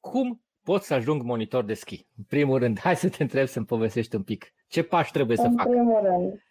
cum 0.00 0.44
pot 0.64 0.82
să 0.82 0.94
ajung 0.94 1.22
monitor 1.22 1.64
de 1.64 1.74
schi? 1.74 2.06
În 2.16 2.24
primul 2.28 2.58
rând, 2.58 2.78
hai 2.78 2.96
să 2.96 3.08
te 3.08 3.22
întreb 3.22 3.46
să-mi 3.46 3.66
povestești 3.66 4.16
un 4.16 4.22
pic. 4.22 4.54
Ce 4.68 4.82
pași 4.82 5.12
trebuie 5.12 5.36
în 5.36 5.42
să 5.42 5.50
fac? 5.56 5.66
În 5.66 5.72
primul 5.72 6.00
rând, 6.02 6.42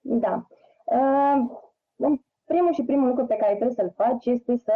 da. 0.00 0.46
Uh, 0.84 1.58
în 1.96 2.20
Primul 2.46 2.72
și 2.72 2.84
primul 2.84 3.08
lucru 3.08 3.26
pe 3.26 3.36
care 3.36 3.54
trebuie 3.54 3.74
să-l 3.74 3.92
faci 3.96 4.26
este 4.26 4.56
să 4.56 4.72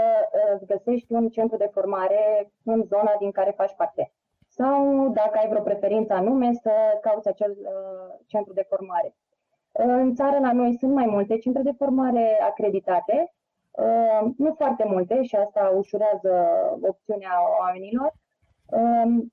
îți 0.54 0.66
găsești 0.66 1.12
un 1.12 1.28
centru 1.28 1.56
de 1.56 1.70
formare 1.72 2.52
în 2.64 2.82
zona 2.82 3.16
din 3.18 3.30
care 3.30 3.50
faci 3.56 3.74
parte. 3.76 4.12
Sau, 4.48 5.08
dacă 5.08 5.38
ai 5.38 5.48
vreo 5.48 5.62
preferință 5.62 6.12
anume, 6.12 6.52
să 6.52 6.72
cauți 7.00 7.28
acel 7.28 7.50
uh, 7.50 8.14
centru 8.26 8.52
de 8.52 8.66
formare. 8.68 9.14
În 9.72 10.14
țară, 10.14 10.38
la 10.38 10.52
noi, 10.52 10.76
sunt 10.78 10.92
mai 10.92 11.06
multe 11.06 11.38
centre 11.38 11.62
de 11.62 11.72
formare 11.76 12.42
acreditate, 12.42 13.33
uh, 13.70 14.30
nu 14.37 14.54
foarte 14.54 14.85
multe 14.85 15.22
și 15.22 15.37
asta 15.37 15.72
ușurează 15.76 16.33
opțiunea 16.83 17.33
oamenilor. 17.61 18.12
Uh, 18.66 19.24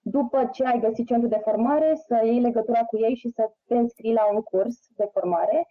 după 0.00 0.48
ce 0.52 0.64
ai 0.64 0.78
găsit 0.80 1.06
centru 1.06 1.28
de 1.28 1.40
formare, 1.42 1.94
să 2.06 2.20
iei 2.24 2.40
legătura 2.40 2.84
cu 2.84 2.96
ei 2.98 3.14
și 3.14 3.28
să 3.28 3.50
te 3.66 3.76
înscrii 3.76 4.12
la 4.12 4.30
un 4.34 4.40
curs 4.40 4.78
de 4.96 5.08
formare. 5.12 5.68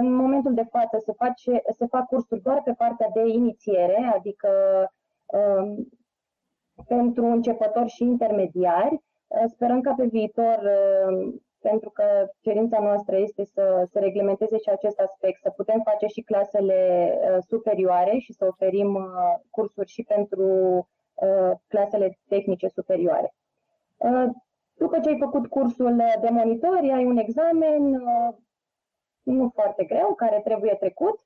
În 0.00 0.12
momentul 0.12 0.54
de 0.54 0.66
față 0.70 0.98
se, 1.04 1.12
face, 1.12 1.62
se 1.78 1.86
fac 1.86 2.06
cursuri 2.06 2.42
doar 2.42 2.62
pe 2.62 2.72
partea 2.72 3.10
de 3.14 3.26
inițiere, 3.26 4.12
adică 4.14 4.48
um, 5.26 5.88
pentru 6.86 7.26
începători 7.26 7.88
și 7.88 8.02
intermediari. 8.02 9.00
Sperăm 9.46 9.80
ca 9.80 9.94
pe 9.96 10.06
viitor, 10.06 10.60
um, 11.08 11.42
pentru 11.60 11.90
că 11.90 12.04
cerința 12.40 12.80
noastră 12.80 13.16
este 13.16 13.44
să 13.44 13.88
se 13.90 13.98
reglementeze 13.98 14.58
și 14.58 14.68
acest 14.68 14.98
aspect, 14.98 15.40
să 15.40 15.50
putem 15.50 15.80
face 15.84 16.06
și 16.06 16.20
clasele 16.20 17.10
uh, 17.22 17.36
superioare 17.48 18.18
și 18.18 18.32
să 18.32 18.44
oferim 18.46 18.94
uh, 18.94 19.02
cursuri 19.50 19.88
și 19.88 20.02
pentru 20.02 20.46
uh, 21.14 21.50
clasele 21.68 22.18
tehnice 22.28 22.68
superioare. 22.68 23.34
După 24.74 25.00
ce 25.00 25.08
ai 25.08 25.18
făcut 25.18 25.46
cursul 25.46 26.02
de 26.20 26.28
monitori, 26.30 26.90
ai 26.90 27.04
un 27.04 27.16
examen 27.16 28.02
nu 29.22 29.50
foarte 29.54 29.84
greu, 29.84 30.14
care 30.14 30.40
trebuie 30.44 30.74
trecut. 30.74 31.20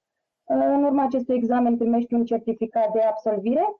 În 0.44 0.84
urma 0.84 1.04
acestui 1.04 1.34
examen 1.34 1.76
primești 1.76 2.14
un 2.14 2.24
certificat 2.24 2.92
de 2.92 3.00
absolvire 3.00 3.76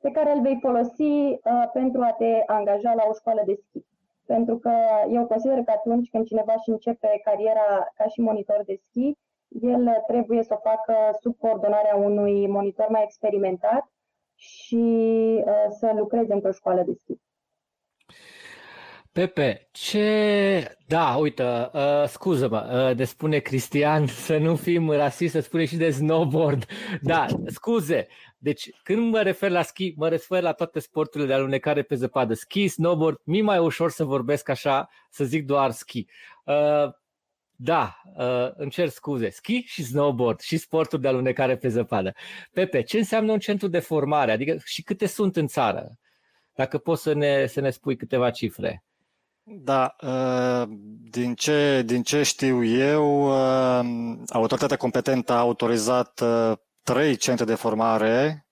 pe 0.00 0.10
care 0.10 0.32
îl 0.32 0.42
vei 0.42 0.58
folosi 0.60 1.38
pentru 1.72 2.00
a 2.00 2.12
te 2.12 2.42
angaja 2.46 2.94
la 2.94 3.04
o 3.08 3.12
școală 3.12 3.42
de 3.46 3.54
schi. 3.54 3.84
Pentru 4.26 4.58
că 4.58 4.72
eu 5.10 5.26
consider 5.26 5.62
că 5.62 5.70
atunci 5.70 6.08
când 6.10 6.26
cineva 6.26 6.56
și 6.56 6.70
începe 6.70 7.20
cariera 7.24 7.88
ca 7.94 8.04
și 8.06 8.20
monitor 8.20 8.62
de 8.66 8.74
schi, 8.74 9.12
el 9.48 10.02
trebuie 10.06 10.42
să 10.42 10.54
o 10.54 10.68
facă 10.68 10.94
sub 11.20 11.36
coordonarea 11.38 11.96
unui 11.96 12.46
monitor 12.46 12.88
mai 12.88 13.02
experimentat 13.02 13.90
și 14.34 14.84
să 15.68 15.92
lucreze 15.96 16.32
într-o 16.32 16.50
școală 16.50 16.82
de 16.82 16.92
schi. 16.92 17.20
Pepe, 19.16 19.68
ce... 19.72 20.76
Da, 20.86 21.14
uite, 21.14 21.42
uh, 21.72 22.04
scuză-mă, 22.06 22.86
uh, 22.88 22.96
de 22.96 23.04
spune 23.04 23.38
Cristian 23.38 24.06
să 24.06 24.36
nu 24.36 24.56
fim 24.56 24.90
rasisti, 24.90 25.28
să 25.28 25.40
spune 25.40 25.64
și 25.64 25.76
de 25.76 25.90
snowboard. 25.90 26.66
Da, 27.02 27.26
scuze. 27.46 28.06
Deci, 28.38 28.70
când 28.82 29.12
mă 29.12 29.22
refer 29.22 29.50
la 29.50 29.62
ski, 29.62 29.94
mă 29.96 30.08
refer 30.08 30.42
la 30.42 30.52
toate 30.52 30.78
sporturile 30.78 31.28
de 31.28 31.34
alunecare 31.34 31.82
pe 31.82 31.94
zăpadă. 31.94 32.34
Ski, 32.34 32.68
snowboard, 32.68 33.20
mi 33.24 33.40
mai 33.40 33.58
ușor 33.58 33.90
să 33.90 34.04
vorbesc 34.04 34.48
așa, 34.48 34.88
să 35.10 35.24
zic 35.24 35.44
doar 35.46 35.70
ski. 35.70 36.06
Uh, 36.44 36.92
da, 37.50 38.00
uh, 38.16 38.50
îmi 38.54 38.70
cer 38.70 38.88
scuze. 38.88 39.28
Ski 39.28 39.62
și 39.66 39.82
snowboard 39.84 40.40
și 40.40 40.56
sporturi 40.56 41.02
de 41.02 41.08
alunecare 41.08 41.56
pe 41.56 41.68
zăpadă. 41.68 42.12
Pepe, 42.52 42.82
ce 42.82 42.98
înseamnă 42.98 43.32
un 43.32 43.38
centru 43.38 43.68
de 43.68 43.78
formare? 43.78 44.32
Adică 44.32 44.56
și 44.64 44.82
câte 44.82 45.06
sunt 45.06 45.36
în 45.36 45.46
țară? 45.46 45.98
Dacă 46.54 46.78
poți 46.78 47.02
să 47.02 47.12
ne, 47.12 47.46
să 47.46 47.60
ne 47.60 47.70
spui 47.70 47.96
câteva 47.96 48.30
cifre. 48.30 48.80
Da, 49.48 49.96
uh, 50.00 50.68
din 51.10 51.34
ce, 51.34 51.82
din 51.82 52.02
ce 52.02 52.22
știu 52.22 52.64
eu, 52.64 53.28
uh, 53.28 54.16
autoritatea 54.28 54.76
competentă 54.76 55.32
a 55.32 55.38
autorizat 55.38 56.20
uh, 56.20 56.52
trei 56.82 57.16
centre 57.16 57.44
de 57.44 57.54
formare, 57.54 58.46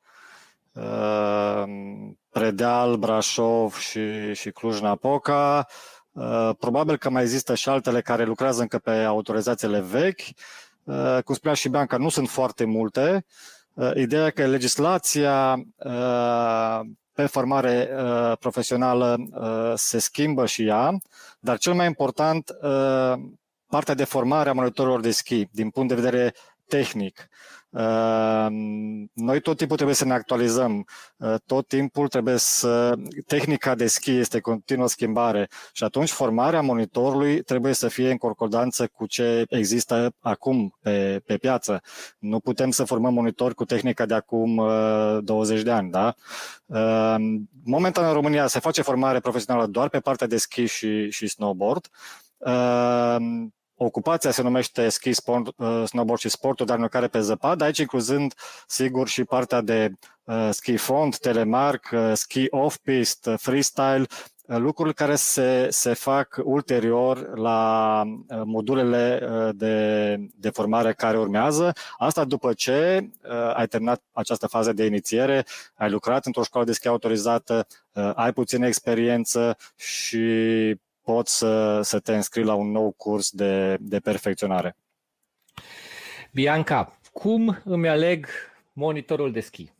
Predeal, 2.30 2.96
Brașov 2.96 3.74
și, 3.76 4.34
și 4.34 4.50
Cluj-Napoca. 4.50 5.66
Probabil 6.58 6.96
că 6.96 7.10
mai 7.10 7.22
există 7.22 7.54
și 7.54 7.68
altele 7.68 8.00
care 8.00 8.24
lucrează 8.24 8.60
încă 8.62 8.78
pe 8.78 8.90
autorizațiile 8.90 9.80
vechi. 9.80 10.20
Cum 11.24 11.34
spunea 11.34 11.54
și 11.54 11.68
Bianca, 11.68 11.96
nu 11.96 12.08
sunt 12.08 12.28
foarte 12.28 12.64
multe. 12.64 13.24
Ideea 13.94 14.30
că 14.30 14.46
legislația 14.46 15.64
pe 17.14 17.26
formare 17.26 17.88
uh, 17.96 18.36
profesională 18.38 19.16
uh, 19.30 19.72
se 19.74 19.98
schimbă 19.98 20.46
și 20.46 20.66
ea, 20.66 20.98
dar 21.40 21.58
cel 21.58 21.74
mai 21.74 21.86
important, 21.86 22.50
uh, 22.62 23.12
partea 23.66 23.94
de 23.94 24.04
formare 24.04 24.48
a 24.48 24.52
monitorilor 24.52 25.00
de 25.00 25.10
schi, 25.10 25.48
din 25.50 25.70
punct 25.70 25.88
de 25.88 25.94
vedere 26.00 26.34
tehnic. 26.68 27.28
Ehm, 27.74 29.10
noi 29.12 29.40
tot 29.40 29.56
timpul 29.56 29.76
trebuie 29.76 29.96
să 29.96 30.04
ne 30.04 30.12
actualizăm, 30.12 30.86
ehm, 31.18 31.42
tot 31.46 31.68
timpul 31.68 32.08
trebuie 32.08 32.36
să... 32.36 32.94
Tehnica 33.26 33.74
de 33.74 33.86
schi 33.86 34.10
este 34.10 34.40
continuă 34.40 34.88
schimbare 34.88 35.48
și 35.72 35.84
atunci 35.84 36.10
formarea 36.10 36.60
monitorului 36.60 37.42
trebuie 37.42 37.72
să 37.72 37.88
fie 37.88 38.10
în 38.10 38.16
concordanță 38.16 38.86
cu 38.86 39.06
ce 39.06 39.44
există 39.48 40.14
acum 40.20 40.76
pe, 40.80 41.22
pe 41.26 41.36
piață. 41.36 41.80
Nu 42.18 42.40
putem 42.40 42.70
să 42.70 42.84
formăm 42.84 43.14
monitori 43.14 43.54
cu 43.54 43.64
tehnica 43.64 44.06
de 44.06 44.14
acum 44.14 44.62
20 45.20 45.56
ehm, 45.56 45.64
de 45.64 45.70
ani, 45.70 45.90
da? 45.90 46.14
Momentan 47.64 48.06
în 48.06 48.12
România 48.12 48.46
se 48.46 48.58
face 48.58 48.82
formare 48.82 49.20
profesională 49.20 49.66
doar 49.66 49.88
pe 49.88 49.98
partea 50.00 50.26
de 50.26 50.36
schi 50.36 50.64
și, 50.64 51.10
și 51.10 51.26
snowboard. 51.26 51.88
Ocupația 53.76 54.30
se 54.30 54.42
numește 54.42 54.88
ski, 54.88 55.12
sport, 55.12 55.52
uh, 55.56 55.82
snowboard 55.86 56.20
și 56.20 56.28
sportul 56.28 56.66
dar 56.66 56.78
nu 56.78 56.88
care 56.88 57.08
pe 57.08 57.20
zăpadă, 57.20 57.64
aici 57.64 57.78
incluzând, 57.78 58.34
sigur, 58.66 59.08
și 59.08 59.24
partea 59.24 59.60
de 59.60 59.92
uh, 60.24 60.48
ski 60.50 60.76
front, 60.76 61.18
telemark, 61.18 61.88
uh, 61.92 62.12
ski 62.14 62.46
off-pist, 62.50 63.26
uh, 63.26 63.34
freestyle, 63.36 64.06
uh, 64.46 64.56
lucruri 64.56 64.94
care 64.94 65.14
se, 65.14 65.66
se 65.70 65.92
fac 65.92 66.40
ulterior 66.44 67.38
la 67.38 68.02
uh, 68.06 68.40
modulele 68.44 69.20
uh, 69.22 69.48
de, 69.52 70.16
de 70.34 70.50
formare 70.50 70.92
care 70.92 71.18
urmează. 71.18 71.72
Asta 71.98 72.24
după 72.24 72.52
ce 72.52 73.08
uh, 73.24 73.54
ai 73.54 73.66
terminat 73.66 74.02
această 74.12 74.46
fază 74.46 74.72
de 74.72 74.84
inițiere, 74.84 75.44
ai 75.74 75.90
lucrat 75.90 76.26
într-o 76.26 76.42
școală 76.42 76.66
de 76.66 76.72
schi 76.72 76.88
autorizată, 76.88 77.66
uh, 77.92 78.10
ai 78.14 78.32
puțină 78.32 78.66
experiență 78.66 79.56
și 79.76 80.18
poți 81.04 81.36
să, 81.36 81.80
să 81.82 82.00
te 82.00 82.14
înscrii 82.14 82.44
la 82.44 82.54
un 82.54 82.70
nou 82.70 82.92
curs 82.92 83.30
de, 83.30 83.76
de 83.80 83.98
perfecționare. 83.98 84.76
Bianca, 86.32 86.98
cum 87.12 87.60
îmi 87.64 87.88
aleg 87.88 88.26
monitorul 88.72 89.32
de 89.32 89.40
schi? 89.40 89.72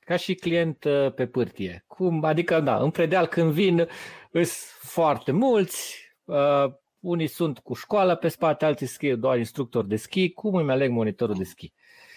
Ca 0.00 0.16
și 0.16 0.34
client 0.34 0.84
uh, 0.84 1.12
pe 1.14 1.26
pârtie. 1.26 1.84
Cum, 1.86 2.24
adică, 2.24 2.60
da, 2.60 2.76
în 2.76 2.90
predeal 2.90 3.26
când 3.26 3.52
vin, 3.52 3.88
sunt 4.32 4.48
foarte 4.80 5.32
mulți, 5.32 5.96
uh, 6.24 6.64
unii 7.00 7.26
sunt 7.26 7.58
cu 7.58 7.74
școală 7.74 8.16
pe 8.16 8.28
spate, 8.28 8.64
alții 8.64 8.86
scriu 8.86 9.16
doar 9.16 9.38
instructor 9.38 9.84
de 9.84 9.96
schi. 9.96 10.32
Cum 10.32 10.54
îmi 10.54 10.70
aleg 10.70 10.90
monitorul 10.90 11.34
de 11.34 11.44
schi? 11.44 11.72
Uh, 11.74 12.11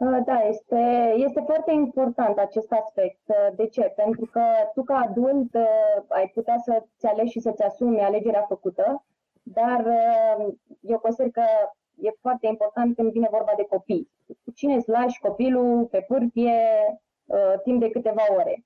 da, 0.00 0.40
este, 0.48 1.12
este 1.16 1.40
foarte 1.40 1.72
important 1.72 2.38
acest 2.38 2.72
aspect. 2.72 3.20
Uh, 3.26 3.56
de 3.56 3.66
ce? 3.66 3.92
Pentru 3.96 4.28
că 4.32 4.42
tu 4.74 4.82
ca 4.82 4.96
adult 4.96 5.54
uh, 5.54 6.02
ai 6.08 6.30
putea 6.34 6.56
să-ți 6.58 7.06
alegi 7.06 7.30
și 7.30 7.40
să-ți 7.40 7.62
asumi 7.62 8.00
alegerea 8.00 8.44
făcută, 8.48 9.04
dar 9.42 9.86
eu 10.80 10.98
consider 10.98 11.30
că 11.30 11.42
e 11.96 12.10
foarte 12.20 12.46
important 12.46 12.94
când 12.96 13.12
vine 13.12 13.28
vorba 13.30 13.52
de 13.56 13.66
copii. 13.70 14.10
Cu 14.44 14.50
cine 14.54 14.74
îți 14.74 14.88
lași 14.88 15.20
copilul 15.20 15.84
pe 15.84 16.04
pârtie 16.08 16.52
timp 17.62 17.80
de 17.80 17.90
câteva 17.90 18.22
ore 18.36 18.64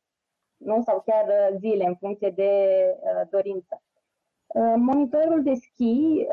nu? 0.57 0.83
sau 0.83 1.03
chiar 1.07 1.53
zile 1.59 1.87
în 1.87 1.94
funcție 1.94 2.31
de 2.31 2.51
dorință. 3.31 3.83
Monitorul 4.77 5.42
de 5.42 5.55
schi, 5.55 6.27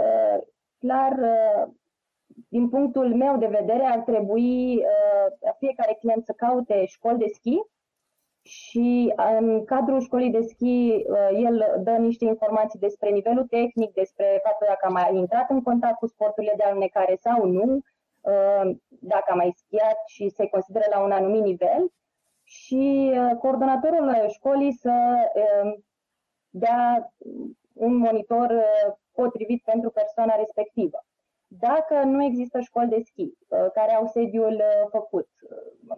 clar, 0.80 1.20
din 2.50 2.70
punctul 2.70 3.16
meu 3.16 3.38
de 3.38 3.48
vedere, 3.48 3.84
ar 3.84 4.00
trebui 4.00 4.76
uh, 4.78 5.54
fiecare 5.60 5.98
client 6.00 6.26
să 6.26 6.34
caute 6.38 6.86
școli 6.86 7.18
de 7.18 7.28
schi 7.28 7.60
și 8.42 9.14
în 9.40 9.66
cadrul 9.66 10.02
școlii 10.02 10.32
de 10.32 10.42
schi 10.42 11.04
uh, 11.08 11.30
el 11.34 11.80
dă 11.84 11.92
niște 11.92 12.26
informații 12.26 12.80
despre 12.80 13.10
nivelul 13.10 13.48
tehnic, 13.48 13.94
despre 13.94 14.40
faptul 14.44 14.68
dacă 14.70 14.86
a 14.86 14.90
mai 14.90 15.16
intrat 15.16 15.50
în 15.50 15.62
contact 15.62 15.98
cu 15.98 16.08
sporturile 16.08 16.54
de 16.58 16.64
alunecare 16.64 17.16
sau 17.16 17.46
nu, 17.46 17.80
uh, 18.22 18.76
dacă 18.88 19.32
a 19.32 19.36
mai 19.36 19.54
schiat 19.56 19.98
și 20.06 20.30
se 20.30 20.48
consideră 20.48 20.86
la 20.90 21.00
un 21.04 21.12
anumit 21.12 21.44
nivel 21.44 21.92
și 22.44 23.12
uh, 23.14 23.38
coordonatorul 23.40 24.16
școlii 24.30 24.74
să 24.74 24.94
uh, 25.36 25.74
dea 26.50 27.14
un 27.74 27.96
monitor 27.96 28.50
uh, 28.50 28.94
potrivit 29.12 29.64
pentru 29.64 29.90
persoana 29.90 30.36
respectivă. 30.36 31.06
Dacă 31.60 32.04
nu 32.04 32.24
există 32.24 32.60
școli 32.60 32.90
de 32.90 33.02
schi 33.06 33.22
uh, 33.22 33.66
care 33.74 33.94
au 33.94 34.08
sediul 34.08 34.54
uh, 34.54 34.88
făcut, 34.90 35.28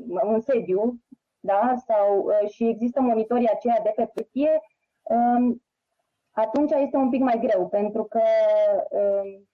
uh, 0.08 0.22
un 0.24 0.40
sediu, 0.40 1.00
da, 1.40 1.74
sau 1.86 2.30
și 2.50 2.68
există 2.68 3.02
monitorii 3.02 3.50
aceia 3.50 3.80
de 3.84 3.94
pe 3.96 4.06
pârtie, 4.06 4.62
um, 5.02 5.62
atunci 6.32 6.72
este 6.72 6.98
un 6.98 7.10
pic 7.10 7.22
mai 7.22 7.40
greu, 7.40 7.68
pentru 7.68 8.04
că 8.04 8.22
um, 8.90 9.48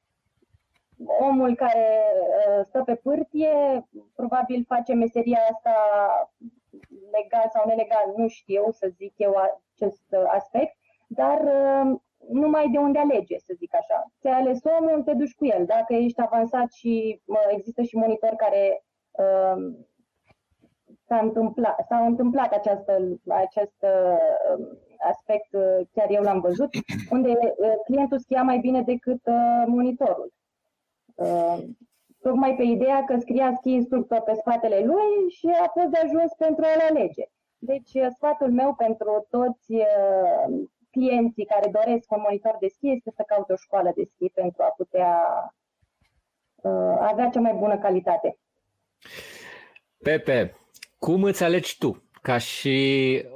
omul 1.19 1.55
care 1.55 2.01
uh, 2.47 2.65
stă 2.65 2.83
pe 2.83 2.95
pârtie 2.95 3.88
probabil 4.15 4.65
face 4.67 4.93
meseria 4.93 5.39
asta 5.51 5.73
legal 7.12 7.49
sau 7.53 7.67
nelegal, 7.67 8.13
nu 8.15 8.27
știu 8.27 8.71
să 8.71 8.91
zic 8.95 9.13
eu 9.17 9.35
acest 9.73 10.15
aspect, 10.27 10.77
dar 11.07 11.41
numai 12.27 12.69
de 12.69 12.77
unde 12.77 12.99
alege, 12.99 13.38
să 13.38 13.53
zic 13.58 13.75
așa. 13.75 14.12
Ți-ai 14.19 14.39
ales 14.39 14.60
omul, 14.63 15.03
te 15.03 15.13
duci 15.13 15.36
cu 15.36 15.45
el. 15.45 15.65
Dacă 15.65 15.93
ești 15.93 16.21
avansat 16.21 16.71
și 16.71 17.21
există 17.49 17.82
și 17.82 17.95
monitori 17.95 18.36
care 18.36 18.84
uh, 19.12 19.73
s-a 21.08 21.19
întâmplat, 21.19 21.86
s-a 21.88 22.05
întâmplat 22.05 22.53
această, 22.53 23.19
acest 23.27 23.75
uh, 23.79 24.67
aspect, 25.10 25.53
uh, 25.53 25.88
chiar 25.91 26.10
eu 26.10 26.21
l-am 26.21 26.39
văzut, 26.39 26.69
unde 27.15 27.29
uh, 27.29 27.73
clientul 27.86 28.19
schia 28.19 28.41
mai 28.41 28.58
bine 28.58 28.82
decât 28.82 29.21
uh, 29.25 29.63
monitorul. 29.67 30.34
Uh, 31.15 31.58
tocmai 32.21 32.55
pe 32.55 32.63
ideea 32.63 33.03
că 33.03 33.17
scria 33.19 33.53
ski 33.55 33.71
instructor 33.71 34.21
pe 34.21 34.34
spatele 34.34 34.79
lui 34.86 35.29
și 35.29 35.47
a 35.47 35.67
fost 35.67 35.88
de 35.88 35.99
ajuns 36.03 36.34
pentru 36.38 36.63
a-l 36.63 36.95
alege. 36.95 37.23
Deci, 37.58 37.93
uh, 37.93 38.08
sfatul 38.15 38.51
meu 38.51 38.75
pentru 38.75 39.27
toți 39.29 39.73
uh, 39.73 40.67
clienții 40.99 41.45
care 41.45 41.69
doresc 41.69 42.12
un 42.12 42.21
monitor 42.21 42.57
de 42.59 42.67
schi 42.67 42.89
este 42.89 43.12
să 43.15 43.23
caute 43.27 43.53
o 43.53 43.55
școală 43.55 43.91
de 43.95 44.03
schi 44.13 44.29
pentru 44.29 44.62
a 44.63 44.73
putea 44.77 45.13
uh, 46.55 46.97
avea 46.99 47.29
cea 47.29 47.39
mai 47.39 47.53
bună 47.53 47.77
calitate. 47.77 48.38
Pepe, 50.03 50.55
cum 50.99 51.23
îți 51.23 51.43
alegi 51.43 51.77
tu? 51.77 52.03
Ca 52.21 52.38
și 52.38 52.75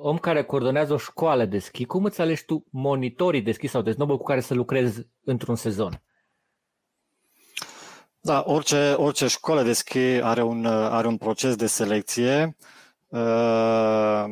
om 0.01 0.17
care 0.17 0.43
coordonează 0.43 0.93
o 0.93 0.97
școală 0.97 1.45
de 1.45 1.59
schi, 1.59 1.85
cum 1.85 2.03
îți 2.03 2.21
alegi 2.21 2.45
tu 2.45 2.65
monitorii 2.69 3.41
de 3.41 3.51
schi 3.51 3.67
sau 3.67 3.81
de 3.81 3.91
snowboard 3.91 4.21
cu 4.21 4.27
care 4.27 4.39
să 4.39 4.53
lucrezi 4.53 5.07
într-un 5.23 5.55
sezon? 5.55 6.01
Da, 8.21 8.43
orice, 8.45 8.93
orice 8.97 9.27
școală 9.27 9.63
de 9.63 9.73
schi 9.73 10.21
are 10.21 10.41
un, 10.41 10.65
are 10.65 11.07
un 11.07 11.17
proces 11.17 11.55
de 11.55 11.65
selecție. 11.65 12.55
Uh, 13.07 14.25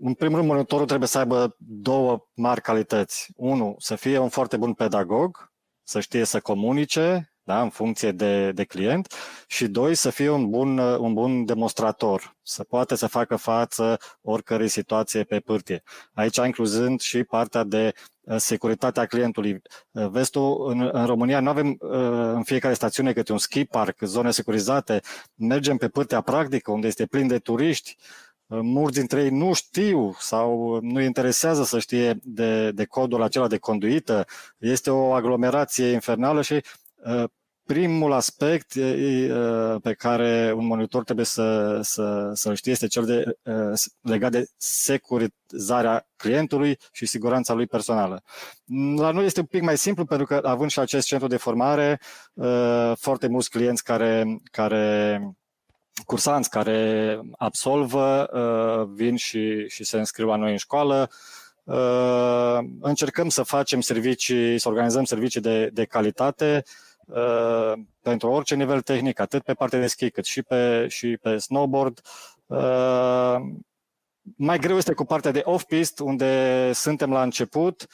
în 0.00 0.14
primul 0.14 0.36
rând, 0.36 0.48
monitorul 0.48 0.86
trebuie 0.86 1.08
să 1.08 1.18
aibă 1.18 1.56
două 1.58 2.26
mari 2.34 2.60
calități. 2.60 3.32
Unu, 3.36 3.74
să 3.78 3.94
fie 3.94 4.18
un 4.18 4.28
foarte 4.28 4.56
bun 4.56 4.72
pedagog, 4.72 5.52
să 5.82 6.00
știe 6.00 6.24
să 6.24 6.40
comunice, 6.40 7.32
da, 7.48 7.62
în 7.62 7.70
funcție 7.70 8.12
de, 8.12 8.52
de 8.52 8.64
client, 8.64 9.12
și 9.46 9.66
doi, 9.66 9.94
să 9.94 10.10
fie 10.10 10.30
un 10.30 10.50
bun, 10.50 10.78
un 10.78 11.14
bun 11.14 11.44
demonstrator, 11.44 12.36
să 12.42 12.64
poate 12.64 12.94
să 12.94 13.06
facă 13.06 13.36
față 13.36 13.98
oricărei 14.22 14.68
situație 14.68 15.24
pe 15.24 15.40
pârtie. 15.40 15.82
Aici 16.14 16.36
incluzând 16.36 17.00
și 17.00 17.24
partea 17.24 17.64
de 17.64 17.92
uh, 18.20 18.36
securitatea 18.36 19.06
clientului. 19.06 19.62
Uh, 19.90 20.08
vezi 20.08 20.30
tu, 20.30 20.40
în, 20.40 20.88
în 20.92 21.06
România 21.06 21.40
nu 21.40 21.48
avem 21.48 21.68
uh, 21.68 21.90
în 22.34 22.42
fiecare 22.42 22.74
stațiune 22.74 23.12
câte 23.12 23.32
un 23.32 23.38
ski 23.38 23.64
park, 23.64 23.96
zone 24.00 24.30
securizate, 24.30 25.00
mergem 25.34 25.76
pe 25.76 25.88
pârtea 25.88 26.20
practică, 26.20 26.70
unde 26.70 26.86
este 26.86 27.06
plin 27.06 27.26
de 27.26 27.38
turiști, 27.38 27.96
mulți 28.48 28.98
dintre 28.98 29.22
ei 29.22 29.30
nu 29.30 29.52
știu 29.52 30.14
sau 30.18 30.78
nu 30.82 31.00
interesează 31.00 31.64
să 31.64 31.78
știe 31.78 32.18
de, 32.22 32.70
de 32.70 32.84
codul 32.84 33.22
acela 33.22 33.46
de 33.46 33.58
conduită. 33.58 34.26
Este 34.58 34.90
o 34.90 35.12
aglomerație 35.12 35.86
infernală 35.86 36.42
și 36.42 36.52
uh, 37.04 37.24
primul 37.64 38.12
aspect 38.12 38.74
uh, 38.74 39.76
pe 39.82 39.92
care 39.92 40.52
un 40.56 40.66
monitor 40.66 41.04
trebuie 41.04 41.24
să, 41.24 41.78
să, 41.82 42.30
să 42.34 42.54
știe 42.54 42.72
este 42.72 42.86
cel 42.86 43.04
de, 43.04 43.38
uh, 43.42 43.80
legat 44.00 44.30
de 44.30 44.46
securizarea 44.56 46.08
clientului 46.16 46.78
și 46.92 47.06
siguranța 47.06 47.52
lui 47.54 47.66
personală. 47.66 48.22
La 48.96 49.10
noi 49.10 49.24
este 49.24 49.40
un 49.40 49.46
pic 49.46 49.62
mai 49.62 49.78
simplu 49.78 50.04
pentru 50.04 50.26
că 50.26 50.40
având 50.44 50.70
și 50.70 50.78
acest 50.78 51.06
centru 51.06 51.28
de 51.28 51.36
formare, 51.36 52.00
foarte 52.94 53.26
mulți 53.26 53.50
clienți 53.50 53.84
care, 53.84 54.40
care 54.50 55.20
cursanți 56.06 56.50
care 56.50 57.20
absolvă 57.36 58.28
uh, 58.32 58.88
vin 58.94 59.16
și, 59.16 59.68
și 59.68 59.84
se 59.84 59.98
înscriu 59.98 60.26
la 60.26 60.36
noi 60.36 60.50
în 60.50 60.56
școală. 60.56 61.10
Uh, 61.64 62.58
încercăm 62.80 63.28
să 63.28 63.42
facem 63.42 63.80
servicii, 63.80 64.58
să 64.58 64.68
organizăm 64.68 65.04
servicii 65.04 65.40
de, 65.40 65.70
de 65.72 65.84
calitate 65.84 66.62
uh, 67.06 67.72
pentru 68.02 68.30
orice 68.30 68.54
nivel 68.54 68.80
tehnic, 68.80 69.20
atât 69.20 69.42
pe 69.42 69.52
partea 69.52 69.80
de 69.80 69.86
schi 69.86 70.10
cât 70.10 70.24
și 70.24 70.42
pe, 70.42 70.86
și 70.88 71.16
pe 71.22 71.38
snowboard. 71.38 72.00
Mai 74.36 74.58
greu 74.58 74.76
este 74.76 74.92
cu 74.92 75.04
partea 75.04 75.30
de 75.30 75.42
off-pist, 75.44 75.98
unde 75.98 76.70
suntem 76.72 77.12
la 77.12 77.22
început 77.22 77.86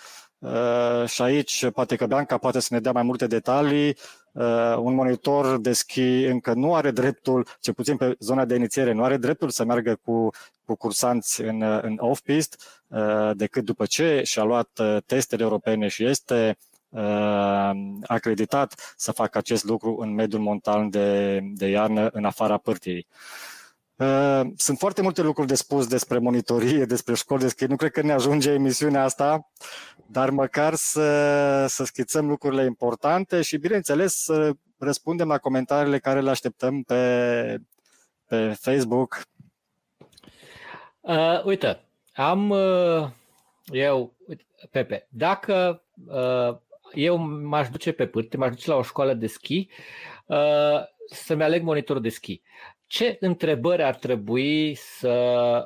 și 1.06 1.22
aici 1.22 1.70
poate 1.70 1.96
că 1.96 2.06
Bianca 2.06 2.38
poate 2.38 2.60
să 2.60 2.68
ne 2.70 2.80
dea 2.80 2.92
mai 2.92 3.02
multe 3.02 3.26
detalii. 3.26 3.96
Uh, 4.34 4.76
un 4.78 4.94
monitor 4.94 5.60
de 5.60 5.72
schi 5.72 6.24
încă 6.24 6.52
nu 6.52 6.74
are 6.74 6.90
dreptul, 6.90 7.46
ce 7.60 7.72
puțin 7.72 7.96
pe 7.96 8.16
zona 8.18 8.44
de 8.44 8.54
inițiere, 8.54 8.92
nu 8.92 9.04
are 9.04 9.16
dreptul 9.16 9.50
să 9.50 9.64
meargă 9.64 9.98
cu, 10.04 10.30
cu 10.64 10.74
cursanți 10.74 11.42
în, 11.42 11.62
în 11.62 11.96
off-pist, 11.98 12.82
uh, 12.88 13.30
decât 13.34 13.64
după 13.64 13.86
ce 13.86 14.22
și-a 14.24 14.42
luat 14.42 14.78
uh, 14.78 14.96
testele 15.06 15.42
europene 15.42 15.88
și 15.88 16.04
este 16.04 16.58
acreditat 18.06 18.94
să 18.96 19.12
facă 19.12 19.38
acest 19.38 19.64
lucru 19.64 19.96
în 20.00 20.14
mediul 20.14 20.40
montan 20.40 20.90
de, 20.90 21.40
de 21.42 21.66
iarnă, 21.66 22.08
în 22.12 22.24
afara 22.24 22.56
pârtiei. 22.56 23.06
Sunt 24.56 24.78
foarte 24.78 25.02
multe 25.02 25.22
lucruri 25.22 25.48
de 25.48 25.54
spus 25.54 25.86
despre 25.86 26.18
monitorie, 26.18 26.84
despre 26.84 27.14
școli 27.14 27.40
de 27.40 27.48
schi. 27.48 27.64
Nu 27.64 27.76
cred 27.76 27.90
că 27.90 28.02
ne 28.02 28.12
ajunge 28.12 28.50
emisiunea 28.50 29.04
asta 29.04 29.50
dar 30.06 30.30
măcar 30.30 30.74
să, 30.74 31.66
să 31.66 31.84
schițăm 31.84 32.28
lucrurile 32.28 32.64
importante 32.64 33.42
și, 33.42 33.56
bineînțeles, 33.56 34.14
să 34.14 34.52
răspundem 34.78 35.28
la 35.28 35.38
comentariile 35.38 35.98
care 35.98 36.20
le 36.20 36.30
așteptăm 36.30 36.82
pe, 36.82 37.58
pe 38.26 38.56
Facebook. 38.60 39.22
Uh, 41.00 41.44
uite, 41.44 41.80
am 42.14 42.50
uh, 42.50 43.08
eu, 43.66 44.14
Pepe, 44.70 45.06
dacă 45.10 45.82
uh, 46.06 46.56
eu 46.94 47.16
m-aș 47.26 47.68
duce 47.68 47.92
pe 47.92 48.06
pârte, 48.06 48.36
m-aș 48.36 48.50
duce 48.50 48.70
la 48.70 48.76
o 48.76 48.82
școală 48.82 49.14
de 49.14 49.26
schi, 49.26 49.68
uh, 50.26 50.82
să-mi 51.06 51.42
aleg 51.42 51.62
monitorul 51.62 52.02
de 52.02 52.08
schi 52.08 52.42
ce 52.94 53.16
întrebări 53.20 53.82
ar 53.82 53.94
trebui 53.94 54.74
să 54.74 55.08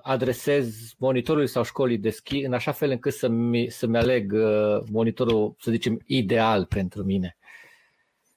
adresez 0.02 0.94
monitorului 0.98 1.48
sau 1.48 1.62
școlii 1.62 1.98
de 1.98 2.10
schi 2.10 2.38
în 2.38 2.52
așa 2.52 2.72
fel 2.72 2.90
încât 2.90 3.12
să-mi, 3.12 3.70
să-mi 3.70 3.96
aleg 3.96 4.32
uh, 4.32 4.82
monitorul, 4.90 5.54
să 5.58 5.70
zicem, 5.70 6.00
ideal 6.06 6.64
pentru 6.64 7.04
mine? 7.04 7.36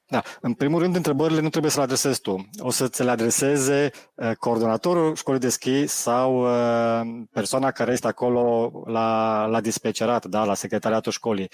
Da, 0.08 0.24
în 0.42 0.54
primul 0.54 0.80
rând, 0.80 0.96
întrebările 0.96 1.42
nu 1.42 1.50
trebuie 1.50 1.72
să 1.72 1.78
le 1.78 1.84
adresezi 1.84 2.22
tu. 2.22 2.50
O 2.60 2.70
să 2.70 2.88
ți 2.88 3.04
le 3.04 3.12
adreseze 3.12 3.92
uh, 4.16 4.32
coordonatorul 4.32 5.16
școlii 5.16 5.40
de 5.40 5.50
schi 5.50 5.88
sau 5.88 6.42
uh, 6.42 7.24
persoana 7.32 7.72
care 7.72 7.92
este 7.92 8.08
acolo 8.08 8.72
la, 8.86 9.46
la 9.46 9.62
dispecerat, 9.62 10.26
da, 10.26 10.44
la 10.44 10.54
secretariatul 10.54 11.12
școlii 11.12 11.50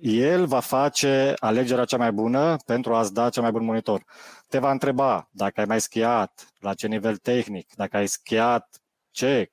el 0.00 0.46
va 0.46 0.60
face 0.60 1.34
alegerea 1.38 1.84
cea 1.84 1.96
mai 1.96 2.12
bună 2.12 2.56
pentru 2.66 2.94
a-ți 2.94 3.14
da 3.14 3.28
cel 3.28 3.42
mai 3.42 3.50
bun 3.50 3.64
monitor. 3.64 4.04
Te 4.48 4.58
va 4.58 4.70
întreba 4.70 5.28
dacă 5.30 5.60
ai 5.60 5.66
mai 5.66 5.80
schiat, 5.80 6.48
la 6.58 6.74
ce 6.74 6.86
nivel 6.86 7.16
tehnic, 7.16 7.74
dacă 7.74 7.96
ai 7.96 8.06
schiat 8.06 8.80
ce, 9.10 9.52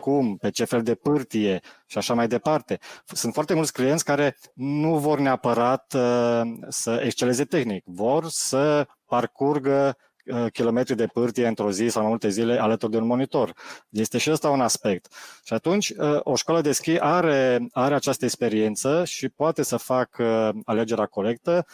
cum, 0.00 0.36
pe 0.36 0.50
ce 0.50 0.64
fel 0.64 0.82
de 0.82 0.94
pârtie 0.94 1.60
și 1.86 1.98
așa 1.98 2.14
mai 2.14 2.28
departe. 2.28 2.78
Sunt 3.04 3.32
foarte 3.32 3.54
mulți 3.54 3.72
clienți 3.72 4.04
care 4.04 4.36
nu 4.54 4.98
vor 4.98 5.18
neapărat 5.18 5.94
uh, 5.96 6.40
să 6.68 7.00
exceleze 7.04 7.44
tehnic, 7.44 7.82
vor 7.86 8.24
să 8.28 8.86
parcurgă 9.04 9.86
Uh, 9.88 10.13
kilometri 10.52 10.96
de 10.96 11.06
pârtie 11.06 11.46
într-o 11.46 11.70
zi 11.70 11.88
sau 11.88 12.00
mai 12.00 12.10
multe 12.10 12.28
zile 12.28 12.60
alături 12.60 12.92
de 12.92 12.98
un 12.98 13.06
monitor. 13.06 13.52
Este 13.88 14.18
și 14.18 14.30
ăsta 14.30 14.50
un 14.50 14.60
aspect. 14.60 15.12
Și 15.44 15.52
atunci, 15.52 15.88
uh, 15.88 16.18
o 16.22 16.34
școală 16.34 16.60
de 16.60 16.72
schi 16.72 16.98
are, 16.98 17.66
are 17.72 17.94
această 17.94 18.24
experiență 18.24 19.04
și 19.04 19.28
poate 19.28 19.62
să 19.62 19.76
facă 19.76 20.52
alegerea 20.64 21.06
corectă, 21.06 21.66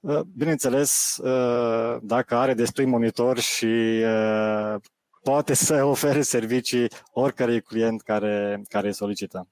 uh, 0.00 0.20
bineînțeles, 0.36 1.18
dacă 2.00 2.34
are 2.34 2.54
destui 2.54 2.84
monitor 2.84 3.38
și 3.38 4.02
poate 5.22 5.54
să 5.54 5.84
ofere 5.94 6.20
servicii 6.20 6.88
oricărui 7.12 7.60
client 7.60 8.02
care, 8.02 8.62
care 8.68 8.90
solicită. 8.90 9.48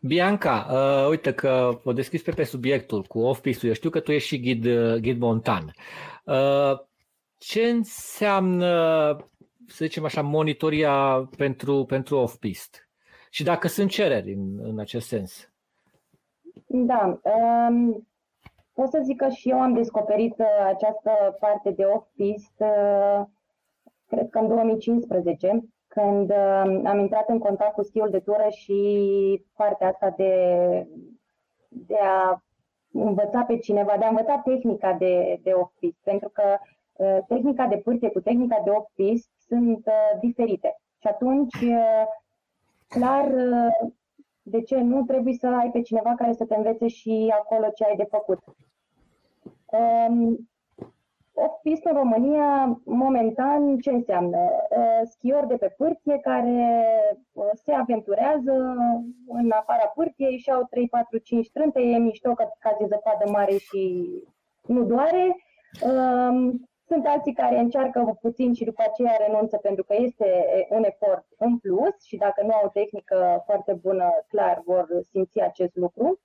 Bianca, 0.00 0.66
uh, 0.70 1.08
uite 1.08 1.32
că 1.32 1.80
o 1.84 1.92
deschis 1.92 2.22
pe, 2.22 2.30
pe 2.30 2.44
subiectul 2.44 3.02
cu 3.02 3.18
off-piste-ul. 3.18 3.68
Eu 3.68 3.74
știu 3.74 3.90
că 3.90 4.00
tu 4.00 4.12
ești 4.12 4.28
și 4.28 4.40
ghid, 4.40 4.68
ghid 5.00 5.20
montan. 5.20 5.74
Uh, 6.24 6.78
ce 7.38 7.62
înseamnă, 7.62 8.66
să 9.66 9.84
zicem 9.84 10.04
așa, 10.04 10.22
monitoria 10.22 11.28
pentru, 11.36 11.84
pentru 11.84 12.16
off-pist? 12.16 12.88
Și 13.30 13.44
dacă 13.44 13.68
sunt 13.68 13.90
cereri 13.90 14.32
în, 14.32 14.58
în 14.62 14.78
acest 14.78 15.06
sens? 15.06 15.52
Da, 16.66 17.20
um, 17.22 18.06
pot 18.72 18.88
să 18.88 19.00
zic 19.02 19.16
că 19.16 19.28
și 19.28 19.50
eu 19.50 19.60
am 19.60 19.72
descoperit 19.74 20.38
uh, 20.38 20.46
această 20.66 21.36
parte 21.40 21.70
de 21.70 21.84
off-pist, 21.84 22.54
uh, 22.56 23.20
cred 24.06 24.28
că 24.28 24.38
în 24.38 24.48
2015, 24.48 25.64
când 25.86 26.30
uh, 26.30 26.80
am 26.84 26.98
intrat 26.98 27.28
în 27.28 27.38
contact 27.38 27.74
cu 27.74 27.82
schiul 27.82 28.10
de 28.10 28.20
tură 28.20 28.46
și 28.50 29.44
partea 29.56 29.88
asta 29.88 30.14
de, 30.16 30.32
de 31.68 31.96
a 32.02 32.42
învăța 32.92 33.42
pe 33.42 33.58
cineva, 33.58 33.96
de 33.98 34.04
a 34.04 34.08
învăța 34.08 34.38
tehnica 34.44 34.92
de, 34.92 35.40
de 35.42 35.50
off-pist, 35.52 35.98
pentru 36.02 36.28
că 36.28 36.42
uh, 36.44 36.77
tehnica 37.28 37.66
de 37.66 37.76
pârtie 37.76 38.10
cu 38.10 38.20
tehnica 38.20 38.60
de 38.64 38.70
off-pist 38.70 39.30
sunt 39.48 39.86
uh, 39.86 40.20
diferite. 40.20 40.80
Și 40.98 41.06
atunci, 41.06 41.54
uh, 41.54 42.04
clar, 42.88 43.26
uh, 43.26 43.90
de 44.42 44.62
ce 44.62 44.76
nu 44.76 45.02
trebuie 45.02 45.34
să 45.34 45.46
ai 45.46 45.70
pe 45.70 45.82
cineva 45.82 46.14
care 46.14 46.32
să 46.32 46.44
te 46.44 46.54
învețe 46.54 46.88
și 46.88 47.34
acolo 47.38 47.68
ce 47.74 47.84
ai 47.84 47.96
de 47.96 48.06
făcut. 48.10 48.38
Um, 49.66 50.48
off-pist 51.32 51.84
în 51.84 51.92
România, 51.92 52.80
momentan, 52.84 53.78
ce 53.78 53.90
înseamnă? 53.90 54.38
Uh, 54.70 55.00
schiori 55.04 55.46
de 55.46 55.56
pe 55.56 55.74
pârtie 55.76 56.18
care 56.18 56.84
uh, 57.32 57.50
se 57.54 57.72
aventurează 57.72 58.76
în 59.28 59.50
afara 59.50 59.92
pârtiei 59.94 60.38
și 60.38 60.50
au 60.50 60.66
3, 60.70 60.88
4, 60.88 61.18
5 61.18 61.50
trânte, 61.50 61.80
e 61.80 61.98
mișto 61.98 62.34
că 62.34 62.48
cazi 62.58 62.88
zăpadă 62.88 63.30
mare 63.30 63.56
și 63.56 64.10
nu 64.66 64.82
doare. 64.82 65.36
Um, 65.82 66.68
sunt 66.88 67.06
alții 67.06 67.32
care 67.32 67.58
încearcă 67.58 68.18
puțin 68.20 68.54
și 68.54 68.64
după 68.64 68.82
aceea 68.86 69.16
renunță 69.26 69.56
pentru 69.56 69.84
că 69.84 69.94
este 69.98 70.28
un 70.70 70.84
efort 70.84 71.26
în 71.38 71.58
plus 71.58 72.02
și 72.02 72.16
dacă 72.16 72.42
nu 72.42 72.52
au 72.52 72.62
o 72.64 72.68
tehnică 72.68 73.42
foarte 73.44 73.72
bună, 73.72 74.10
clar 74.28 74.62
vor 74.64 74.86
simți 75.10 75.40
acest 75.40 75.76
lucru. 75.76 76.20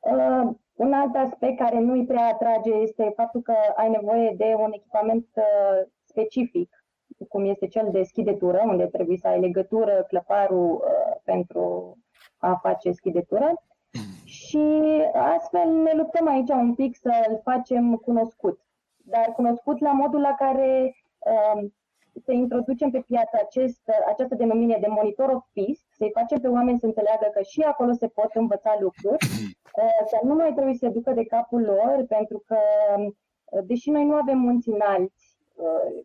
Uh, 0.00 0.50
un 0.76 0.92
alt 0.92 1.14
aspect 1.16 1.58
care 1.58 1.78
nu 1.78 1.92
îi 1.92 2.04
prea 2.04 2.26
atrage 2.26 2.72
este 2.72 3.12
faptul 3.16 3.40
că 3.40 3.54
ai 3.76 3.90
nevoie 3.90 4.34
de 4.36 4.54
un 4.58 4.72
echipament 4.72 5.26
uh, 5.36 5.86
specific, 6.04 6.84
cum 7.28 7.44
este 7.44 7.66
cel 7.66 7.88
de 7.90 8.02
schidetură, 8.02 8.62
unde 8.66 8.86
trebuie 8.86 9.16
să 9.16 9.28
ai 9.28 9.40
legătură, 9.40 10.04
clăparul 10.08 10.70
uh, 10.70 11.16
pentru 11.24 11.96
a 12.38 12.54
face 12.62 12.92
schidetură. 12.92 13.62
Și 14.24 14.62
astfel 15.12 15.68
ne 15.68 15.92
luptăm 15.96 16.28
aici 16.28 16.50
un 16.50 16.74
pic 16.74 16.96
să-l 16.96 17.40
facem 17.42 17.96
cunoscut. 17.96 18.60
Dar 19.10 19.32
cunoscut 19.32 19.78
la 19.80 19.92
modul 19.92 20.20
la 20.20 20.34
care 20.34 20.94
uh, 21.18 21.70
să 22.24 22.32
introducem 22.32 22.90
pe 22.90 23.00
piață 23.00 23.38
acest, 23.44 23.80
această 24.06 24.34
denumire 24.34 24.78
de 24.80 24.86
monitor 24.88 25.28
of 25.28 25.44
peace, 25.52 25.80
să-i 25.90 26.10
facem 26.14 26.38
pe 26.40 26.48
oameni 26.48 26.78
să 26.78 26.86
înțeleagă 26.86 27.30
că 27.32 27.42
și 27.42 27.60
acolo 27.60 27.92
se 27.92 28.08
pot 28.08 28.30
învăța 28.34 28.76
lucruri, 28.80 29.26
uh, 29.82 30.06
să 30.06 30.18
nu 30.22 30.34
mai 30.34 30.52
trebuie 30.52 30.74
să 30.74 30.86
se 30.86 30.92
ducă 30.92 31.12
de 31.12 31.24
capul 31.24 31.62
lor, 31.62 32.04
pentru 32.08 32.42
că, 32.46 32.58
uh, 32.98 33.62
deși 33.64 33.90
noi 33.90 34.04
nu 34.04 34.14
avem 34.14 34.38
munți 34.38 34.68
înalți, 34.68 35.38
uh, 35.54 36.04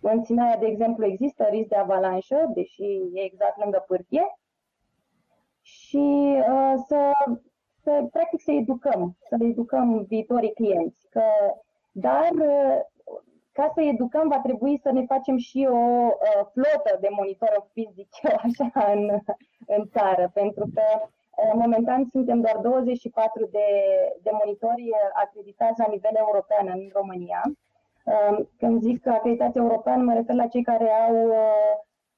în 0.00 0.24
Sinaia, 0.24 0.56
de 0.56 0.66
exemplu, 0.66 1.04
există 1.04 1.44
risc 1.50 1.68
de 1.68 1.76
avalanșă, 1.76 2.50
deși 2.54 2.82
e 3.12 3.24
exact 3.24 3.58
lângă 3.62 3.84
pârtie, 3.86 4.38
și 5.60 6.36
uh, 6.36 6.74
să, 6.86 7.10
să, 7.82 8.06
practic, 8.12 8.40
să 8.40 8.50
educăm, 8.50 9.16
să 9.28 9.36
educăm 9.40 10.04
viitorii 10.08 10.52
clienți. 10.52 11.06
Că, 11.10 11.22
dar 11.94 12.30
ca 13.58 13.70
să 13.74 13.80
educăm, 13.80 14.28
va 14.28 14.40
trebui 14.40 14.78
să 14.82 14.90
ne 14.92 15.04
facem 15.04 15.36
și 15.36 15.68
o 15.70 15.76
uh, 15.76 16.42
flotă 16.52 16.92
de 17.00 17.08
monitori 17.10 17.64
fizic, 17.72 18.08
așa, 18.46 18.92
în, 18.92 19.02
în 19.66 19.82
țară, 19.94 20.30
pentru 20.34 20.64
că 20.74 20.82
uh, 21.00 21.52
momentan 21.54 22.04
suntem 22.10 22.40
doar 22.40 22.56
24 22.56 23.48
de, 23.50 23.66
de 24.22 24.30
monitori 24.32 24.90
acreditați 25.24 25.80
la 25.80 25.86
nivel 25.90 26.14
european 26.16 26.66
în 26.74 26.90
România. 26.92 27.42
Uh, 28.04 28.38
când 28.58 28.82
zic 28.82 29.06
acreditație 29.06 29.60
european, 29.60 30.04
mă 30.04 30.12
refer 30.14 30.34
la 30.34 30.46
cei 30.46 30.62
care 30.62 30.90
au, 30.90 31.16
uh, 31.28 31.74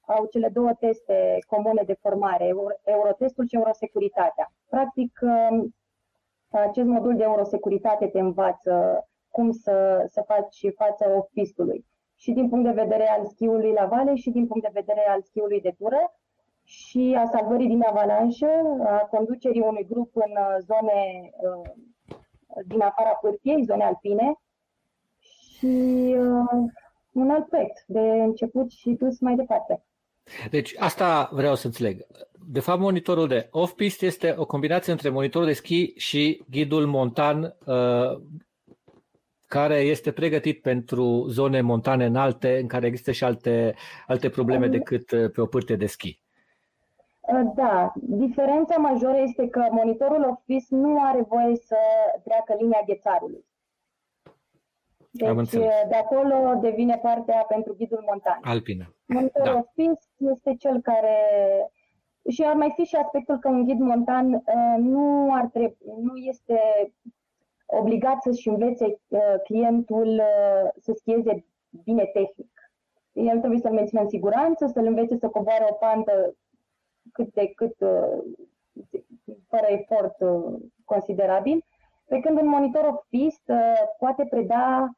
au 0.07 0.27
cele 0.27 0.49
două 0.49 0.72
teste 0.79 1.39
comune 1.47 1.83
de 1.87 1.99
formare, 2.01 2.55
Eurotestul 2.85 3.47
și 3.47 3.57
Eurosecuritatea. 3.57 4.53
Practic, 4.68 5.18
uh, 5.22 5.64
acest 6.51 6.87
modul 6.87 7.16
de 7.16 7.22
Eurosecuritate 7.22 8.07
te 8.07 8.18
învață 8.20 9.05
cum 9.37 9.51
să, 9.51 10.07
să 10.09 10.24
faci 10.26 10.59
față 10.76 11.05
off-pistului. 11.16 11.84
Și 12.16 12.30
din 12.32 12.49
punct 12.49 12.64
de 12.64 12.82
vedere 12.82 13.09
al 13.09 13.24
schiului 13.24 13.72
la 13.72 13.87
vale 13.87 14.14
și 14.14 14.30
din 14.30 14.47
punct 14.47 14.62
de 14.62 14.80
vedere 14.80 15.09
al 15.09 15.22
schiului 15.22 15.61
de 15.61 15.74
tură 15.78 16.14
și 16.64 17.16
a 17.18 17.24
salvării 17.26 17.66
din 17.66 17.82
avalanșă, 17.87 18.51
a 18.84 18.97
conducerii 19.11 19.61
unui 19.61 19.87
grup 19.89 20.11
în 20.14 20.30
uh, 20.30 20.57
zone 20.68 21.30
uh, 21.47 21.70
din 22.66 22.80
afara 22.80 23.11
pârtiei, 23.11 23.64
zone 23.64 23.84
alpine 23.84 24.41
și 25.18 25.74
uh, 26.18 26.62
un 27.12 27.30
alt 27.30 27.47
proiect 27.49 27.84
de 27.87 28.01
început 28.01 28.70
și 28.70 28.91
dus 28.91 29.20
mai 29.20 29.34
departe. 29.34 29.84
Deci 30.51 30.74
asta 30.78 31.28
vreau 31.32 31.55
să 31.55 31.66
înțeleg. 31.66 32.07
De 32.49 32.61
fapt, 32.61 32.80
monitorul 32.80 33.28
de 33.28 33.49
off-pist 33.51 34.03
este 34.03 34.34
o 34.39 34.47
combinație 34.47 34.93
între 34.93 35.09
monitorul 35.09 35.47
de 35.47 35.53
schi 35.53 35.93
și 35.97 36.45
ghidul 36.51 36.87
montan 36.87 37.57
uh, 37.66 38.20
care 39.47 39.74
este 39.74 40.12
pregătit 40.12 40.62
pentru 40.62 41.26
zone 41.28 41.61
montane 41.61 42.05
înalte, 42.05 42.59
în 42.59 42.66
care 42.66 42.86
există 42.86 43.12
și 43.12 43.24
alte, 43.24 43.74
alte 44.07 44.28
probleme 44.28 44.68
decât 44.68 45.11
uh, 45.11 45.30
pe 45.30 45.40
o 45.40 45.47
pârtie 45.47 45.76
de 45.76 45.86
schi. 45.86 46.20
Uh, 47.20 47.53
da, 47.55 47.92
diferența 47.97 48.76
majoră 48.76 49.18
este 49.18 49.49
că 49.49 49.68
monitorul 49.70 50.28
Office 50.30 50.66
nu 50.68 51.03
are 51.03 51.22
voie 51.28 51.57
să 51.57 51.76
treacă 52.24 52.57
linia 52.61 52.82
ghețarului. 52.86 53.44
Deci 55.11 55.51
de 55.88 55.94
acolo 55.94 56.59
devine 56.61 56.99
partea 57.03 57.44
pentru 57.49 57.74
ghidul 57.74 58.05
montan. 58.09 58.38
Alpină. 58.42 58.94
Monitorul 59.07 59.53
da. 59.53 59.59
Office 59.59 60.05
este 60.18 60.55
cel 60.59 60.80
care 60.80 61.16
și 62.28 62.42
ar 62.42 62.55
mai 62.55 62.72
fi 62.76 62.82
și 62.82 62.97
aspectul 62.97 63.38
că 63.38 63.49
un 63.49 63.64
ghid 63.64 63.78
montan 63.78 64.32
uh, 64.32 64.76
nu, 64.78 65.34
ar 65.34 65.47
trebui, 65.47 65.76
nu 66.01 66.16
este 66.16 66.59
obligat 67.67 68.23
să-și 68.23 68.49
învețe 68.49 68.85
uh, 69.09 69.21
clientul 69.45 70.09
uh, 70.09 70.71
să 70.77 70.93
schieze 70.95 71.45
bine 71.85 72.05
tehnic. 72.05 72.71
El 73.12 73.39
trebuie 73.39 73.61
să-l 73.61 73.73
mențină 73.73 74.01
în 74.01 74.09
siguranță, 74.09 74.67
să-l 74.67 74.87
învețe 74.87 75.17
să 75.17 75.29
coboare 75.29 75.67
o 75.71 75.75
pantă 75.75 76.37
cât 77.12 77.33
de 77.33 77.53
cât, 77.55 77.81
uh, 77.81 78.23
fără 79.49 79.67
efort 79.67 80.17
considerabil, 80.85 81.64
pe 82.09 82.21
când 82.21 82.41
un 82.41 82.49
monitor 82.49 82.85
off-pist 82.85 83.43
poate 83.99 84.27
preda 84.31 84.91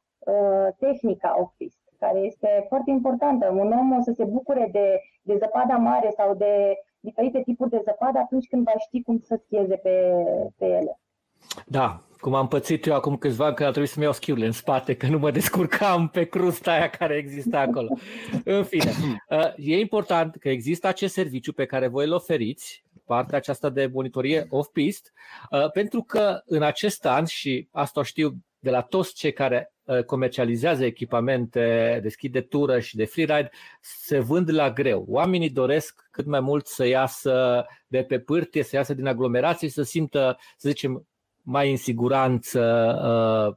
tehnica 0.77 1.39
off-pist, 1.39 1.79
care 1.99 2.19
este 2.19 2.65
foarte 2.67 2.89
importantă. 2.89 3.49
Un 3.49 3.71
om 3.71 3.97
o 3.97 4.01
să 4.01 4.11
se 4.11 4.23
bucure 4.23 4.69
de, 4.71 5.01
de 5.21 5.37
zăpada 5.37 5.75
mare 5.75 6.13
sau 6.15 6.35
de 6.35 6.77
diferite 6.99 7.41
tipuri 7.41 7.69
de 7.69 7.81
zăpadă 7.83 8.17
atunci 8.17 8.47
când 8.47 8.63
va 8.63 8.73
ști 8.77 9.01
cum 9.01 9.19
să 9.19 9.39
schieze 9.43 9.75
pe, 9.75 10.23
pe 10.57 10.65
ele. 10.65 10.99
Da, 11.65 12.01
cum 12.19 12.33
am 12.35 12.47
pățit 12.47 12.85
eu 12.85 12.93
acum 12.93 13.17
câțiva 13.17 13.45
ani 13.45 13.55
când 13.55 13.67
a 13.67 13.71
trebuit 13.71 13.91
să-mi 13.91 14.05
iau 14.05 14.13
schiurile 14.13 14.45
în 14.45 14.51
spate, 14.51 14.95
că 14.95 15.07
nu 15.07 15.17
mă 15.17 15.31
descurcam 15.31 16.07
pe 16.07 16.23
crusta 16.23 16.71
aia 16.71 16.89
care 16.89 17.15
exista 17.15 17.59
acolo. 17.59 17.87
În 18.43 18.63
fine, 18.63 18.91
uh, 19.29 19.53
e 19.55 19.79
important 19.79 20.35
că 20.35 20.49
există 20.49 20.87
acest 20.87 21.13
serviciu 21.13 21.53
pe 21.53 21.65
care 21.65 21.87
voi 21.87 22.05
îl 22.05 22.13
oferiți, 22.13 22.83
partea 23.05 23.37
aceasta 23.37 23.69
de 23.69 23.89
monitorie 23.93 24.45
off-pist, 24.49 25.13
uh, 25.51 25.71
pentru 25.71 26.01
că 26.01 26.41
în 26.45 26.63
acest 26.63 27.05
an, 27.05 27.25
și 27.25 27.67
asta 27.71 27.99
o 27.99 28.03
știu 28.03 28.37
de 28.59 28.69
la 28.69 28.81
toți 28.81 29.13
cei 29.13 29.33
care 29.33 29.73
uh, 29.83 30.03
comercializează 30.03 30.85
echipamente 30.85 31.99
de 32.01 32.09
schi 32.09 32.29
de 32.29 32.41
tură 32.41 32.79
și 32.79 32.95
de 32.95 33.05
freeride, 33.05 33.49
se 33.81 34.19
vând 34.19 34.53
la 34.53 34.71
greu. 34.71 35.05
Oamenii 35.07 35.49
doresc 35.49 36.07
cât 36.11 36.25
mai 36.25 36.39
mult 36.39 36.67
să 36.67 36.85
iasă 36.85 37.65
de 37.87 38.03
pe 38.03 38.19
pârtie, 38.19 38.63
să 38.63 38.75
iasă 38.75 38.93
din 38.93 39.05
aglomerații, 39.05 39.69
să 39.69 39.81
simtă, 39.81 40.37
să 40.57 40.69
zicem, 40.69 41.07
mai 41.49 41.71
în 41.71 41.77
siguranță 41.77 42.61
uh, 43.49 43.55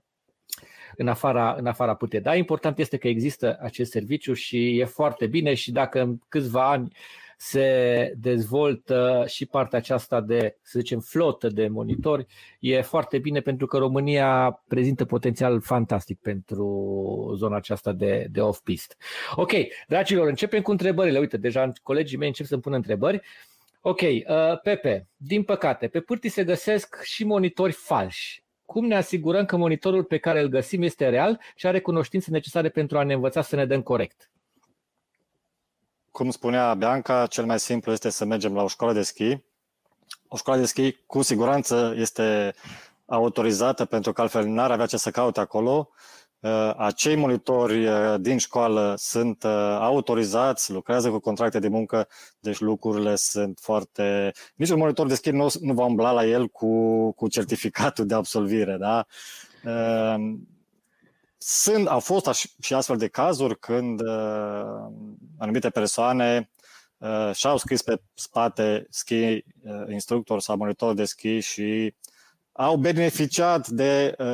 în 0.96 1.08
afara, 1.08 1.54
în 1.58 1.66
afara 1.66 1.94
puterii. 1.94 2.24
Dar 2.24 2.36
important 2.36 2.78
este 2.78 2.96
că 2.96 3.08
există 3.08 3.58
acest 3.60 3.90
serviciu 3.90 4.32
și 4.32 4.78
e 4.78 4.84
foarte 4.84 5.26
bine 5.26 5.54
și 5.54 5.72
dacă 5.72 6.00
în 6.00 6.18
câțiva 6.28 6.70
ani 6.70 6.92
se 7.36 8.12
dezvoltă 8.16 9.24
și 9.26 9.46
partea 9.46 9.78
aceasta 9.78 10.20
de, 10.20 10.56
să 10.62 10.78
zicem, 10.78 11.00
flotă 11.00 11.48
de 11.48 11.68
monitori, 11.68 12.26
e 12.60 12.80
foarte 12.80 13.18
bine 13.18 13.40
pentru 13.40 13.66
că 13.66 13.78
România 13.78 14.62
prezintă 14.68 15.04
potențial 15.04 15.60
fantastic 15.60 16.20
pentru 16.20 17.34
zona 17.36 17.56
aceasta 17.56 17.92
de, 17.92 18.26
de 18.30 18.40
off-pist. 18.40 18.96
Ok, 19.34 19.50
dragilor, 19.88 20.28
începem 20.28 20.62
cu 20.62 20.70
întrebările. 20.70 21.18
Uite, 21.18 21.36
deja 21.36 21.72
colegii 21.82 22.18
mei 22.18 22.28
încep 22.28 22.46
să-mi 22.46 22.62
pună 22.62 22.76
întrebări. 22.76 23.16
Uh, 23.16 23.51
Ok, 23.84 24.00
uh, 24.00 24.60
Pepe, 24.62 25.08
din 25.16 25.42
păcate, 25.42 25.88
pe 25.88 26.00
pârtii 26.00 26.30
se 26.30 26.44
găsesc 26.44 27.02
și 27.02 27.24
monitori 27.24 27.72
falși. 27.72 28.44
Cum 28.64 28.86
ne 28.86 28.96
asigurăm 28.96 29.44
că 29.44 29.56
monitorul 29.56 30.04
pe 30.04 30.18
care 30.18 30.40
îl 30.40 30.48
găsim 30.48 30.82
este 30.82 31.08
real 31.08 31.40
și 31.54 31.66
are 31.66 31.80
cunoștințe 31.80 32.30
necesare 32.30 32.68
pentru 32.68 32.98
a 32.98 33.02
ne 33.02 33.14
învăța 33.14 33.42
să 33.42 33.56
ne 33.56 33.66
dăm 33.66 33.82
corect? 33.82 34.30
Cum 36.10 36.30
spunea 36.30 36.74
Bianca, 36.74 37.26
cel 37.26 37.44
mai 37.44 37.58
simplu 37.58 37.92
este 37.92 38.10
să 38.10 38.24
mergem 38.24 38.54
la 38.54 38.62
o 38.62 38.68
școală 38.68 38.92
de 38.92 39.02
schi. 39.02 39.38
O 40.28 40.36
școală 40.36 40.60
de 40.60 40.66
schi 40.66 40.92
cu 41.06 41.22
siguranță 41.22 41.94
este 41.96 42.54
autorizată 43.06 43.84
pentru 43.84 44.12
că 44.12 44.20
altfel 44.20 44.46
n-ar 44.46 44.70
avea 44.70 44.86
ce 44.86 44.96
să 44.96 45.10
caute 45.10 45.40
acolo 45.40 45.90
acei 46.76 47.16
monitori 47.16 47.88
din 48.20 48.38
școală 48.38 48.94
sunt 48.98 49.44
autorizați, 49.78 50.72
lucrează 50.72 51.10
cu 51.10 51.18
contracte 51.18 51.58
de 51.58 51.68
muncă, 51.68 52.08
deci 52.40 52.60
lucrurile 52.60 53.16
sunt 53.16 53.58
foarte... 53.62 54.32
Nici 54.54 54.70
un 54.70 54.78
monitor 54.78 55.06
de 55.06 55.14
schimb 55.14 55.34
nu, 55.34 55.48
nu 55.60 55.72
va 55.72 55.84
umbla 55.84 56.12
la 56.12 56.24
el 56.24 56.48
cu, 56.48 57.12
cu 57.12 57.28
certificatul 57.28 58.06
de 58.06 58.14
absolvire, 58.14 58.76
da? 58.76 59.06
Sunt, 61.38 61.86
au 61.86 62.00
fost 62.00 62.48
și 62.62 62.74
astfel 62.74 62.96
de 62.96 63.08
cazuri 63.08 63.58
când 63.58 64.00
anumite 65.38 65.70
persoane 65.70 66.50
uh, 66.98 67.30
și-au 67.34 67.56
scris 67.56 67.82
pe 67.82 68.02
spate 68.14 68.86
ski 68.90 69.14
uh, 69.14 69.42
instructor 69.88 70.40
sau 70.40 70.56
monitor 70.56 70.94
de 70.94 71.04
ski 71.04 71.40
și 71.40 71.94
au 72.52 72.76
beneficiat 72.76 73.68
de 73.68 74.14
uh, 74.18 74.26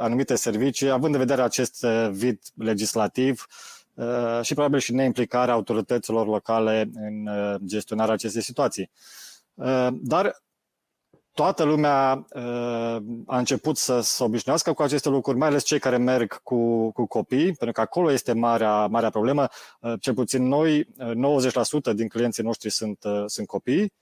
anumite 0.00 0.34
servicii, 0.34 0.90
având 0.90 1.14
în 1.14 1.20
vedere 1.20 1.42
acest 1.42 1.84
uh, 1.84 2.08
vid 2.10 2.38
legislativ 2.54 3.46
uh, 3.94 4.40
și 4.42 4.54
probabil 4.54 4.78
și 4.78 4.94
neimplicarea 4.94 5.54
autorităților 5.54 6.26
locale 6.26 6.90
în 6.94 7.26
uh, 7.26 7.54
gestionarea 7.64 8.14
acestei 8.14 8.42
situații. 8.42 8.90
Uh, 9.54 9.88
dar 9.92 10.42
toată 11.32 11.62
lumea 11.62 12.26
uh, 12.34 12.96
a 13.26 13.38
început 13.38 13.76
să 13.76 14.00
se 14.00 14.24
obișnuiască 14.24 14.72
cu 14.72 14.82
aceste 14.82 15.08
lucruri, 15.08 15.38
mai 15.38 15.48
ales 15.48 15.64
cei 15.64 15.78
care 15.78 15.96
merg 15.96 16.42
cu, 16.42 16.90
cu 16.90 17.06
copii, 17.06 17.44
pentru 17.44 17.72
că 17.72 17.80
acolo 17.80 18.12
este 18.12 18.32
marea, 18.32 18.86
marea 18.86 19.10
problemă. 19.10 19.48
Uh, 19.80 19.92
cel 20.00 20.14
puțin 20.14 20.48
noi, 20.48 20.88
90% 21.92 21.94
din 21.94 22.08
clienții 22.08 22.42
noștri 22.42 22.70
sunt, 22.70 23.04
uh, 23.04 23.22
sunt 23.26 23.46
copii. 23.46 23.92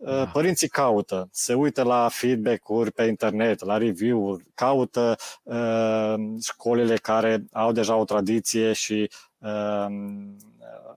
Da. 0.00 0.26
Părinții 0.26 0.68
caută, 0.68 1.28
se 1.32 1.54
uită 1.54 1.82
la 1.82 2.08
feedback-uri 2.10 2.92
pe 2.92 3.02
internet, 3.02 3.64
la 3.64 3.76
review-uri, 3.76 4.44
caută 4.54 5.16
uh, 5.42 6.14
școlile 6.42 6.96
care 6.96 7.44
au 7.52 7.72
deja 7.72 7.96
o 7.96 8.04
tradiție 8.04 8.72
și 8.72 9.10
uh, 9.38 9.86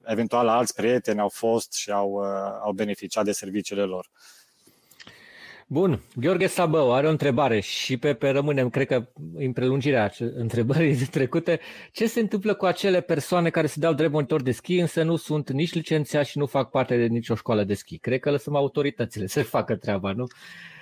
eventual 0.03 0.47
alți 0.47 0.73
prieteni 0.73 1.19
au 1.19 1.29
fost 1.29 1.73
și 1.73 1.91
au, 1.91 2.09
uh, 2.09 2.59
au 2.63 2.71
beneficiat 2.71 3.25
de 3.25 3.31
serviciile 3.31 3.83
lor. 3.83 4.09
Uh, 4.11 4.40
Bun, 5.73 6.01
Gheorghe 6.15 6.47
Sabău 6.47 6.93
are 6.93 7.07
o 7.07 7.09
întrebare 7.09 7.59
și 7.59 7.97
pe, 7.97 8.13
pe 8.13 8.29
rămânem, 8.29 8.69
cred 8.69 8.87
că 8.87 9.07
în 9.33 9.53
prelungirea 9.53 10.11
întrebării 10.35 10.95
trecute. 10.95 11.59
Ce 11.91 12.07
se 12.07 12.19
întâmplă 12.19 12.53
cu 12.53 12.65
acele 12.65 13.01
persoane 13.01 13.49
care 13.49 13.67
se 13.67 13.79
dau 13.79 13.93
drept 13.93 14.11
monitor 14.13 14.41
de 14.41 14.51
schi, 14.51 14.79
însă 14.79 15.03
nu 15.03 15.15
sunt 15.15 15.49
nici 15.49 15.73
licențiați 15.73 16.29
și 16.29 16.37
nu 16.37 16.45
fac 16.45 16.69
parte 16.69 16.97
de 16.97 17.05
nicio 17.05 17.35
școală 17.35 17.63
de 17.63 17.73
schi? 17.73 17.97
Cred 17.97 18.19
că 18.19 18.31
lăsăm 18.31 18.55
autoritățile 18.55 19.27
să 19.27 19.43
facă 19.43 19.75
treaba, 19.75 20.11
nu? 20.11 20.25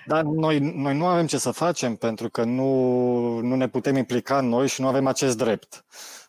Dar 0.06 0.24
noi, 0.24 0.60
noi 0.60 0.98
nu 0.98 1.06
avem 1.06 1.28
ce 1.28 1.38
să 1.38 1.52
facem 1.52 1.96
pentru 1.96 2.30
că 2.30 2.44
nu, 2.44 3.40
nu 3.40 3.56
ne 3.56 3.68
putem 3.68 3.96
implica 3.96 4.42
noi 4.42 4.68
și 4.68 4.82
nu 4.82 4.88
avem 4.88 5.08
acest 5.08 5.38
drept. 5.38 5.86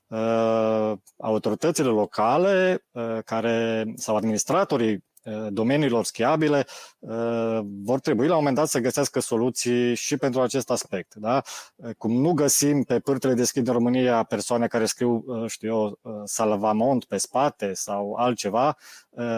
Uh, 0.06 0.92
autoritățile 1.18 1.88
locale 1.88 2.84
uh, 2.90 3.18
care 3.24 3.84
sau 3.96 4.16
administratorii 4.16 4.92
Uh, 4.92 5.09
domeniilor 5.50 6.04
schiabile, 6.04 6.66
uh, 6.98 7.58
vor 7.62 8.00
trebui 8.00 8.26
la 8.26 8.32
un 8.32 8.38
moment 8.38 8.56
dat 8.56 8.68
să 8.68 8.78
găsească 8.78 9.20
soluții 9.20 9.94
și 9.94 10.16
pentru 10.16 10.40
acest 10.40 10.70
aspect. 10.70 11.14
Da? 11.14 11.42
Uh, 11.76 11.90
cum 11.98 12.20
nu 12.20 12.32
găsim 12.32 12.82
pe 12.82 13.00
pârtele 13.00 13.34
de 13.34 13.44
schi 13.44 13.60
din 13.60 13.72
România 13.72 14.22
persoane 14.22 14.66
care 14.66 14.84
scriu, 14.84 15.24
știu 15.46 15.68
eu, 15.68 15.98
salvamont 16.24 17.04
pe 17.04 17.16
spate 17.16 17.72
sau 17.74 18.14
altceva, 18.14 18.76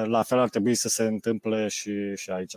la 0.05 0.23
fel 0.23 0.39
ar 0.39 0.49
trebui 0.49 0.75
să 0.75 0.89
se 0.89 1.03
întâmple 1.03 1.69
și, 1.69 1.93
și 2.15 2.31
aici. 2.31 2.55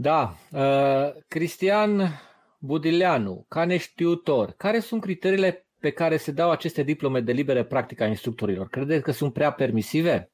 Da. 0.00 0.36
Uh, 0.50 1.12
Cristian 1.28 2.20
Budileanu, 2.58 3.44
ca 3.48 3.64
neștiutor, 3.64 4.54
care 4.56 4.80
sunt 4.80 5.00
criteriile 5.00 5.66
pe 5.78 5.90
care 5.90 6.16
se 6.16 6.32
dau 6.32 6.50
aceste 6.50 6.82
diplome 6.82 7.20
de 7.20 7.32
libere 7.32 7.64
practică 7.64 8.02
a 8.02 8.06
instructorilor? 8.06 8.68
Credeți 8.68 9.02
că 9.02 9.12
sunt 9.12 9.32
prea 9.32 9.52
permisive? 9.52 10.30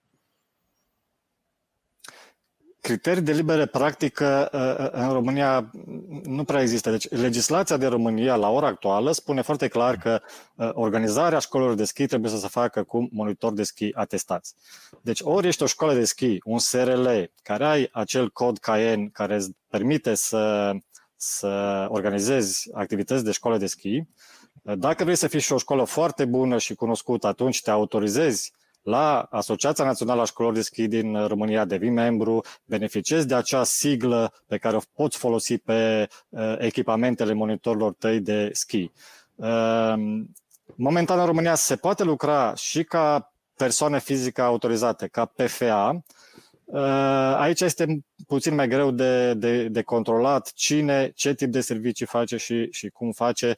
Criterii 2.86 3.22
de 3.22 3.32
liberă 3.32 3.66
practică 3.66 4.48
uh, 4.52 4.86
uh, 4.86 5.02
în 5.02 5.12
România 5.12 5.70
nu 6.24 6.44
prea 6.44 6.60
există. 6.60 6.90
Deci 6.90 7.08
legislația 7.08 7.76
de 7.76 7.86
România 7.86 8.34
la 8.36 8.50
ora 8.50 8.66
actuală 8.66 9.12
spune 9.12 9.42
foarte 9.42 9.68
clar 9.68 9.96
că 9.96 10.20
uh, 10.54 10.70
organizarea 10.72 11.38
școlilor 11.38 11.74
de 11.74 11.84
schi 11.84 12.06
trebuie 12.06 12.30
să 12.30 12.38
se 12.38 12.48
facă 12.48 12.82
cu 12.82 13.08
monitor 13.12 13.52
de 13.52 13.62
schi 13.62 13.90
atestați. 13.94 14.54
Deci 15.00 15.20
ori 15.22 15.46
ești 15.46 15.62
o 15.62 15.66
școală 15.66 15.94
de 15.94 16.04
schi, 16.04 16.38
un 16.44 16.58
SRL, 16.58 17.08
care 17.42 17.64
ai 17.64 17.88
acel 17.92 18.30
cod 18.30 18.58
CAEN 18.58 19.10
care 19.10 19.34
îți 19.34 19.50
permite 19.68 20.14
să, 20.14 20.72
să 21.16 21.86
organizezi 21.88 22.68
activități 22.72 23.24
de 23.24 23.30
școală 23.30 23.58
de 23.58 23.66
schi, 23.66 24.02
dacă 24.62 25.04
vrei 25.04 25.16
să 25.16 25.28
fii 25.28 25.40
și 25.40 25.52
o 25.52 25.58
școală 25.58 25.84
foarte 25.84 26.24
bună 26.24 26.58
și 26.58 26.74
cunoscută, 26.74 27.26
atunci 27.26 27.62
te 27.62 27.70
autorizezi 27.70 28.52
la 28.86 29.20
Asociația 29.30 29.84
Națională 29.84 30.20
a 30.20 30.24
Școlilor 30.24 30.56
de 30.56 30.62
Schi 30.62 30.88
din 30.88 31.26
România, 31.26 31.64
devii 31.64 31.90
membru, 31.90 32.44
beneficiezi 32.64 33.26
de 33.26 33.34
acea 33.34 33.64
siglă 33.64 34.32
pe 34.46 34.58
care 34.58 34.76
o 34.76 34.80
poți 34.94 35.18
folosi 35.18 35.58
pe 35.58 36.08
uh, 36.28 36.54
echipamentele 36.58 37.32
monitorilor 37.32 37.92
tăi 37.92 38.20
de 38.20 38.50
schi. 38.52 38.90
Uh, 39.34 39.94
momentan 40.74 41.18
în 41.18 41.26
România 41.26 41.54
se 41.54 41.76
poate 41.76 42.04
lucra 42.04 42.54
și 42.54 42.84
ca 42.84 43.32
persoană 43.56 43.98
fizică 43.98 44.42
autorizată, 44.42 45.06
ca 45.06 45.24
PFA, 45.24 46.02
uh, 46.64 47.34
Aici 47.36 47.60
este 47.60 47.98
puțin 48.26 48.54
mai 48.54 48.68
greu 48.68 48.90
de, 48.90 49.34
de, 49.34 49.68
de 49.68 49.82
controlat 49.82 50.52
cine, 50.54 51.12
ce 51.14 51.34
tip 51.34 51.50
de 51.50 51.60
servicii 51.60 52.06
face 52.06 52.36
și, 52.36 52.68
și 52.70 52.88
cum 52.88 53.12
face 53.12 53.54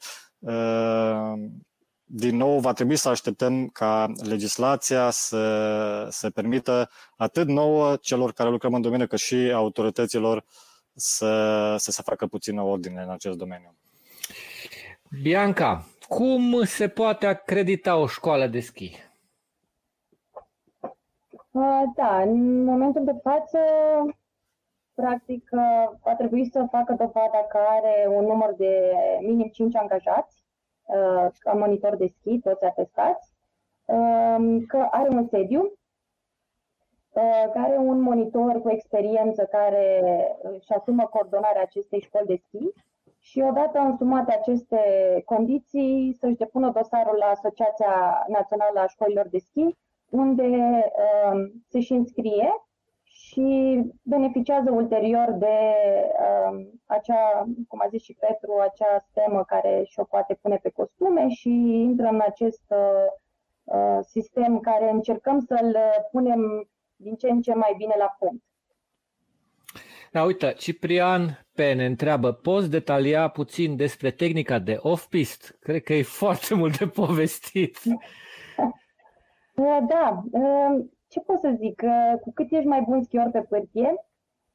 din 2.11 2.35
nou, 2.35 2.59
va 2.59 2.73
trebui 2.73 2.95
să 2.95 3.09
așteptăm 3.09 3.67
ca 3.67 4.11
legislația 4.23 5.09
să, 5.09 6.07
să 6.09 6.29
permită 6.29 6.89
atât 7.17 7.47
nouă 7.47 7.95
celor 7.95 8.33
care 8.33 8.49
lucrăm 8.49 8.73
în 8.73 8.81
domeniu, 8.81 9.07
cât 9.07 9.19
și 9.19 9.51
autorităților 9.53 10.45
să, 10.93 11.75
să 11.77 11.91
se 11.91 12.01
facă 12.01 12.25
puțină 12.27 12.61
ordine 12.61 13.01
în 13.01 13.09
acest 13.09 13.37
domeniu. 13.37 13.75
Bianca, 15.21 15.85
cum 16.07 16.63
se 16.63 16.87
poate 16.87 17.25
acredita 17.25 17.95
o 17.95 18.07
școală 18.07 18.47
de 18.47 18.59
schi? 18.59 18.95
Da, 21.95 22.21
în 22.21 22.63
momentul 22.63 23.05
de 23.05 23.15
față, 23.23 23.59
practic, 24.93 25.49
va 26.03 26.15
trebui 26.17 26.49
să 26.51 26.67
facă 26.71 26.95
dovada 26.97 27.47
că 27.49 27.57
are 27.57 28.07
un 28.15 28.25
număr 28.25 28.53
de 28.57 28.91
minim 29.21 29.47
5 29.47 29.75
angajați 29.75 30.38
Uh, 30.38 30.38
ca 31.39 31.53
monitor 31.53 31.95
de 31.95 32.07
schi, 32.07 32.39
toți 32.39 32.65
atestați, 32.65 33.33
um, 33.85 34.65
că 34.65 34.87
are 34.91 35.09
un 35.09 35.27
sediu, 35.27 35.61
uh, 35.61 37.45
care 37.53 37.65
are 37.65 37.77
un 37.77 38.01
monitor 38.01 38.61
cu 38.61 38.69
experiență 38.69 39.43
care 39.43 40.01
își 40.41 40.73
asumă 40.73 41.03
coordonarea 41.03 41.61
acestei 41.61 42.01
școli 42.01 42.25
de 42.25 42.35
schi 42.35 42.73
și 43.19 43.43
odată 43.49 43.79
însumate 43.79 44.33
aceste 44.33 44.81
condiții 45.25 46.15
să-și 46.19 46.35
depună 46.35 46.71
dosarul 46.71 47.17
la 47.17 47.25
Asociația 47.25 48.25
Națională 48.27 48.79
a 48.79 48.87
Școlilor 48.87 49.27
de 49.27 49.37
Schi, 49.37 49.75
unde 50.09 50.47
uh, 50.47 51.51
se 51.67 51.79
și 51.79 51.93
înscrie 51.93 52.51
și 53.29 53.81
beneficiază 54.03 54.71
ulterior 54.71 55.31
de 55.31 55.57
uh, 56.19 56.65
acea, 56.85 57.47
cum 57.67 57.79
a 57.81 57.87
zis 57.89 58.03
și 58.03 58.17
Petru, 58.19 58.53
acea 58.59 59.05
stemă 59.09 59.43
care 59.43 59.83
și-o 59.85 60.03
poate 60.03 60.39
pune 60.41 60.59
pe 60.61 60.69
costume 60.69 61.27
și 61.27 61.49
intră 61.87 62.07
în 62.07 62.21
acest 62.25 62.63
uh, 62.67 63.99
sistem 64.01 64.59
care 64.59 64.89
încercăm 64.89 65.39
să-l 65.39 65.77
punem 66.11 66.69
din 66.95 67.15
ce 67.15 67.29
în 67.29 67.41
ce 67.41 67.53
mai 67.53 67.73
bine 67.77 67.95
la 67.97 68.15
punct. 68.19 68.43
Da, 70.11 70.23
uite, 70.23 70.53
Ciprian 70.57 71.45
P. 71.53 71.57
ne 71.57 71.85
întreabă, 71.85 72.31
poți 72.31 72.69
detalia 72.69 73.27
puțin 73.27 73.75
despre 73.75 74.11
tehnica 74.11 74.59
de 74.59 74.77
off-pist? 74.81 75.57
Cred 75.59 75.83
că 75.83 75.93
e 75.93 76.01
foarte 76.23 76.53
mult 76.55 76.77
de 76.77 76.87
povestit. 76.87 77.77
Da, 79.87 80.23
ce 81.09 81.19
pot 81.19 81.39
să 81.39 81.53
zic? 81.55 81.83
Cu 82.21 82.31
cât 82.33 82.51
ești 82.51 82.67
mai 82.67 82.81
bun 82.81 83.03
schior 83.03 83.29
pe 83.31 83.41
pârtie, 83.41 83.93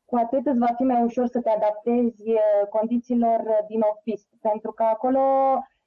cu 0.05 0.16
atât 0.16 0.46
îți 0.46 0.59
va 0.59 0.72
fi 0.76 0.82
mai 0.82 1.02
ușor 1.02 1.26
să 1.26 1.40
te 1.40 1.50
adaptezi 1.50 2.30
uh, 2.30 2.68
condițiilor 2.70 3.40
uh, 3.40 3.59
din 3.68 3.80
office, 3.80 4.22
pentru 4.40 4.72
că 4.72 4.82
acolo 4.82 5.20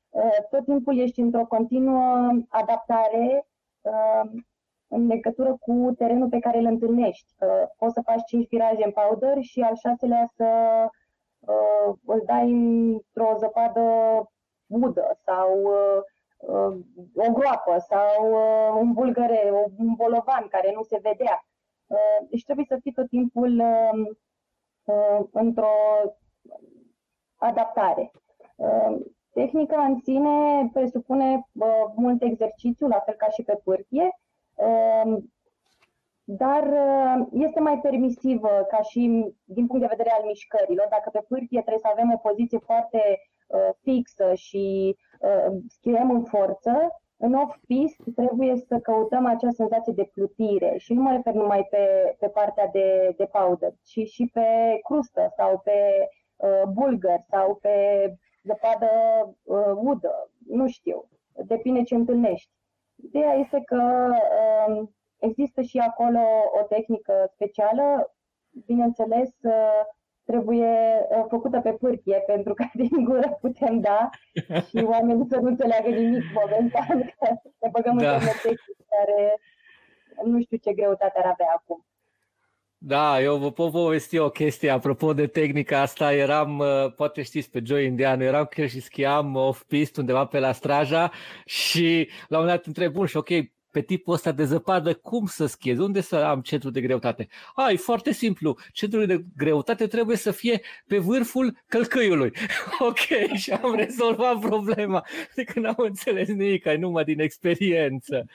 uh, 0.09 0.37
tot 0.49 0.63
timpul 0.65 0.99
ești 0.99 1.19
într-o 1.19 1.45
continuă 1.45 2.29
adaptare 2.49 3.47
în 4.87 5.07
legătură 5.07 5.57
cu 5.59 5.93
terenul 5.97 6.29
pe 6.29 6.39
care 6.39 6.57
îl 6.57 6.65
întâlnești. 6.65 7.33
Poți 7.77 7.93
să 7.93 8.01
faci 8.01 8.23
5 8.25 8.47
viraje 8.47 8.83
în 8.85 8.91
powder 8.91 9.41
și 9.41 9.59
al 9.61 9.75
șaselea 9.75 10.31
să 10.35 10.45
îl 12.05 12.23
dai 12.25 12.51
într-o 12.51 13.35
zăpadă 13.37 13.81
udă 14.67 15.17
sau 15.25 15.61
Uh, 15.63 16.03
o 17.15 17.31
groapă 17.33 17.77
sau 17.77 18.31
uh, 18.31 18.79
un 18.79 18.93
bulgăre, 18.93 19.51
un 19.77 19.93
bolovan 19.95 20.47
care 20.49 20.71
nu 20.75 20.83
se 20.83 20.99
vedea. 21.01 21.45
Uh, 21.87 22.27
deci 22.29 22.43
trebuie 22.43 22.65
să 22.69 22.77
fii 22.81 22.91
tot 22.91 23.09
timpul 23.09 23.61
într-o 25.31 25.71
adaptare. 27.35 28.11
Tehnica 29.37 29.81
în 29.81 29.99
sine 30.03 30.69
presupune 30.73 31.47
uh, 31.51 31.85
mult 31.95 32.21
exercițiu, 32.21 32.87
la 32.87 32.99
fel 32.99 33.13
ca 33.13 33.29
și 33.29 33.43
pe 33.43 33.59
pârtie, 33.63 34.19
uh, 34.55 35.17
dar 36.23 36.63
uh, 36.63 37.27
este 37.31 37.59
mai 37.59 37.79
permisivă 37.79 38.65
ca 38.69 38.81
și 38.81 39.33
din 39.43 39.67
punct 39.67 39.81
de 39.81 39.95
vedere 39.95 40.11
al 40.11 40.23
mișcărilor. 40.25 40.87
Dacă 40.89 41.09
pe 41.09 41.25
pârtie 41.27 41.61
trebuie 41.61 41.79
să 41.79 41.87
avem 41.91 42.11
o 42.13 42.17
poziție 42.17 42.57
foarte 42.57 42.97
uh, 42.97 43.36
fixă 43.81 44.33
și 44.33 44.95
uh, 45.19 45.57
schimbăm 45.67 46.11
în 46.11 46.23
forță, 46.23 46.71
în 47.17 47.33
off-piste 47.33 48.11
trebuie 48.15 48.55
să 48.67 48.79
căutăm 48.79 49.25
acea 49.25 49.49
senzație 49.49 49.93
de 49.93 50.09
plutire 50.13 50.73
și 50.77 50.93
nu 50.93 51.01
mă 51.01 51.11
refer 51.11 51.33
numai 51.33 51.67
pe, 51.69 52.15
pe 52.19 52.27
partea 52.27 52.67
de, 52.67 53.13
de 53.17 53.25
powder, 53.25 53.73
ci 53.83 54.07
și 54.07 54.29
pe 54.33 54.79
crustă 54.83 55.33
sau 55.35 55.59
pe 55.63 56.07
uh, 56.35 56.63
bulgăr 56.73 57.19
sau 57.29 57.55
pe 57.55 57.75
zăpadă 58.43 58.89
uh, 59.43 59.73
udă, 59.75 60.31
nu 60.47 60.67
știu, 60.67 61.09
depinde 61.45 61.83
ce 61.83 61.95
întâlnești. 61.95 62.51
Ideea 62.95 63.33
este 63.33 63.61
că 63.65 64.11
uh, 64.67 64.87
există 65.19 65.61
și 65.61 65.77
acolo 65.77 66.19
o 66.61 66.63
tehnică 66.63 67.29
specială, 67.33 68.15
bineînțeles, 68.65 69.29
uh, 69.41 69.81
trebuie 70.31 70.75
uh, 71.09 71.25
făcută 71.29 71.59
pe 71.59 71.71
pârtie, 71.71 72.23
pentru 72.25 72.53
că 72.53 72.65
din 72.81 73.03
gură 73.03 73.37
putem 73.41 73.79
da 73.79 74.09
și 74.69 74.77
oamenii 74.93 75.25
să 75.29 75.37
nu 75.41 75.47
înțeleagă 75.47 75.89
nimic 75.89 76.23
momentan, 76.33 76.97
că 77.19 77.27
ne 77.59 77.69
băgăm 77.71 77.97
da. 77.97 78.13
într-o 78.13 78.51
care 78.89 79.39
nu 80.23 80.41
știu 80.41 80.57
ce 80.57 80.73
greutate 80.73 81.19
ar 81.19 81.25
avea 81.25 81.53
acum. 81.55 81.85
Da, 82.79 83.21
eu 83.21 83.37
vă 83.37 83.51
pot 83.51 83.71
povesti 83.71 84.17
o 84.17 84.29
chestie 84.29 84.69
apropo 84.69 85.13
de 85.13 85.27
tehnica 85.27 85.81
asta. 85.81 86.13
Eram, 86.13 86.59
uh, 86.59 86.93
poate 86.95 87.21
știți 87.21 87.51
pe 87.51 87.61
Joe 87.65 87.83
Indianu, 87.83 88.23
eram 88.23 88.45
chiar 88.45 88.67
și 88.67 88.81
schiam 88.81 89.35
off-pist 89.35 89.97
undeva 89.97 90.25
pe 90.25 90.39
la 90.39 90.51
Straja 90.51 91.11
și 91.45 92.09
la 92.27 92.39
un 92.39 92.45
dat 92.45 92.65
întreb, 92.65 92.91
bun, 92.91 93.05
și 93.05 93.17
ok, 93.17 93.29
pe 93.71 93.81
tipul 93.81 94.13
ăsta 94.13 94.31
de 94.31 94.43
zăpadă, 94.43 94.93
cum 94.93 95.25
să 95.25 95.45
schiez? 95.45 95.77
Unde 95.77 96.01
să 96.01 96.15
am 96.15 96.41
centru 96.41 96.69
de 96.69 96.81
greutate? 96.81 97.27
A, 97.55 97.71
e 97.71 97.75
foarte 97.75 98.11
simplu. 98.11 98.57
Centrul 98.71 99.05
de 99.05 99.23
greutate 99.37 99.87
trebuie 99.87 100.17
să 100.17 100.31
fie 100.31 100.61
pe 100.87 100.97
vârful 100.97 101.63
călcăiului. 101.67 102.31
ok, 102.89 103.35
și 103.35 103.51
am 103.51 103.75
rezolvat 103.75 104.39
problema. 104.39 105.05
De 105.35 105.43
când 105.43 105.65
n-am 105.65 105.75
înțeles 105.77 106.27
nimic, 106.27 106.65
ai 106.65 106.77
numai 106.77 107.03
din 107.03 107.19
experiență. 107.19 108.25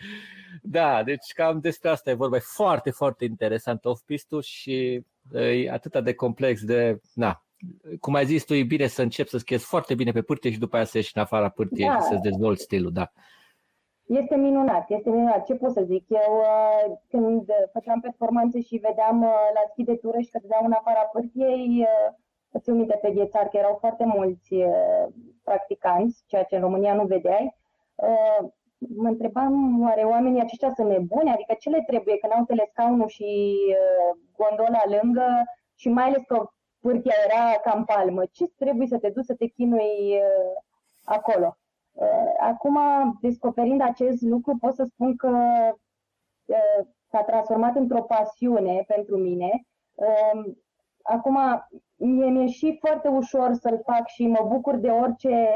Da, 0.62 1.03
deci 1.03 1.33
cam 1.35 1.61
despre 1.61 1.89
asta 1.89 2.11
e 2.11 2.14
vorba. 2.14 2.37
E 2.37 2.41
foarte, 2.41 2.91
foarte 2.91 3.24
interesant 3.24 3.85
off-pistul 3.85 4.43
și 4.43 5.03
e 5.33 5.70
atât 5.70 6.05
de 6.05 6.14
complex 6.14 6.64
de, 6.64 7.01
na, 7.14 7.45
cum 8.01 8.14
ai 8.14 8.26
zis 8.26 8.45
tu, 8.45 8.55
e 8.55 8.62
bine 8.62 8.87
să 8.87 9.03
începi 9.03 9.28
să 9.28 9.39
schiezi 9.39 9.64
foarte 9.64 9.95
bine 9.95 10.12
pe 10.12 10.22
pârtie 10.22 10.51
și 10.51 10.59
după 10.59 10.76
aia 10.76 10.85
să 10.85 10.97
ieși 10.97 11.12
în 11.14 11.22
afara 11.22 11.49
pârtiei 11.49 11.89
da. 11.89 11.95
și 11.95 12.03
să-ți 12.03 12.22
dezvolți 12.22 12.62
stilul, 12.62 12.93
da. 12.93 13.12
Este 14.07 14.37
minunat, 14.37 14.91
este 14.91 15.11
minunat. 15.11 15.45
Ce 15.45 15.55
pot 15.55 15.73
să 15.73 15.83
zic? 15.83 16.05
Eu 16.09 16.37
uh, 16.39 16.97
când 17.09 17.51
făceam 17.73 18.01
performanțe 18.01 18.61
și 18.61 18.77
vedeam 18.77 19.23
uh, 19.23 19.51
la 19.55 19.61
schi 19.71 19.85
de 19.85 19.95
tură 19.97 20.19
și 20.19 20.31
că 20.31 20.39
dădeam 20.43 20.65
în 20.65 20.73
afara 20.73 21.01
pârtiei, 21.01 21.81
uh, 21.81 22.15
îți 22.51 22.71
umite 22.71 22.99
pe 23.03 23.11
ghețar 23.11 23.49
că 23.49 23.57
erau 23.57 23.77
foarte 23.81 24.05
mulți 24.05 24.55
practicanți, 25.45 26.25
ceea 26.27 26.43
ce 26.43 26.55
în 26.55 26.61
România 26.61 26.95
nu 26.95 27.05
vedeai. 27.05 27.57
Mă 28.97 29.09
întrebam, 29.09 29.83
oare 29.83 30.03
oamenii 30.03 30.41
aceștia 30.41 30.73
sunt 30.75 30.89
nebuni? 30.89 31.31
Adică 31.31 31.55
ce 31.59 31.71
le 31.71 31.83
trebuie 31.87 32.19
când 32.19 32.33
au 32.33 32.45
telescaunul 32.45 33.09
și 33.09 33.57
gondola 34.37 34.83
lângă 35.01 35.27
și 35.75 35.89
mai 35.89 36.05
ales 36.05 36.23
că 36.27 36.51
pârtia 36.81 37.15
era 37.25 37.59
cam 37.71 37.85
palmă? 37.85 38.23
Ce 38.33 38.45
trebuie 38.59 38.87
să 38.87 38.99
te 38.99 39.09
duci 39.09 39.25
să 39.25 39.35
te 39.35 39.47
chinui 39.47 40.21
acolo? 41.05 41.57
Uh, 41.93 42.32
acum, 42.38 42.78
descoperind 43.20 43.80
acest 43.80 44.22
lucru, 44.22 44.57
pot 44.61 44.74
să 44.74 44.84
spun 44.84 45.16
că 45.16 45.28
uh, 46.45 46.86
s-a 47.11 47.22
transformat 47.22 47.76
într-o 47.76 48.03
pasiune 48.03 48.84
pentru 48.86 49.16
mine. 49.16 49.66
Um, 49.95 50.59
acum, 51.03 51.38
mie 51.97 52.30
mi-e 52.30 52.47
și 52.47 52.76
foarte 52.80 53.09
ușor 53.09 53.53
să-l 53.53 53.80
fac 53.84 54.07
și 54.07 54.26
mă 54.26 54.47
bucur 54.49 54.76
de 54.76 54.88
orice, 54.88 55.49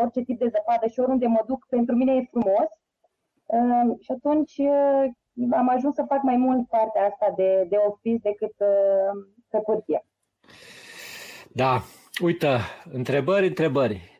orice 0.00 0.20
tip 0.20 0.38
de 0.38 0.48
zăpadă 0.48 0.86
și 0.86 1.00
oriunde 1.00 1.26
mă 1.26 1.42
duc, 1.46 1.66
pentru 1.68 1.94
mine 1.94 2.14
e 2.14 2.28
frumos. 2.30 2.68
Um, 3.44 3.96
și 4.00 4.12
atunci 4.12 4.56
uh, 4.56 5.04
am 5.50 5.68
ajuns 5.68 5.94
să 5.94 6.04
fac 6.08 6.22
mai 6.22 6.36
mult 6.36 6.68
partea 6.68 7.06
asta 7.06 7.32
de, 7.36 7.66
de 7.68 7.76
office 7.76 8.18
decât 8.22 8.54
pe 9.48 9.58
curtie. 9.58 10.06
Da, 11.52 11.80
uite, 12.22 12.48
întrebări, 12.92 13.46
întrebări. 13.46 14.13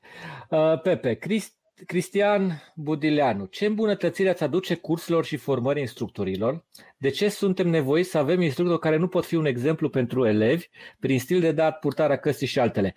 Uh, 0.55 0.80
Pepe, 0.80 1.14
Crist, 1.14 1.55
Cristian 1.86 2.62
Budileanu, 2.74 3.44
ce 3.44 3.66
îmbunătățire 3.66 4.28
ați 4.28 4.42
aduce 4.42 4.74
cursurilor 4.74 5.24
și 5.24 5.36
formării 5.36 5.82
instructorilor? 5.82 6.64
De 6.96 7.09
ce 7.09 7.28
suntem 7.28 7.68
nevoiți 7.68 8.11
să 8.11 8.18
avem 8.18 8.40
instructori 8.40 8.80
care 8.80 8.96
nu 8.96 9.09
pot 9.09 9.24
fi 9.24 9.34
un 9.34 9.46
exemplu 9.46 9.88
pentru 9.88 10.26
elevi 10.26 10.66
prin 10.98 11.20
stil 11.20 11.40
de 11.40 11.52
dat, 11.52 11.78
purtarea 11.78 12.16
căsii 12.16 12.46
și 12.46 12.59
altele? 12.59 12.94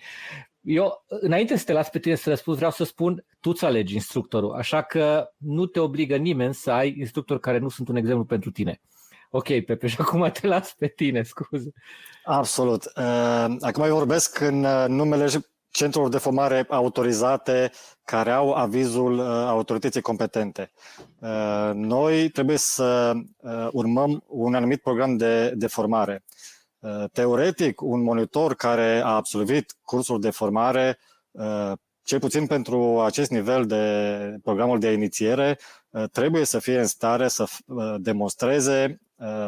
Eu, 0.61 1.05
înainte 1.07 1.57
să 1.57 1.63
te 1.63 1.73
las 1.73 1.89
pe 1.89 1.99
tine 1.99 2.15
să 2.15 2.29
răspunzi, 2.29 2.57
vreau 2.59 2.73
să 2.73 2.83
spun, 2.83 3.25
tu 3.39 3.49
îți 3.49 3.65
alegi 3.65 3.93
instructorul, 3.93 4.53
așa 4.53 4.81
că 4.81 5.29
nu 5.37 5.65
te 5.65 5.79
obligă 5.79 6.15
nimeni 6.15 6.53
să 6.53 6.71
ai 6.71 6.95
instructori 6.97 7.39
care 7.39 7.57
nu 7.57 7.69
sunt 7.69 7.87
un 7.87 7.95
exemplu 7.95 8.25
pentru 8.25 8.51
tine. 8.51 8.81
Ok, 9.29 9.59
Pepe, 9.59 9.87
și 9.87 9.95
acum 9.99 10.29
te 10.31 10.47
las 10.47 10.73
pe 10.73 10.87
tine, 10.87 11.23
scuze. 11.23 11.71
Absolut. 12.23 12.83
Uh, 12.85 13.55
acum 13.59 13.83
eu 13.83 13.95
vorbesc 13.95 14.39
în 14.39 14.63
uh, 14.63 14.85
numele 14.87 15.27
centrelor 15.69 16.09
de 16.09 16.17
formare 16.17 16.65
autorizate 16.69 17.71
care 18.03 18.31
au 18.31 18.53
avizul 18.53 19.17
uh, 19.17 19.25
autorității 19.25 20.01
competente. 20.01 20.71
Uh, 21.19 21.71
noi 21.73 22.29
trebuie 22.29 22.57
să 22.57 23.13
uh, 23.37 23.67
urmăm 23.71 24.23
un 24.27 24.53
anumit 24.55 24.81
program 24.81 25.17
de, 25.17 25.53
de 25.55 25.67
formare. 25.67 26.23
Teoretic, 27.11 27.81
un 27.81 28.01
monitor 28.01 28.55
care 28.55 29.01
a 29.03 29.15
absolvit 29.15 29.75
cursul 29.81 30.19
de 30.19 30.29
formare, 30.29 30.99
cel 32.03 32.19
puțin 32.19 32.47
pentru 32.47 33.01
acest 33.01 33.31
nivel 33.31 33.65
de 33.65 33.83
programul 34.43 34.79
de 34.79 34.91
inițiere, 34.91 35.59
trebuie 36.11 36.45
să 36.45 36.59
fie 36.59 36.79
în 36.79 36.85
stare 36.85 37.27
să 37.27 37.45
demonstreze 37.97 39.01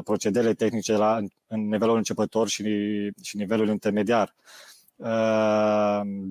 procedele 0.03 0.53
tehnice 0.53 0.93
la, 0.93 1.19
în 1.47 1.67
nivelul 1.67 1.97
începător 1.97 2.47
și, 2.47 2.63
și 3.23 3.37
nivelul 3.37 3.67
intermediar. 3.67 4.35
Ehm, 4.35 4.68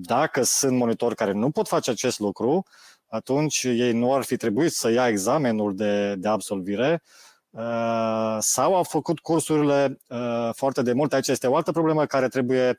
dacă 0.01 0.43
sunt 0.43 0.77
monitori 0.77 1.15
care 1.15 1.31
nu 1.31 1.49
pot 1.49 1.67
face 1.67 1.91
acest 1.91 2.19
lucru, 2.19 2.65
atunci 3.07 3.63
ei 3.63 3.91
nu 3.91 4.13
ar 4.13 4.23
fi 4.23 4.37
trebuit 4.37 4.71
să 4.71 4.89
ia 4.89 5.07
examenul 5.07 5.75
de, 5.75 6.15
de 6.15 6.27
absolvire 6.27 7.03
ehm, 7.51 8.39
sau 8.39 8.75
au 8.75 8.83
făcut 8.83 9.19
cursurile 9.19 9.99
ehm, 10.07 10.51
foarte 10.55 10.81
de 10.81 10.93
mult. 10.93 11.13
Aici 11.13 11.27
este 11.27 11.47
o 11.47 11.55
altă 11.55 11.71
problemă 11.71 12.05
care 12.05 12.27
trebuie 12.27 12.77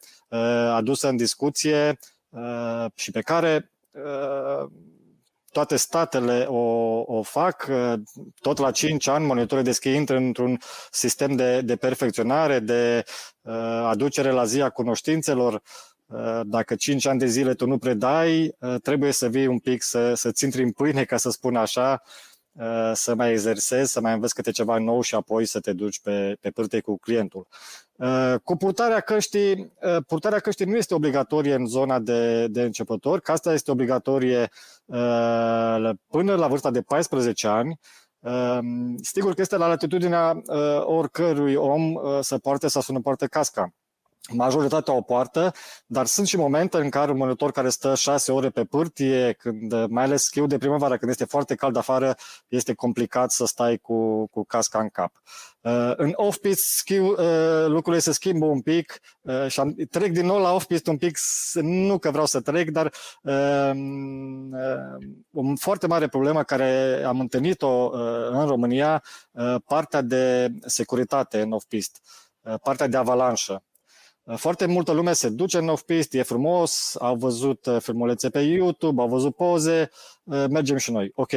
adusă 0.72 1.08
în 1.08 1.16
discuție 1.16 1.98
și 2.94 3.10
pe 3.10 3.20
care 3.20 3.70
toate 5.52 5.76
statele 5.76 6.44
o, 6.48 7.02
o 7.06 7.22
fac. 7.22 7.68
Tot 8.40 8.58
la 8.58 8.70
5 8.70 9.06
ani, 9.06 9.26
monitorii 9.26 9.64
de 9.64 9.72
schi 9.72 9.88
intră 9.94 10.16
într-un 10.16 10.58
sistem 10.90 11.36
de, 11.36 11.60
de 11.60 11.76
perfecționare, 11.76 12.58
de 12.58 13.04
uh, 13.40 13.54
aducere 13.84 14.30
la 14.30 14.44
zi 14.44 14.60
a 14.60 14.70
cunoștințelor. 14.70 15.62
Uh, 16.06 16.40
dacă 16.44 16.74
5 16.74 17.06
ani 17.06 17.18
de 17.18 17.26
zile 17.26 17.54
tu 17.54 17.66
nu 17.66 17.78
predai, 17.78 18.56
uh, 18.58 18.74
trebuie 18.82 19.12
să 19.12 19.28
vii 19.28 19.46
un 19.46 19.58
pic 19.58 19.82
să, 19.82 20.14
să-ți 20.14 20.44
intri 20.44 20.62
în 20.62 20.72
pâine, 20.72 21.04
ca 21.04 21.16
să 21.16 21.30
spun 21.30 21.56
așa, 21.56 22.02
uh, 22.04 22.30
să 22.92 23.14
mai 23.14 23.30
exersezi, 23.30 23.92
să 23.92 24.00
mai 24.00 24.12
înveți 24.12 24.34
câte 24.34 24.50
ceva 24.50 24.78
nou 24.78 25.00
și 25.00 25.14
apoi 25.14 25.44
să 25.44 25.60
te 25.60 25.72
duci 25.72 26.00
pe, 26.00 26.36
pe 26.40 26.50
pârte 26.50 26.80
cu 26.80 26.98
clientul. 26.98 27.46
Cu 28.44 28.56
purtarea 28.56 29.00
căștii, 29.00 29.72
purtarea 30.06 30.38
căștii 30.38 30.66
nu 30.66 30.76
este 30.76 30.94
obligatorie 30.94 31.54
în 31.54 31.66
zona 31.66 31.98
de, 31.98 32.46
de 32.46 32.62
începători, 32.62 33.22
că 33.22 33.32
asta 33.32 33.52
este 33.52 33.70
obligatorie 33.70 34.50
până 36.06 36.34
la 36.34 36.46
vârsta 36.48 36.70
de 36.70 36.82
14 36.82 37.46
ani. 37.46 37.78
Sigur 39.00 39.34
că 39.34 39.40
este 39.40 39.56
la 39.56 39.66
latitudinea 39.66 40.42
oricărui 40.80 41.54
om 41.54 41.94
să 42.20 42.38
poarte 42.38 42.68
sau 42.68 42.82
să 42.82 42.92
nu 42.92 43.00
poarte 43.00 43.26
casca 43.26 43.74
majoritatea 44.28 44.94
o 44.94 45.00
poartă, 45.00 45.52
dar 45.86 46.06
sunt 46.06 46.26
și 46.26 46.36
momente 46.36 46.76
în 46.76 46.90
care 46.90 47.10
un 47.10 47.16
monitor 47.16 47.52
care 47.52 47.68
stă 47.68 47.94
șase 47.94 48.32
ore 48.32 48.50
pe 48.50 48.64
pârtie, 48.64 49.32
când, 49.38 49.86
mai 49.88 50.04
ales 50.04 50.22
schiul 50.22 50.48
de 50.48 50.58
primăvară, 50.58 50.96
când 50.96 51.10
este 51.10 51.24
foarte 51.24 51.54
cald 51.54 51.76
afară, 51.76 52.16
este 52.48 52.74
complicat 52.74 53.30
să 53.30 53.46
stai 53.46 53.76
cu, 53.76 54.26
cu 54.26 54.44
casca 54.44 54.78
în 54.80 54.88
cap. 54.88 55.12
Uh, 55.60 55.92
în 55.96 56.12
off-piste 56.14 56.62
schiu, 56.64 57.06
uh, 57.06 57.66
lucrurile 57.66 58.02
se 58.02 58.12
schimbă 58.12 58.46
un 58.46 58.60
pic 58.60 59.00
uh, 59.20 59.46
și 59.48 59.60
am, 59.60 59.74
trec 59.90 60.12
din 60.12 60.26
nou 60.26 60.38
la 60.38 60.54
off-piste 60.54 60.90
un 60.90 60.96
pic, 60.96 61.18
nu 61.62 61.98
că 61.98 62.10
vreau 62.10 62.26
să 62.26 62.40
trec, 62.40 62.70
dar 62.70 62.92
uh, 63.22 63.70
uh, 64.52 65.42
o 65.50 65.54
foarte 65.56 65.86
mare 65.86 66.08
problemă 66.08 66.42
care 66.42 67.02
am 67.06 67.20
întâlnit-o 67.20 67.90
uh, 67.92 68.00
în 68.30 68.46
România, 68.46 69.02
uh, 69.30 69.54
partea 69.66 70.00
de 70.00 70.52
securitate 70.66 71.40
în 71.40 71.52
off-piste, 71.52 71.98
uh, 72.40 72.54
partea 72.62 72.86
de 72.86 72.96
avalanșă 72.96 73.62
Foarte 74.36 74.66
multă 74.66 74.92
lume 74.92 75.12
se 75.12 75.28
duce 75.28 75.58
în 75.58 75.68
off-piste, 75.68 76.18
e 76.18 76.22
frumos, 76.22 76.96
au 76.98 77.16
văzut 77.16 77.68
filmulețe 77.78 78.30
pe 78.30 78.40
YouTube, 78.40 79.02
au 79.02 79.08
văzut 79.08 79.36
poze, 79.36 79.90
mergem 80.24 80.76
și 80.76 80.90
noi. 80.90 81.12
Ok. 81.14 81.30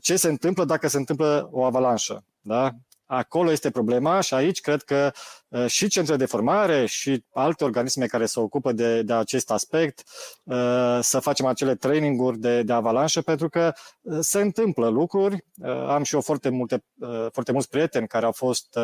Ce 0.00 0.16
se 0.16 0.28
întâmplă 0.28 0.64
dacă 0.64 0.88
se 0.88 0.96
întâmplă 0.96 1.48
o 1.52 1.64
avalanșă? 1.64 2.24
Da? 2.40 2.70
Acolo 3.10 3.50
este 3.50 3.70
problema 3.70 4.20
și 4.20 4.34
aici 4.34 4.60
cred 4.60 4.82
că 4.82 5.12
uh, 5.48 5.66
și 5.66 5.88
centre 5.88 6.16
de 6.16 6.26
formare 6.26 6.86
și 6.86 7.24
alte 7.32 7.64
organisme 7.64 8.06
care 8.06 8.26
se 8.26 8.40
ocupă 8.40 8.72
de, 8.72 9.02
de 9.02 9.12
acest 9.12 9.50
aspect 9.50 10.02
uh, 10.42 10.98
să 11.00 11.18
facem 11.20 11.46
acele 11.46 11.74
traininguri 11.74 12.38
de, 12.38 12.62
de 12.62 12.72
avalanșă 12.72 13.20
pentru 13.20 13.48
că 13.48 13.72
uh, 14.00 14.18
se 14.20 14.40
întâmplă 14.40 14.88
lucruri. 14.88 15.44
Am 15.88 16.02
și 16.02 16.14
eu 16.14 16.20
foarte, 16.20 16.48
multe, 16.48 16.84
foarte 17.32 17.52
mulți 17.52 17.68
prieteni 17.68 18.06
care 18.06 18.24
au 18.24 18.32
fost 18.32 18.78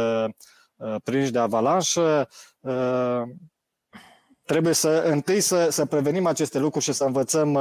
prinși 1.04 1.30
de 1.30 1.38
avalanșă. 1.38 2.28
Trebuie 4.44 4.72
să 4.72 4.88
întâi 4.88 5.40
să, 5.40 5.70
să 5.70 5.86
prevenim 5.86 6.26
aceste 6.26 6.58
lucruri 6.58 6.84
și 6.84 6.92
să 6.92 7.04
învățăm 7.04 7.58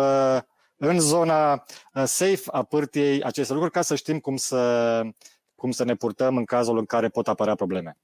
în 0.76 1.00
zona 1.00 1.64
safe 1.94 2.42
a 2.52 2.64
pârtiei 2.64 3.24
aceste 3.24 3.54
lucruri 3.54 3.74
ca 3.74 3.82
să 3.82 3.96
știm 3.96 4.20
cum 4.20 4.36
să, 4.36 5.02
cum 5.56 5.72
să 5.72 5.84
ne 5.84 5.96
purtăm 5.96 6.38
în 6.38 6.46
cazul 6.46 6.78
în 6.78 6.86
care 6.86 7.10
pot 7.10 7.28
apărea 7.28 7.56
probleme. 7.56 7.98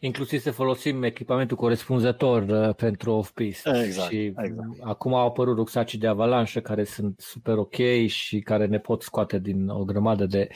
Inclusiv 0.00 0.40
să 0.40 0.50
folosim 0.50 1.02
echipamentul 1.02 1.56
corespunzător 1.56 2.42
uh, 2.42 2.74
pentru 2.74 3.12
off-piste. 3.12 3.82
Exact, 3.84 4.10
și 4.10 4.24
exact. 4.24 4.68
acum 4.80 5.14
au 5.14 5.26
apărut 5.26 5.56
rucsacii 5.56 5.98
de 5.98 6.06
avalanșă 6.06 6.60
care 6.60 6.84
sunt 6.84 7.20
super 7.20 7.56
ok 7.56 8.06
și 8.06 8.40
care 8.40 8.66
ne 8.66 8.78
pot 8.78 9.02
scoate 9.02 9.38
din 9.38 9.68
o 9.68 9.84
grămadă 9.84 10.26
de 10.26 10.48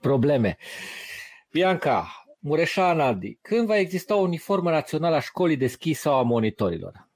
probleme. 0.00 0.56
Bianca, 1.50 2.23
Mureșa 2.46 2.92
Nadi, 2.92 3.34
când 3.34 3.66
va 3.66 3.76
exista 3.76 4.16
o 4.16 4.20
uniformă 4.20 4.70
națională 4.70 5.16
a 5.16 5.20
școlii 5.20 5.56
de 5.56 5.66
schi 5.66 5.92
sau 5.92 6.14
a 6.14 6.22
monitorilor? 6.22 7.08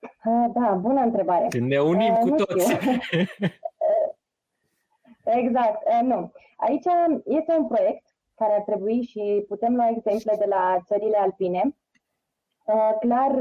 Uh, 0.00 0.46
da, 0.54 0.78
bună 0.80 1.00
întrebare. 1.00 1.46
Când 1.48 1.68
ne 1.68 1.78
unim 1.78 2.12
uh, 2.12 2.18
cu 2.18 2.30
toți. 2.30 2.72
Exact, 5.40 6.02
nu. 6.02 6.32
Aici 6.56 6.84
este 7.24 7.52
un 7.52 7.66
proiect 7.66 8.02
care 8.34 8.54
ar 8.54 8.60
trebui 8.60 9.02
și 9.02 9.44
putem 9.48 9.74
lua 9.74 9.88
exemple 9.88 10.36
de 10.38 10.44
la 10.44 10.78
țările 10.84 11.16
alpine. 11.16 11.76
Clar, 13.00 13.32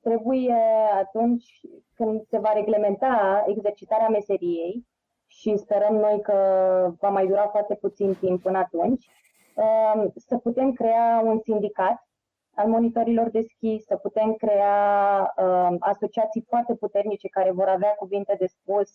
trebuie 0.00 0.54
atunci 0.94 1.60
când 1.94 2.26
se 2.26 2.38
va 2.38 2.52
reglementa 2.52 3.44
exercitarea 3.46 4.08
meseriei 4.08 4.86
și 5.26 5.56
sperăm 5.56 5.94
noi 5.94 6.20
că 6.22 6.34
va 6.98 7.08
mai 7.08 7.26
dura 7.26 7.46
foarte 7.46 7.74
puțin 7.74 8.14
timp 8.14 8.42
până 8.42 8.58
atunci, 8.58 9.06
să 10.16 10.36
putem 10.36 10.72
crea 10.72 11.22
un 11.24 11.38
sindicat 11.38 12.08
al 12.54 12.68
monitorilor 12.68 13.30
de 13.30 13.40
schi, 13.40 13.78
să 13.78 13.96
putem 13.96 14.34
crea 14.34 15.22
asociații 15.78 16.44
foarte 16.48 16.74
puternice 16.74 17.28
care 17.28 17.50
vor 17.50 17.68
avea 17.68 17.90
cuvinte 17.90 18.36
de 18.38 18.46
spus 18.46 18.90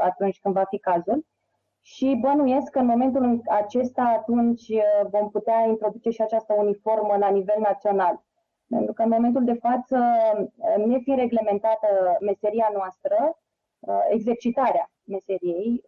atunci 0.00 0.40
când 0.40 0.54
va 0.54 0.64
fi 0.64 0.78
cazul 0.78 1.24
și 1.92 2.18
bănuiesc 2.20 2.70
că 2.70 2.78
în 2.78 2.86
momentul 2.86 3.42
acesta 3.48 4.02
atunci 4.02 4.68
uh, 4.68 5.08
vom 5.10 5.30
putea 5.30 5.64
introduce 5.68 6.10
și 6.10 6.22
această 6.22 6.54
uniformă 6.54 7.16
la 7.16 7.28
nivel 7.28 7.56
național. 7.58 8.24
Pentru 8.68 8.92
că 8.92 9.02
în 9.02 9.08
momentul 9.08 9.44
de 9.44 9.52
față, 9.52 9.98
uh, 10.56 10.84
nefiind 10.84 11.18
reglementată 11.18 12.16
meseria 12.20 12.70
noastră, 12.72 13.38
uh, 13.78 14.06
exercitarea 14.08 14.90
meseriei, 15.04 15.84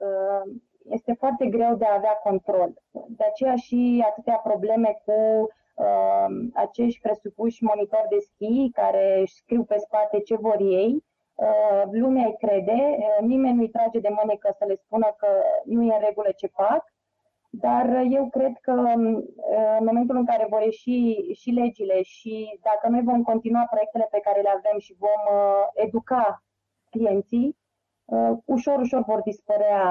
este 0.90 1.12
foarte 1.12 1.46
greu 1.46 1.74
de 1.74 1.84
a 1.84 1.94
avea 1.94 2.12
control. 2.22 2.74
De 3.08 3.24
aceea 3.24 3.54
și 3.54 4.04
atâtea 4.06 4.36
probleme 4.36 5.02
cu 5.04 5.48
acești 6.54 7.00
presupuși 7.00 7.64
monitori 7.64 8.08
de 8.08 8.18
schi 8.18 8.70
care 8.72 9.20
își 9.20 9.34
scriu 9.34 9.64
pe 9.64 9.76
spate 9.78 10.20
ce 10.20 10.36
vor 10.36 10.56
ei, 10.60 11.04
Uh, 11.38 11.82
lumea 11.90 12.26
îi 12.26 12.36
crede, 12.38 12.96
uh, 12.98 13.26
nimeni 13.26 13.56
nu-i 13.56 13.68
trage 13.68 13.98
de 13.98 14.08
mânecă 14.22 14.54
să 14.58 14.64
le 14.64 14.74
spună 14.74 15.14
că 15.16 15.28
nu 15.64 15.82
e 15.82 15.94
în 15.94 16.00
regulă 16.00 16.28
ce 16.36 16.46
fac, 16.46 16.84
dar 17.50 17.86
eu 18.10 18.28
cred 18.28 18.58
că 18.60 18.72
um, 18.72 19.14
uh, 19.16 19.76
în 19.78 19.84
momentul 19.84 20.16
în 20.16 20.26
care 20.26 20.46
vor 20.50 20.62
ieși 20.62 21.32
și 21.32 21.50
legile 21.50 22.02
și 22.02 22.58
dacă 22.62 22.88
noi 22.88 23.02
vom 23.02 23.22
continua 23.22 23.66
proiectele 23.70 24.08
pe 24.10 24.20
care 24.20 24.40
le 24.40 24.48
avem 24.48 24.78
și 24.78 24.96
vom 24.98 25.34
educa 25.74 26.42
clienții, 26.90 27.56
ușor, 28.44 28.78
ușor 28.78 29.02
vor 29.04 29.20
dispărea 29.20 29.82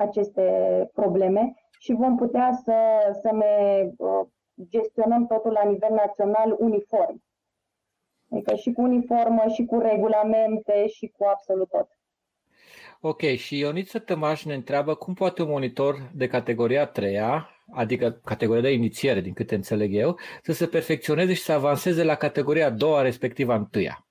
aceste 0.00 0.44
probleme 0.92 1.54
și 1.78 1.92
vom 1.92 2.16
putea 2.16 2.50
să, 2.64 2.74
să 3.22 3.30
ne 3.32 3.86
gestionăm 4.68 5.26
totul 5.26 5.52
la 5.52 5.64
nivel 5.64 5.92
național 5.92 6.56
uniform. 6.58 7.22
Adică 8.30 8.54
și 8.54 8.72
cu 8.72 8.82
uniformă, 8.82 9.44
și 9.54 9.64
cu 9.64 9.78
regulamente, 9.78 10.86
și 10.86 11.06
cu 11.16 11.24
absolut 11.24 11.68
tot. 11.68 11.88
Ok, 13.00 13.20
și 13.20 13.58
Ioniță 13.58 13.98
Tămaș 13.98 14.44
ne 14.44 14.54
întreabă 14.54 14.94
cum 14.94 15.14
poate 15.14 15.42
un 15.42 15.48
monitor 15.48 16.10
de 16.14 16.26
categoria 16.26 16.86
3 16.86 17.18
adică 17.72 18.10
categoria 18.10 18.62
de 18.62 18.72
inițiere, 18.72 19.20
din 19.20 19.32
câte 19.32 19.54
înțeleg 19.54 19.94
eu, 19.94 20.18
să 20.42 20.52
se 20.52 20.66
perfecționeze 20.66 21.32
și 21.32 21.42
să 21.42 21.52
avanseze 21.52 22.04
la 22.04 22.14
categoria 22.14 22.66
a 22.66 22.70
doua, 22.70 23.02
respectiv 23.02 23.48
a 23.48 23.54
întâia? 23.54 24.06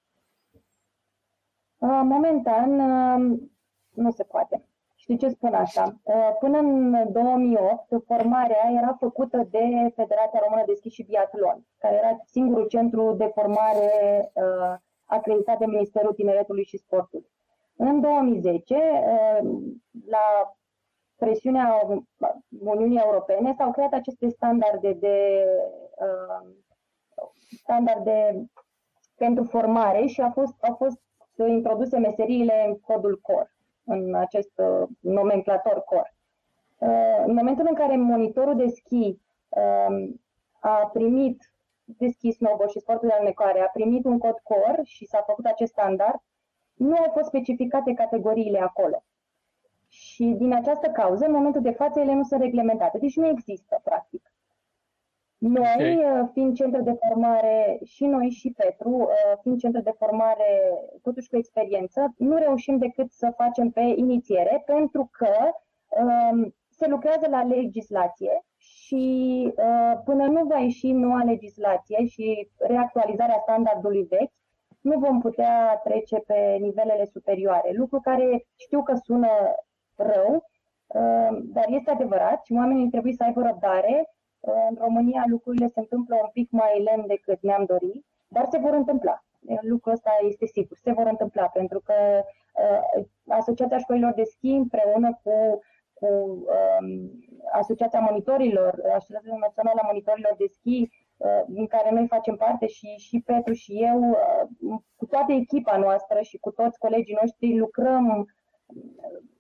Momentan 2.04 2.70
nu 3.90 4.12
se 4.12 4.24
poate. 4.24 4.69
De 5.10 5.16
ce 5.16 5.30
spun 5.30 5.54
asta? 5.54 6.00
Uh, 6.04 6.36
până 6.40 6.58
în 6.58 6.92
2008, 7.12 8.06
formarea 8.06 8.72
era 8.82 8.96
făcută 9.00 9.48
de 9.50 9.92
Federația 9.96 10.40
Română 10.44 10.64
de 10.66 10.74
Schi 10.74 10.90
și 10.90 11.04
Biatlon, 11.04 11.66
care 11.78 11.96
era 11.96 12.18
singurul 12.26 12.68
centru 12.68 13.14
de 13.14 13.32
formare 13.34 13.92
uh, 14.34 14.76
acreditat 15.06 15.58
de 15.58 15.66
Ministerul 15.66 16.14
Tineretului 16.14 16.64
și 16.64 16.78
Sportului. 16.78 17.30
În 17.76 18.02
2010, 18.02 18.76
uh, 18.76 19.50
la 20.06 20.56
presiunea 21.16 21.82
Uniunii 22.60 23.02
Europene, 23.04 23.54
s-au 23.58 23.72
creat 23.72 23.94
aceste 23.94 24.30
standarde 24.30 24.94
de 24.94 25.46
standarde 27.62 28.46
pentru 29.16 29.44
formare 29.44 30.06
și 30.06 30.22
a 30.22 30.30
fost, 30.30 30.64
au 30.64 30.76
fost 30.76 31.02
introduse 31.48 31.98
meseriile 31.98 32.66
în 32.68 32.80
codul 32.80 33.20
COR 33.22 33.58
în 33.90 34.16
acest 34.16 34.52
uh, 34.56 34.88
nomenclator 35.00 35.84
core. 35.84 36.16
Uh, 36.78 37.24
în 37.26 37.34
momentul 37.34 37.66
în 37.70 37.76
care 37.76 37.96
monitorul 37.96 38.56
de 38.56 38.68
schi 38.68 39.18
um, 39.50 40.22
a 40.60 40.90
primit 40.94 41.52
de 41.98 42.08
schi, 42.08 42.32
snowboard 42.32 42.72
și 42.72 42.80
sportul 42.80 43.08
de 43.08 43.14
alnecoare, 43.14 43.60
a 43.60 43.70
primit 43.74 44.06
un 44.06 44.18
cod 44.18 44.40
core 44.44 44.82
și 44.84 45.06
s-a 45.06 45.24
făcut 45.26 45.46
acest 45.46 45.72
standard, 45.72 46.22
nu 46.74 46.96
au 46.96 47.12
fost 47.14 47.28
specificate 47.28 47.94
categoriile 47.94 48.60
acolo. 48.60 49.04
Și 49.88 50.24
din 50.24 50.54
această 50.54 50.88
cauză, 50.88 51.26
în 51.26 51.32
momentul 51.32 51.62
de 51.62 51.72
față, 51.72 52.00
ele 52.00 52.14
nu 52.14 52.24
sunt 52.24 52.42
reglementate. 52.42 52.98
Deci 52.98 53.16
nu 53.16 53.28
există, 53.28 53.80
practic. 53.84 54.32
Noi, 55.40 55.62
okay. 55.74 55.96
Uh, 55.96 56.30
fiind 56.34 56.56
centru 56.56 56.82
de 56.82 56.98
formare, 57.08 57.80
și 57.86 58.06
noi 58.06 58.30
și 58.30 58.54
Petru, 58.58 58.90
uh, 58.90 59.38
fiind 59.42 59.60
centru 59.60 59.82
de 59.82 59.94
formare 59.98 60.74
totuși 61.02 61.30
cu 61.30 61.38
experiență, 61.38 62.14
nu 62.18 62.38
reușim 62.38 62.78
decât 62.78 63.12
să 63.12 63.34
facem 63.36 63.70
pe 63.70 63.82
inițiere, 63.82 64.64
pentru 64.66 65.10
că 65.12 65.32
um, 66.02 66.56
se 66.70 66.88
lucrează 66.88 67.28
la 67.30 67.44
legislație 67.44 68.44
și 68.58 69.44
uh, 69.56 70.00
până 70.04 70.26
nu 70.26 70.46
va 70.46 70.58
ieși 70.58 70.92
noua 70.92 71.24
legislație 71.24 72.06
și 72.06 72.50
reactualizarea 72.58 73.40
standardului 73.42 74.04
vechi, 74.10 74.34
nu 74.82 75.00
vom 75.00 75.20
putea 75.20 75.82
trece 75.84 76.18
pe 76.18 76.58
nivelele 76.60 77.06
superioare. 77.06 77.72
Lucru 77.74 78.00
care 78.00 78.46
știu 78.56 78.84
că 78.84 78.94
sună 79.04 79.30
rău, 79.96 80.46
dar 81.44 81.66
este 81.68 81.92
adevărat 81.92 82.44
și 82.46 82.54
oamenii 82.54 82.90
trebuie 82.90 83.14
să 83.14 83.24
aibă 83.24 83.42
răbdare 83.42 84.10
în 84.42 84.76
România 84.80 85.24
lucrurile 85.28 85.68
se 85.68 85.80
întâmplă 85.80 86.16
un 86.16 86.30
pic 86.34 86.52
mai 86.52 86.84
lent 86.84 87.08
decât 87.08 87.42
ne-am 87.42 87.66
dorit, 87.66 88.06
dar 88.28 88.46
se 88.52 88.58
vor 88.58 88.74
întâmpla. 88.74 89.24
Lucrul 89.62 89.94
ăsta 89.94 90.12
este 90.22 90.46
sigur, 90.46 90.78
se 90.78 90.92
vor 90.92 91.08
întâmpla, 91.08 91.48
pentru 91.48 91.80
că 91.80 91.94
uh, 92.24 93.06
Asociația 93.28 93.78
Școlilor 93.78 94.14
de 94.14 94.24
Schi 94.24 94.50
împreună 94.50 95.20
cu, 95.24 95.60
cu 95.94 96.08
um, 96.08 97.12
Asociația 97.52 98.00
Monitorilor, 98.00 98.82
Asociația 98.96 99.36
Națională 99.40 99.80
a 99.84 99.86
Monitorilor 99.86 100.36
de 100.38 100.46
Schi, 100.48 100.90
uh, 101.18 101.42
din 101.48 101.68
care 101.68 101.92
noi 101.92 102.08
facem 102.08 102.36
parte 102.36 102.68
și, 102.68 102.88
și 102.88 103.24
Petru 103.26 103.54
și 103.54 103.84
eu, 103.84 104.10
uh, 104.10 104.80
cu 104.96 105.06
toată 105.06 105.32
echipa 105.32 105.78
noastră 105.78 106.22
și 106.22 106.38
cu 106.38 106.52
toți 106.52 106.80
colegii 106.80 107.18
noștri 107.22 107.58
lucrăm 107.58 108.26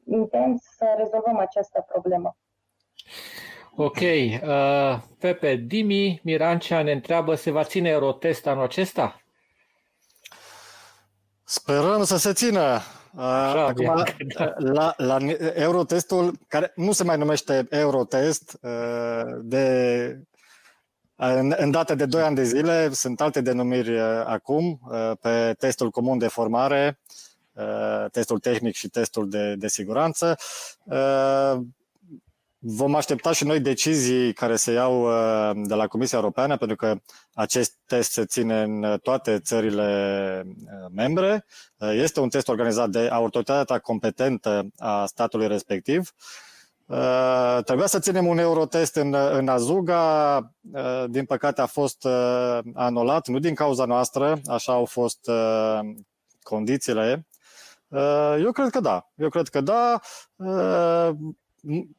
intens 0.06 0.62
să 0.62 0.93
rezolvăm 0.97 1.38
această 1.38 1.86
problemă. 1.88 2.36
Ok. 3.82 3.99
Uh, 3.99 4.99
Pepe, 5.19 5.55
Dimi 5.55 6.19
Mirancea 6.23 6.82
ne 6.82 6.91
întreabă, 6.91 7.36
se 7.36 7.51
va 7.51 7.63
ține 7.63 7.89
Eurotest 7.89 8.47
anul 8.47 8.63
acesta? 8.63 9.21
Sperăm 11.43 12.03
să 12.03 12.17
se 12.17 12.34
țină. 12.34 12.80
Uh, 13.15 13.21
Așa, 13.21 13.65
Acum, 13.65 14.03
da. 14.38 14.53
la, 14.57 14.93
la 14.97 15.17
Eurotestul, 15.53 16.38
care 16.47 16.71
nu 16.75 16.91
se 16.91 17.03
mai 17.03 17.17
numește 17.17 17.67
Eurotest, 17.69 18.57
uh, 18.61 19.23
de 19.41 20.17
în, 21.15 21.53
în 21.57 21.71
date 21.71 21.95
de 21.95 22.05
2 22.05 22.21
ani 22.21 22.36
de 22.36 22.43
zile 22.43 22.89
sunt 22.89 23.21
alte 23.21 23.41
denumiri 23.41 23.99
acum 24.25 24.80
pe 25.21 25.53
testul 25.59 25.89
comun 25.89 26.17
de 26.17 26.27
formare, 26.27 26.99
testul 28.11 28.39
tehnic 28.39 28.75
și 28.75 28.88
testul 28.88 29.30
de, 29.30 29.55
de 29.55 29.67
siguranță. 29.67 30.36
Vom 32.62 32.95
aștepta 32.95 33.32
și 33.32 33.45
noi 33.45 33.60
decizii 33.60 34.34
care 34.34 34.55
se 34.55 34.72
iau 34.72 35.01
uh, 35.01 35.62
de 35.68 35.74
la 35.74 35.88
Comisia 35.88 36.18
Europeană, 36.18 36.57
pentru 36.57 36.76
că 36.76 36.95
acest 37.34 37.76
test 37.86 38.12
se 38.12 38.26
ține 38.26 38.62
în 38.62 38.99
toate 39.03 39.39
țările 39.39 40.43
uh, 40.45 40.86
membre. 40.91 41.45
Uh, 41.78 41.91
este 41.93 42.20
un 42.20 42.30
test 42.30 42.47
organizat 42.47 42.89
de 42.89 43.07
autoritatea 43.12 43.80
competentă 43.80 44.68
a 44.78 45.05
statului 45.05 45.47
respectiv. 45.47 46.14
Trebuia 47.66 47.88
să 47.88 47.99
ținem 47.99 48.26
un 48.28 48.38
eurotest 48.38 48.95
în, 48.95 49.14
în 49.14 49.47
Azuga, 49.47 50.39
din 51.07 51.26
păcate 51.26 51.62
a 51.62 51.66
fost 51.66 52.07
anulat, 52.74 53.28
nu 53.28 53.39
din 53.39 53.55
cauza 53.55 53.86
noastră, 53.86 54.41
așa 54.45 54.74
au 54.74 54.86
fost 54.86 55.30
condițiile. 56.41 57.28
Eu 58.39 58.51
cred 58.51 58.70
că 58.70 58.80
da. 58.80 59.10
Eu 59.16 59.30
cred 59.30 59.47
că 59.47 59.62
da 59.62 59.99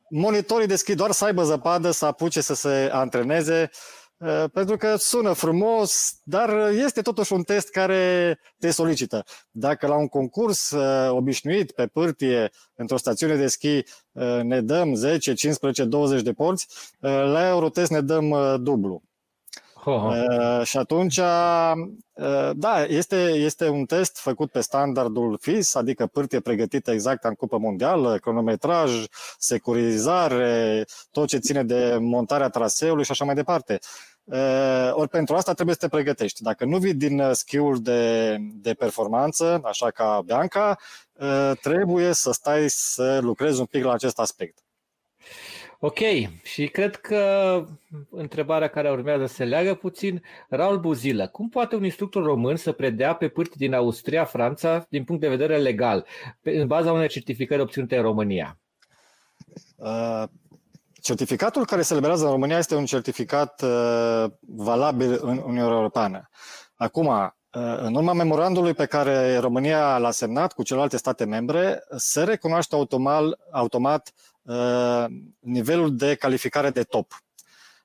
monitorii 0.08 0.66
deschid 0.66 0.96
doar 0.96 1.10
să 1.10 1.24
aibă 1.24 1.42
zăpadă, 1.42 1.90
să 1.90 2.06
apuce 2.06 2.40
să 2.40 2.54
se 2.54 2.88
antreneze, 2.92 3.70
uh, 4.16 4.44
pentru 4.52 4.76
că 4.76 4.96
sună 4.96 5.32
frumos, 5.32 6.20
dar 6.22 6.70
este 6.70 7.02
totuși 7.02 7.32
un 7.32 7.42
test 7.42 7.68
care 7.68 8.38
te 8.58 8.70
solicită. 8.70 9.24
Dacă 9.50 9.86
la 9.86 9.94
un 9.94 10.08
concurs 10.08 10.70
uh, 10.70 11.10
obișnuit 11.10 11.70
pe 11.70 11.86
pârtie, 11.86 12.50
într-o 12.74 12.96
stațiune 12.96 13.34
de 13.34 13.46
schi, 13.46 13.82
uh, 14.12 14.40
ne 14.42 14.60
dăm 14.60 14.94
10, 14.94 15.32
15, 15.34 15.84
20 15.84 16.22
de 16.22 16.32
porți, 16.32 16.66
la 17.00 17.48
Eurotest 17.48 17.90
ne 17.90 18.00
dăm 18.00 18.56
dublu. 18.62 19.02
Uh, 19.84 20.60
și 20.62 20.76
atunci, 20.76 21.16
uh, 21.16 22.50
da, 22.52 22.84
este, 22.84 23.16
este 23.16 23.68
un 23.68 23.84
test 23.84 24.18
făcut 24.18 24.50
pe 24.50 24.60
standardul 24.60 25.38
FIS, 25.40 25.74
adică 25.74 26.06
pârtie 26.06 26.40
pregătită 26.40 26.90
exact 26.90 27.24
în 27.24 27.34
cupă 27.34 27.58
mondială, 27.58 28.18
cronometraj, 28.18 29.04
securizare, 29.38 30.84
tot 31.10 31.28
ce 31.28 31.38
ține 31.38 31.64
de 31.64 31.96
montarea 32.00 32.48
traseului 32.48 33.04
și 33.04 33.10
așa 33.10 33.24
mai 33.24 33.34
departe. 33.34 33.78
Uh, 34.24 34.90
ori 34.92 35.08
pentru 35.08 35.34
asta 35.34 35.52
trebuie 35.52 35.74
să 35.74 35.86
te 35.86 35.96
pregătești. 35.96 36.42
Dacă 36.42 36.64
nu 36.64 36.78
vii 36.78 36.94
din 36.94 37.20
uh, 37.20 37.32
skill 37.32 37.76
de, 37.80 38.36
de 38.40 38.74
performanță, 38.74 39.60
așa 39.64 39.90
ca 39.90 40.22
Bianca, 40.24 40.78
uh, 41.12 41.52
trebuie 41.60 42.12
să 42.12 42.32
stai 42.32 42.64
să 42.68 43.18
lucrezi 43.22 43.60
un 43.60 43.66
pic 43.66 43.84
la 43.84 43.92
acest 43.92 44.18
aspect. 44.18 44.58
Ok, 45.82 45.98
și 46.42 46.66
cred 46.66 46.96
că 46.96 47.64
întrebarea 48.10 48.68
care 48.68 48.90
urmează 48.90 49.26
se 49.26 49.44
leagă 49.44 49.74
puțin. 49.74 50.22
Raul 50.48 50.78
Buzilă, 50.78 51.28
cum 51.28 51.48
poate 51.48 51.76
un 51.76 51.84
instructor 51.84 52.22
român 52.22 52.56
să 52.56 52.72
predea 52.72 53.14
pe 53.14 53.28
pârti 53.28 53.56
din 53.56 53.74
Austria, 53.74 54.24
Franța, 54.24 54.86
din 54.88 55.04
punct 55.04 55.20
de 55.20 55.28
vedere 55.28 55.56
legal, 55.56 56.06
pe, 56.40 56.50
în 56.50 56.66
baza 56.66 56.92
unei 56.92 57.08
certificări 57.08 57.60
obținute 57.60 57.96
în 57.96 58.02
România? 58.02 58.58
Uh, 59.76 60.22
certificatul 61.00 61.66
care 61.66 61.82
se 61.82 61.92
eliberează 61.92 62.24
în 62.24 62.30
România 62.30 62.58
este 62.58 62.74
un 62.74 62.84
certificat 62.84 63.62
uh, 63.62 64.24
valabil 64.40 65.18
în 65.22 65.42
Uniunea 65.44 65.74
Europeană. 65.74 66.28
Acum, 66.74 67.06
uh, 67.06 67.30
în 67.76 67.94
urma 67.94 68.12
memorandului 68.12 68.74
pe 68.74 68.86
care 68.86 69.36
România 69.36 69.98
l-a 69.98 70.10
semnat 70.10 70.52
cu 70.52 70.62
celelalte 70.62 70.96
state 70.96 71.24
membre, 71.24 71.82
se 71.96 72.22
recunoaște 72.22 72.74
automat, 72.74 73.24
automat 73.50 74.12
Uh, 74.12 74.29
nivelul 75.38 75.96
de 75.96 76.14
calificare 76.14 76.70
de 76.70 76.82
top. 76.82 77.12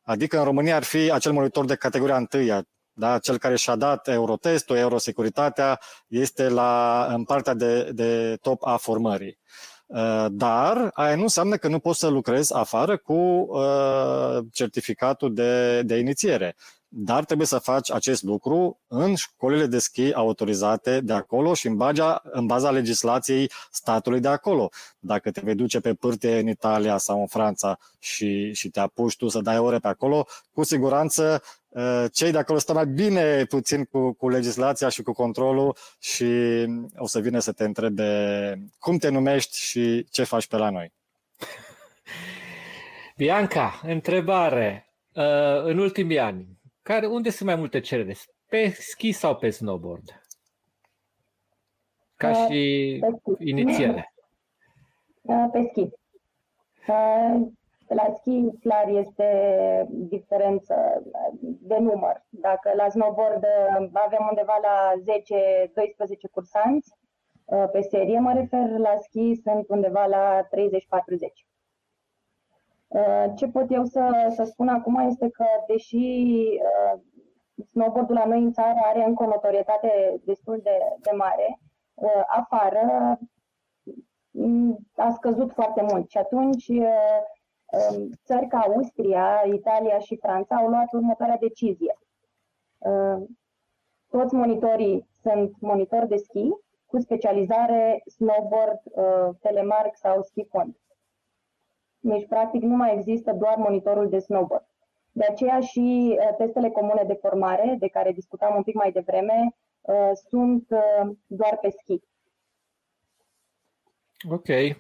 Adică 0.02 0.38
în 0.38 0.44
România 0.44 0.76
ar 0.76 0.84
fi 0.84 1.12
acel 1.12 1.32
monitor 1.32 1.66
de 1.66 1.76
categoria 1.76 2.18
întâia, 2.18 2.64
da? 2.94 3.18
cel 3.20 3.38
care 3.38 3.56
și-a 3.56 3.76
dat 3.76 4.08
Eurotestul, 4.08 4.76
Eurosecuritatea, 4.76 5.80
este 6.08 6.50
la, 6.50 7.06
în 7.10 7.24
partea 7.24 7.54
de, 7.54 7.92
de 7.92 8.38
top 8.42 8.66
a 8.66 8.76
formării. 8.76 9.40
Uh, 9.86 10.26
dar 10.30 10.90
aia 10.94 11.16
nu 11.16 11.22
înseamnă 11.22 11.58
că 11.58 11.68
nu 11.68 11.80
poți 11.80 12.00
să 12.00 12.08
lucrezi 12.08 12.54
afară 12.54 12.98
cu 12.98 13.14
uh, 13.14 14.38
certificatul 14.52 15.34
de, 15.34 15.82
de 15.82 15.98
inițiere 15.98 16.56
dar 16.98 17.26
trebuie 17.26 17.48
să 17.48 17.58
faci 17.58 17.92
acest 17.92 18.24
lucru 18.24 18.80
în 18.88 19.16
școlile 19.16 19.66
de 19.66 19.80
schi 19.80 20.14
autorizate 20.14 21.00
de 21.02 21.14
acolo 21.14 21.54
și 21.54 21.68
în 21.68 21.76
baza, 21.76 22.22
în 22.24 22.46
baza 22.46 22.72
legislației 22.72 23.52
statului 23.72 24.20
de 24.20 24.28
acolo. 24.28 24.70
Dacă 25.00 25.32
te 25.32 25.42
vei 25.44 25.56
duce 25.56 25.80
pe 25.80 25.94
pârte 25.94 26.40
în 26.40 26.48
Italia 26.48 26.98
sau 26.98 27.20
în 27.20 27.28
Franța 27.28 27.78
și, 28.00 28.54
și 28.54 28.70
te 28.70 28.80
apuci 28.80 29.16
tu 29.16 29.28
să 29.28 29.40
dai 29.40 29.58
ore 29.58 29.78
pe 29.78 29.88
acolo, 29.88 30.28
cu 30.52 30.64
siguranță 30.64 31.42
uh, 31.68 32.06
cei 32.12 32.32
de 32.32 32.38
acolo 32.38 32.60
stau 32.60 32.76
mai 32.76 32.86
bine 32.86 33.46
puțin 33.46 33.84
cu, 33.84 34.14
cu 34.14 34.30
legislația 34.30 34.90
și 34.90 35.02
cu 35.02 35.12
controlul 35.12 35.78
și 36.00 36.26
o 36.96 37.08
să 37.08 37.20
vină 37.20 37.40
să 37.40 37.52
te 37.52 37.64
întrebe 37.64 38.60
cum 38.80 38.98
te 38.98 39.10
numești 39.10 39.58
și 39.58 40.06
ce 40.12 40.24
faci 40.24 40.48
pe 40.48 40.58
la 40.58 40.70
noi. 40.70 40.94
Bianca, 43.18 43.82
întrebare. 43.84 44.90
Uh, 45.14 45.64
în 45.64 45.78
ultimii 45.78 46.20
ani, 46.20 46.55
care, 46.90 47.06
unde 47.06 47.30
sunt 47.30 47.50
mai 47.50 47.58
multe 47.58 47.80
cereri? 47.80 48.26
Pe 48.50 48.70
ski 48.70 49.12
sau 49.12 49.36
pe 49.36 49.50
snowboard? 49.50 50.22
Ca 52.16 52.30
uh, 52.30 52.46
și 52.50 53.02
inițiale. 53.38 54.14
Uh, 55.22 55.46
pe 55.52 55.62
ski. 55.70 55.80
Uh, 56.88 57.48
la 57.88 58.14
ski, 58.18 58.50
clar, 58.62 58.88
este 58.88 59.28
diferență 59.90 61.04
de 61.42 61.78
număr. 61.78 62.26
Dacă 62.30 62.72
la 62.76 62.90
snowboard 62.90 63.46
avem 63.94 64.28
undeva 64.30 64.60
la 64.62 64.92
10-12 66.28 66.32
cursanți, 66.32 66.94
pe 67.72 67.82
serie 67.82 68.20
mă 68.20 68.34
refer, 68.34 68.70
la 68.70 68.96
ski 69.02 69.36
sunt 69.44 69.70
undeva 69.70 70.06
la 70.06 70.42
30-40. 70.44 70.46
Uh, 72.88 73.26
ce 73.36 73.48
pot 73.48 73.72
eu 73.72 73.84
să, 73.86 74.32
să 74.36 74.44
spun 74.44 74.68
acum 74.68 74.96
este 74.96 75.30
că, 75.30 75.46
deși 75.68 75.96
uh, 75.96 77.00
snowboardul 77.72 78.16
la 78.16 78.26
noi 78.26 78.44
în 78.44 78.52
țară 78.52 78.80
are 78.84 79.04
încă 79.04 79.24
o 79.24 79.28
notorietate 79.28 80.22
destul 80.24 80.60
de, 80.64 80.78
de 81.02 81.12
mare, 81.12 81.60
uh, 81.94 82.24
afară 82.28 83.20
mm, 84.32 84.78
a 84.96 85.12
scăzut 85.12 85.52
foarte 85.52 85.82
mult 85.82 86.10
și 86.10 86.18
atunci 86.18 86.68
um, 86.68 88.10
țări 88.26 88.48
ca 88.48 88.58
Austria, 88.58 89.42
Italia 89.54 90.00
și 90.00 90.18
Franța 90.22 90.56
au 90.56 90.68
luat 90.68 90.94
următoarea 90.94 91.38
decizie. 91.38 91.98
Toți 94.10 94.34
monitorii 94.34 95.10
sunt 95.22 95.60
monitori 95.60 96.08
de 96.08 96.16
schi 96.16 96.50
cu 96.86 97.00
specializare 97.00 98.04
snowboard, 98.06 98.82
telemark 99.42 99.96
sau 99.96 100.22
ski 100.22 100.46
fond. 100.50 100.76
Deci, 102.08 102.28
practic, 102.28 102.62
nu 102.62 102.76
mai 102.76 102.96
există 102.98 103.32
doar 103.32 103.56
monitorul 103.58 104.10
de 104.10 104.20
snowboard. 104.20 104.66
De 105.12 105.26
aceea 105.30 105.60
și 105.60 106.16
uh, 106.20 106.36
testele 106.38 106.70
comune 106.70 107.04
de 107.08 107.18
formare, 107.22 107.76
de 107.80 107.88
care 107.88 108.12
discutam 108.12 108.56
un 108.56 108.64
pic 108.64 108.76
mai 108.76 108.92
devreme, 108.92 109.56
uh, 109.82 110.12
sunt 110.30 110.66
uh, 110.70 111.16
doar 111.28 111.58
pe 111.62 111.70
schi. 111.70 112.00
Ok. 114.30 114.78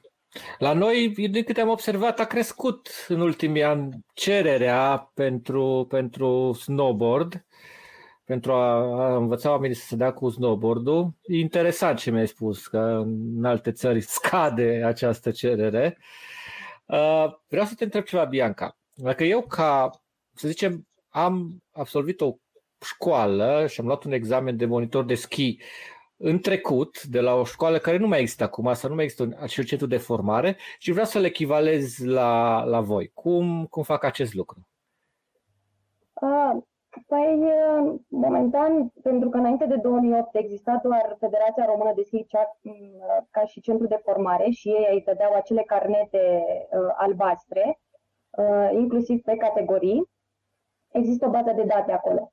La 0.58 0.74
noi, 0.74 1.10
din 1.10 1.44
câte 1.44 1.62
am 1.62 1.70
observat, 1.70 2.20
a 2.20 2.26
crescut 2.26 2.90
în 3.08 3.20
ultimii 3.20 3.64
ani 3.64 4.06
cererea 4.14 5.12
pentru, 5.14 5.86
pentru 5.90 6.54
snowboard, 6.54 7.46
pentru 8.24 8.52
a, 8.52 8.72
a 9.04 9.16
învăța 9.16 9.50
oamenii 9.50 9.76
să 9.76 9.86
se 9.86 9.96
dea 9.96 10.14
cu 10.14 10.30
snowboard-ul. 10.30 11.14
E 11.22 11.38
interesant 11.38 11.98
ce 11.98 12.12
mi-ai 12.12 12.28
spus, 12.28 12.68
că 12.68 13.04
în 13.06 13.46
alte 13.46 13.72
țări 13.72 14.02
scade 14.02 14.82
această 14.86 15.32
cerere. 15.32 15.98
Uh, 15.98 16.04
Uh, 16.08 16.35
vreau 17.48 17.66
să 17.66 17.74
te 17.76 17.84
întreb 17.84 18.04
ceva, 18.04 18.24
Bianca. 18.24 18.78
Dacă 18.94 19.24
eu, 19.24 19.42
ca, 19.42 19.90
să 20.34 20.48
zicem, 20.48 20.88
am 21.10 21.64
absolvit 21.72 22.22
o 22.22 22.36
școală 22.82 23.68
și 23.68 23.80
am 23.80 23.86
luat 23.86 24.04
un 24.04 24.12
examen 24.12 24.58
de 24.58 24.66
monitor 24.66 25.06
de 25.06 25.16
schi 25.16 25.58
în 26.18 26.40
trecut, 26.40 27.04
de 27.04 27.20
la 27.20 27.34
o 27.34 27.44
școală 27.44 27.78
care 27.78 27.98
nu 27.98 28.08
mai 28.08 28.20
există 28.20 28.44
acum, 28.44 28.74
să 28.74 28.88
nu 28.88 28.96
mai 28.96 29.04
există 29.04 29.24
un, 29.24 29.36
acel 29.40 29.64
centru 29.64 29.88
de 29.88 29.98
formare 29.98 30.58
și 30.80 30.92
vreau 30.92 31.06
să 31.06 31.20
le 31.20 31.28
echivalez 31.28 31.98
la, 31.98 32.64
la 32.64 32.82
voi. 32.82 33.12
Cum, 33.14 33.66
cum 33.66 33.84
fac 33.84 34.04
acest 34.04 34.34
lucru? 34.34 34.68
Uh, 36.14 36.64
Păi, 37.08 37.44
momentan, 38.08 38.92
pentru 39.04 39.30
că 39.30 39.38
înainte 39.38 39.66
de 39.66 39.76
2008 39.76 40.36
exista 40.36 40.80
doar 40.84 41.16
Federația 41.20 41.66
Română 41.66 41.94
de 41.96 42.02
Schi 42.02 42.26
ca 43.32 43.46
și 43.46 43.62
centru 43.62 43.88
de 43.88 44.02
formare 44.04 44.50
și 44.50 44.70
ei 44.70 44.88
îi 44.92 45.02
dădeau 45.02 45.34
acele 45.34 45.62
carnete 45.62 46.44
uh, 46.72 46.94
albastre, 46.98 47.80
uh, 48.30 48.70
inclusiv 48.72 49.22
pe 49.22 49.36
categorii, 49.36 50.10
există 50.92 51.26
o 51.26 51.30
bază 51.30 51.52
de 51.52 51.64
date 51.64 51.92
acolo. 51.92 52.32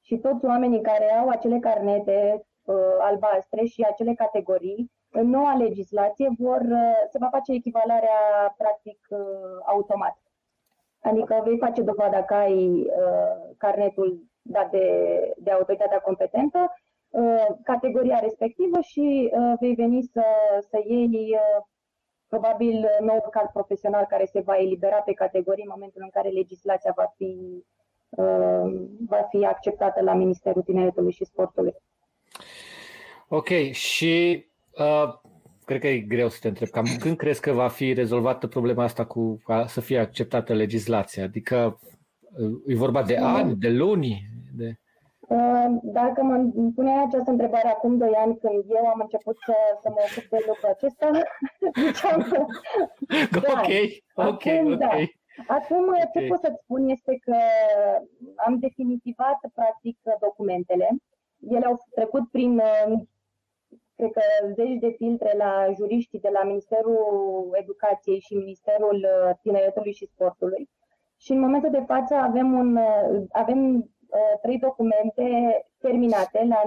Și 0.00 0.16
toți 0.16 0.44
oamenii 0.44 0.80
care 0.80 1.12
au 1.12 1.28
acele 1.28 1.58
carnete 1.58 2.46
uh, 2.62 2.76
albastre 3.00 3.64
și 3.64 3.82
acele 3.82 4.14
categorii, 4.14 4.90
în 5.10 5.28
noua 5.28 5.54
legislație 5.54 6.28
vor, 6.38 6.60
uh, 6.60 6.94
se 7.10 7.18
va 7.20 7.28
face 7.28 7.52
echivalarea 7.52 8.54
practic 8.56 8.98
uh, 9.08 9.18
automat. 9.64 10.16
Adică 11.02 11.42
vei 11.44 11.58
face 11.58 11.82
dovada 11.82 12.22
că 12.22 12.34
ai 12.34 12.70
uh, 12.80 13.54
carnetul 13.56 14.22
dat 14.42 14.70
de, 14.70 14.86
de 15.36 15.50
autoritatea 15.50 16.00
competentă, 16.00 16.72
uh, 17.10 17.46
categoria 17.64 18.18
respectivă 18.18 18.80
și 18.80 19.30
uh, 19.32 19.52
vei 19.60 19.74
veni 19.74 20.02
să, 20.02 20.24
să 20.70 20.80
iei 20.84 21.30
uh, 21.32 21.64
probabil 22.28 22.86
nou 23.00 23.26
card 23.30 23.48
profesional 23.48 24.04
care 24.08 24.24
se 24.24 24.40
va 24.40 24.56
elibera 24.56 24.96
pe 24.96 25.12
categorii 25.12 25.64
în 25.64 25.72
momentul 25.74 26.02
în 26.04 26.10
care 26.10 26.28
legislația 26.28 26.92
va 26.96 27.12
fi, 27.16 27.64
uh, 28.10 28.66
va 29.08 29.22
fi 29.30 29.44
acceptată 29.44 30.02
la 30.02 30.14
Ministerul 30.14 30.62
Tineretului 30.62 31.12
și 31.12 31.24
Sportului. 31.24 31.74
Ok, 33.28 33.48
și 33.70 34.46
uh, 34.78 35.12
cred 35.64 35.80
că 35.80 35.88
e 35.88 35.98
greu 35.98 36.28
să 36.28 36.38
te 36.40 36.48
întreb. 36.48 36.68
Cam 36.68 36.84
când 36.98 37.16
crezi 37.16 37.40
că 37.40 37.52
va 37.52 37.68
fi 37.68 37.92
rezolvată 37.92 38.46
problema 38.46 38.82
asta 38.84 39.04
cu 39.04 39.40
a, 39.44 39.66
să 39.66 39.80
fie 39.80 39.98
acceptată 39.98 40.54
legislația? 40.54 41.24
Adică 41.24 41.78
e 42.66 42.74
vorba 42.74 43.02
de 43.02 43.16
ani, 43.16 43.56
de 43.56 43.68
luni? 43.68 44.22
De... 44.56 44.76
Dacă 45.82 46.22
mă 46.22 46.50
puneai 46.74 47.04
această 47.06 47.30
întrebare 47.30 47.68
acum 47.68 47.96
2 47.96 48.12
ani, 48.14 48.38
când 48.38 48.64
eu 48.68 48.86
am 48.86 49.00
început 49.00 49.36
să, 49.46 49.54
să 49.82 49.88
mă 49.88 50.00
ocup 50.10 50.28
de 50.30 50.44
lucrul 50.46 50.68
acesta, 50.68 51.10
ziceam 51.84 52.20
că... 52.30 52.44
Ok, 53.54 53.70
ok, 54.14 54.46
acum, 54.46 54.72
ok. 54.72 54.78
Da. 54.78 54.90
Acum, 55.46 55.88
okay. 55.88 56.10
ce 56.12 56.26
pot 56.28 56.40
să-ți 56.40 56.62
spun 56.62 56.88
este 56.88 57.18
că 57.20 57.36
am 58.46 58.58
definitivat, 58.58 59.38
practic, 59.54 59.98
documentele. 60.20 60.88
Ele 61.48 61.66
au 61.66 61.76
trecut 61.94 62.30
prin 62.30 62.62
cred 64.02 64.12
că 64.12 64.52
zeci 64.52 64.78
de 64.78 64.94
filtre 64.96 65.34
la 65.36 65.66
juriștii 65.76 66.20
de 66.20 66.28
la 66.32 66.42
Ministerul 66.42 67.50
Educației 67.52 68.20
și 68.20 68.34
Ministerul 68.34 68.96
uh, 68.96 69.34
Tineretului 69.42 69.92
și 69.92 70.06
Sportului. 70.06 70.68
Și 71.16 71.32
în 71.32 71.40
momentul 71.40 71.70
de 71.70 71.84
față 71.86 72.14
avem, 72.14 72.52
un, 72.52 72.76
uh, 72.76 73.22
avem 73.30 73.74
uh, 73.76 74.38
trei 74.42 74.58
documente 74.58 75.24
terminate, 75.78 76.46
la, 76.48 76.62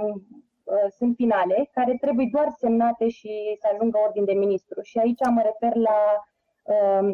sunt 0.98 1.16
finale, 1.16 1.70
care 1.72 1.98
trebuie 2.02 2.28
doar 2.32 2.48
semnate 2.50 3.08
și 3.10 3.58
să 3.60 3.68
ajungă 3.74 3.98
ordin 4.06 4.26
de 4.26 4.34
ministru. 4.34 4.82
Și 4.82 4.98
aici 4.98 5.20
mă 5.30 5.42
refer 5.42 5.76
la 5.76 5.98
Um, 6.00 6.35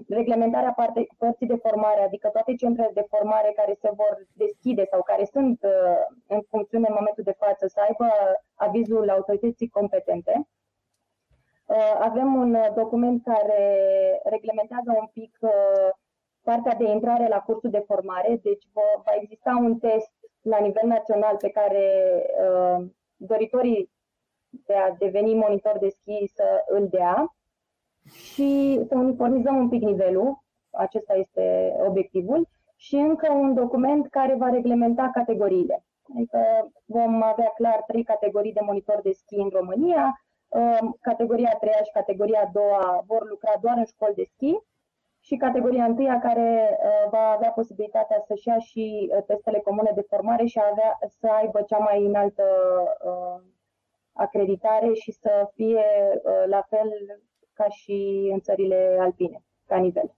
reglementarea 0.08 0.74
parte, 0.74 1.08
părții 1.18 1.47
de 1.47 1.56
formare, 1.56 2.02
adică 2.02 2.28
toate 2.28 2.56
centrele 2.56 2.91
de 2.93 3.06
formare 3.10 3.52
care 3.56 3.78
se 3.82 3.91
vor 3.95 4.28
deschide 4.34 4.86
sau 4.86 5.02
care 5.02 5.26
sunt 5.26 5.60
uh, 5.64 6.06
în 6.28 6.41
funcțiune 6.49 6.88
în 6.88 6.95
momentul 6.97 7.24
de 7.24 7.36
față 7.38 7.68
să 7.68 7.80
aibă 7.82 8.06
avizul 8.54 9.10
autorității 9.10 9.70
competente. 9.70 10.47
Uh, 11.66 11.97
avem 11.99 12.34
un 12.34 12.58
document 12.76 13.24
care 13.24 13.64
reglementează 14.24 14.91
un 14.99 15.08
pic 15.14 15.38
uh, 15.39 15.89
partea 16.41 16.76
de 16.76 16.84
intrare 16.84 17.28
la 17.28 17.39
cursul 17.39 17.70
de 17.70 17.84
formare, 17.88 18.39
deci 18.43 18.68
va 18.74 19.14
exista 19.22 19.58
un 19.62 19.78
test 19.78 20.12
la 20.41 20.60
nivel 20.60 20.88
național 20.88 21.36
pe 21.38 21.49
care 21.49 21.86
doritorii 23.16 23.91
de 24.49 24.74
a 24.74 24.91
deveni 24.91 25.34
monitor 25.34 25.78
de 25.78 25.89
schi 25.89 26.32
să 26.34 26.64
îl 26.68 26.88
dea 26.88 27.36
și 28.10 28.80
să 28.88 28.95
uniformizăm 28.95 29.58
un 29.58 29.70
pic 29.70 29.82
nivelul, 29.82 30.43
acesta 30.72 31.14
este 31.14 31.76
obiectivul, 31.88 32.47
și 32.76 32.95
încă 32.95 33.32
un 33.32 33.54
document 33.54 34.08
care 34.10 34.36
va 34.36 34.49
reglementa 34.49 35.10
categoriile. 35.14 35.84
Adică 36.16 36.72
vom 36.86 37.22
avea 37.24 37.52
clar 37.56 37.84
trei 37.88 38.04
categorii 38.04 38.54
de 38.54 38.60
monitor 38.64 38.99
de 39.04 39.12
schi 39.12 39.36
în 39.36 39.49
România, 39.54 40.24
um, 40.47 40.97
categoria 41.02 41.49
a 41.54 41.58
treia 41.58 41.84
și 41.84 41.91
categoria 41.91 42.41
a 42.41 42.49
doua 42.54 43.04
vor 43.08 43.30
lucra 43.30 43.54
doar 43.62 43.78
în 43.78 43.86
școli 43.86 44.16
de 44.16 44.24
schi 44.24 44.58
și 45.20 45.36
categoria 45.36 45.86
întâia 45.86 46.20
care 46.20 46.78
uh, 46.80 47.10
va 47.12 47.30
avea 47.30 47.52
posibilitatea 47.52 48.24
să-și 48.28 48.47
ia 48.47 48.58
și 48.58 49.12
uh, 49.12 49.24
testele 49.24 49.60
comune 49.60 49.91
de 49.95 50.06
formare 50.10 50.45
și 50.45 50.60
avea, 50.72 50.97
să 51.20 51.28
aibă 51.28 51.62
cea 51.62 51.78
mai 51.78 52.06
înaltă 52.06 52.43
uh, 53.06 53.41
acreditare 54.14 54.93
și 54.93 55.12
să 55.12 55.49
fie 55.54 55.86
la 56.45 56.62
fel 56.70 56.89
ca 57.62 57.70
și 57.70 58.30
în 58.32 58.39
țările 58.39 58.97
alpine, 58.99 59.43
ca 59.68 59.78
nivel. 59.78 60.16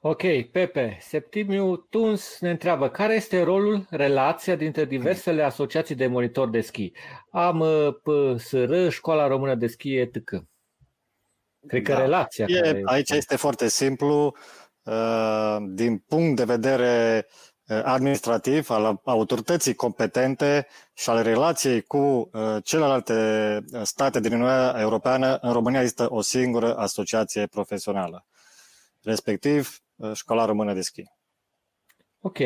Ok, 0.00 0.22
Pepe, 0.52 0.96
Septimiu 1.00 1.76
Tuns 1.76 2.40
ne 2.40 2.50
întreabă 2.50 2.88
care 2.88 3.14
este 3.14 3.42
rolul, 3.42 3.86
relația 3.90 4.56
dintre 4.56 4.84
diversele 4.84 5.42
asociații 5.42 5.94
de 5.94 6.06
monitor 6.06 6.50
de 6.50 6.60
schi? 6.60 6.92
Am 7.30 7.60
uh, 7.60 7.94
PSR, 8.02 8.88
Școala 8.88 9.26
Română 9.26 9.54
de 9.54 9.66
Schi, 9.66 9.96
etc. 9.96 10.46
Cred 11.66 11.82
că 11.82 11.92
da. 11.92 11.98
relația. 11.98 12.44
E, 12.48 12.60
care... 12.60 12.82
Aici 12.84 13.10
este 13.10 13.36
foarte 13.36 13.68
simplu. 13.68 14.36
Uh, 14.82 15.56
din 15.68 15.98
punct 15.98 16.36
de 16.36 16.44
vedere 16.44 17.26
Uh, 17.26 17.47
administrativ, 17.68 18.70
al 18.70 19.00
autorității 19.04 19.74
competente 19.74 20.66
și 20.94 21.10
al 21.10 21.22
relației 21.22 21.80
cu 21.80 21.98
uh, 21.98 22.56
celelalte 22.64 23.14
uh, 23.72 23.80
state 23.82 24.20
din 24.20 24.32
Uniunea 24.32 24.76
Europeană, 24.78 25.38
în 25.40 25.52
România 25.52 25.80
există 25.80 26.06
o 26.10 26.20
singură 26.20 26.76
asociație 26.76 27.46
profesională, 27.46 28.26
respectiv 29.02 29.78
Școala 30.14 30.44
Română 30.44 30.74
de 30.74 30.80
Schi. 30.80 31.02
Ok. 32.20 32.38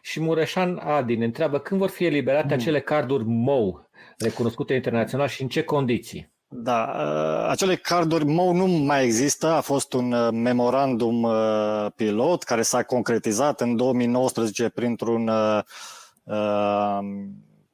Și 0.00 0.20
Mureșan 0.20 0.78
Adi 0.78 1.16
ne 1.16 1.24
întreabă 1.24 1.58
când 1.58 1.80
vor 1.80 1.90
fi 1.90 2.04
eliberate 2.04 2.54
mm. 2.54 2.60
acele 2.60 2.80
carduri 2.80 3.24
MOU 3.26 3.88
recunoscute 4.18 4.74
internațional 4.74 5.28
și 5.28 5.42
în 5.42 5.48
ce 5.48 5.62
condiții? 5.62 6.32
Da, 6.52 6.92
uh, 6.96 7.48
acele 7.48 7.76
carduri 7.76 8.24
MOU 8.24 8.52
nu 8.52 8.66
mai 8.66 9.04
există, 9.04 9.46
a 9.46 9.60
fost 9.60 9.92
un 9.92 10.12
uh, 10.12 10.28
memorandum 10.32 11.22
uh, 11.22 11.86
pilot 11.96 12.42
care 12.42 12.62
s-a 12.62 12.82
concretizat 12.82 13.60
în 13.60 13.76
2019 13.76 14.68
printr-un, 14.68 15.30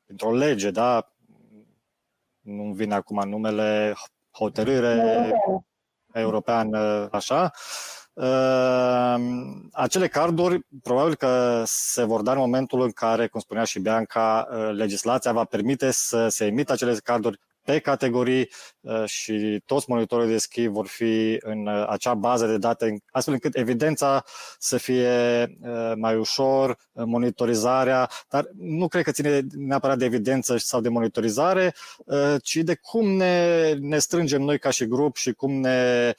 printr-o 0.04 0.34
lege, 0.34 0.70
da? 0.70 1.12
Nu 2.40 2.72
vine 2.72 2.94
acum 2.94 3.28
numele, 3.28 3.94
hotărâre 4.30 5.32
europeană, 6.12 7.08
așa. 7.10 7.50
Acele 9.72 10.08
carduri 10.08 10.66
probabil 10.82 11.14
că 11.14 11.62
se 11.66 12.04
vor 12.04 12.22
da 12.22 12.32
în 12.32 12.38
momentul 12.38 12.80
în 12.80 12.90
care, 12.90 13.26
cum 13.26 13.40
spunea 13.40 13.64
și 13.64 13.80
Bianca, 13.80 14.48
legislația 14.72 15.32
va 15.32 15.44
permite 15.44 15.90
să 15.90 16.28
se 16.28 16.44
emită 16.46 16.72
acele 16.72 16.94
carduri 16.94 17.38
pe 17.66 17.78
categorii 17.78 18.50
uh, 18.80 19.04
și 19.04 19.62
toți 19.64 19.84
monitorii 19.88 20.28
de 20.28 20.38
schi 20.38 20.66
vor 20.66 20.86
fi 20.86 21.36
în 21.40 21.66
uh, 21.66 21.86
acea 21.88 22.14
bază 22.14 22.46
de 22.46 22.58
date, 22.58 23.02
astfel 23.10 23.34
încât 23.34 23.56
evidența 23.56 24.24
să 24.58 24.76
fie 24.76 25.46
uh, 25.60 25.92
mai 25.96 26.16
ușor, 26.16 26.76
monitorizarea, 26.92 28.10
dar 28.28 28.48
nu 28.58 28.88
cred 28.88 29.04
că 29.04 29.10
ține 29.10 29.40
neapărat 29.52 29.98
de 29.98 30.04
evidență 30.04 30.56
sau 30.56 30.80
de 30.80 30.88
monitorizare, 30.88 31.74
ci 32.42 32.56
de 32.56 32.74
cum 32.74 33.08
ne, 33.08 33.72
ne 33.72 33.98
strângem 33.98 34.42
noi 34.42 34.58
ca 34.58 34.70
și 34.70 34.86
grup 34.86 35.16
și 35.16 35.32
cum 35.32 35.52
ne 35.52 36.12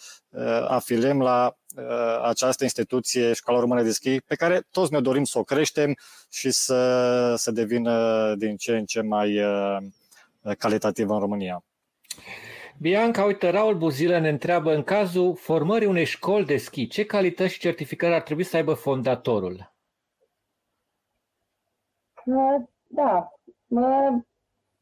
afiliem 0.67 1.21
la 1.21 1.57
această 2.23 2.63
instituție, 2.63 3.33
Școala 3.33 3.59
Română 3.59 3.81
de 3.81 3.91
Schi, 3.91 4.21
pe 4.21 4.35
care 4.35 4.67
toți 4.71 4.93
ne 4.93 5.01
dorim 5.01 5.23
să 5.23 5.39
o 5.39 5.43
creștem 5.43 5.97
și 6.29 6.51
să, 6.51 7.33
să 7.37 7.51
devină 7.51 8.35
din 8.37 8.55
ce 8.55 8.77
în 8.77 8.85
ce 8.85 9.01
mai 9.01 9.39
calitativă 10.53 11.13
în 11.13 11.19
România. 11.19 11.63
Bianca, 12.79 13.23
uite, 13.23 13.49
Raul 13.49 13.77
Buzilă 13.77 14.19
ne 14.19 14.29
întreabă 14.29 14.73
în 14.73 14.83
cazul 14.83 15.35
formării 15.35 15.87
unei 15.87 16.05
școli 16.05 16.45
de 16.45 16.57
schi, 16.57 16.87
ce 16.87 17.05
calități 17.05 17.53
și 17.53 17.59
certificări 17.59 18.13
ar 18.13 18.21
trebui 18.21 18.43
să 18.43 18.55
aibă 18.55 18.73
fondatorul? 18.73 19.73
Da, 22.87 23.31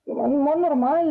în 0.03 0.41
mod 0.41 0.55
normal, 0.55 1.07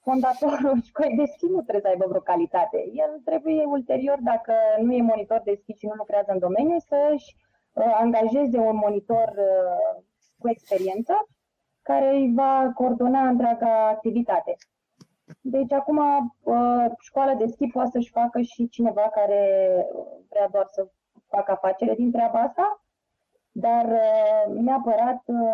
fondatorul 0.00 0.82
școlii 0.88 1.16
de 1.16 1.24
schi 1.24 1.46
nu 1.46 1.62
trebuie 1.62 1.80
să 1.80 1.88
aibă 1.88 2.04
vreo 2.08 2.20
calitate. 2.20 2.78
El 2.92 3.20
trebuie 3.24 3.64
ulterior, 3.64 4.18
dacă 4.20 4.54
nu 4.80 4.92
e 4.92 5.02
monitor 5.02 5.40
de 5.44 5.58
schi 5.62 5.78
și 5.78 5.86
nu 5.86 5.94
lucrează 5.94 6.30
în 6.32 6.38
domeniu, 6.38 6.78
să-și 6.78 7.36
uh, 7.72 7.92
angajeze 8.04 8.58
un 8.58 8.76
monitor 8.76 9.28
uh, 9.36 10.02
cu 10.38 10.48
experiență 10.48 11.28
care 11.90 12.08
îi 12.14 12.32
va 12.34 12.72
coordona 12.74 13.28
întreaga 13.28 13.88
activitate. 13.88 14.56
Deci 15.40 15.72
acum 15.72 15.98
uh, 16.42 16.86
școala 16.98 17.34
de 17.34 17.46
schi 17.46 17.66
poate 17.66 17.90
să-și 17.90 18.10
facă 18.10 18.40
și 18.40 18.68
cineva 18.68 19.06
care 19.18 19.40
vrea 20.28 20.48
doar 20.48 20.66
să 20.66 20.88
facă 21.26 21.50
afacere 21.50 21.94
din 21.94 22.10
treaba 22.10 22.38
asta, 22.40 22.84
dar 23.50 23.84
uh, 23.84 24.54
neapărat 24.54 25.22
uh, 25.26 25.52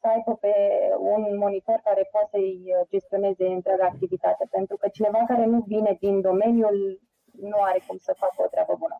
să 0.00 0.06
aibă 0.14 0.34
pe 0.34 0.54
un 0.98 1.36
monitor 1.38 1.80
care 1.84 2.08
poate 2.10 2.28
să-i 2.30 2.60
gestioneze 2.88 3.46
întreaga 3.46 3.84
activitate, 3.84 4.46
pentru 4.50 4.76
că 4.76 4.88
cineva 4.88 5.18
care 5.26 5.44
nu 5.44 5.64
vine 5.66 5.96
din 6.00 6.20
domeniul 6.20 7.00
nu 7.40 7.56
are 7.60 7.82
cum 7.86 7.96
să 7.96 8.14
facă 8.18 8.34
o 8.36 8.46
treabă 8.46 8.74
bună. 8.78 8.96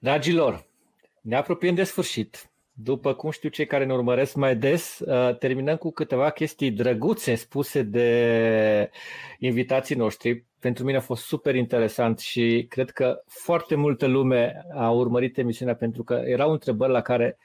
Dragilor, 0.00 0.66
ne 1.20 1.36
apropiem 1.36 1.74
de 1.74 1.84
sfârșit. 1.84 2.51
După 2.84 3.14
cum 3.14 3.30
știu 3.30 3.48
cei 3.48 3.66
care 3.66 3.84
ne 3.84 3.92
urmăresc 3.92 4.34
mai 4.34 4.56
des, 4.56 4.98
uh, 4.98 5.36
terminăm 5.36 5.76
cu 5.76 5.90
câteva 5.90 6.30
chestii 6.30 6.70
drăguțe 6.70 7.34
spuse 7.34 7.82
de 7.82 8.90
invitații 9.38 9.96
noștri. 9.96 10.44
pentru 10.58 10.84
mine 10.84 10.96
a 10.96 11.00
fost 11.00 11.24
super 11.24 11.54
interesant 11.54 12.18
și 12.18 12.66
cred 12.68 12.90
că 12.90 13.22
foarte 13.26 13.74
multă 13.74 14.06
lume 14.06 14.66
a 14.74 14.90
urmărit 14.90 15.38
emisiunea 15.38 15.74
pentru 15.74 16.04
că 16.04 16.22
erau 16.24 16.52
întrebări 16.52 16.92
la 16.92 17.00
care 17.00 17.38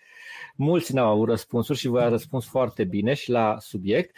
mulți 0.56 0.94
n-au 0.94 1.12
avut 1.12 1.28
răspunsuri 1.28 1.78
și 1.78 1.88
voi 1.88 2.02
a 2.02 2.10
răspuns 2.10 2.46
foarte 2.46 2.84
bine 2.84 3.14
și 3.14 3.30
la 3.30 3.56
subiect. 3.60 4.18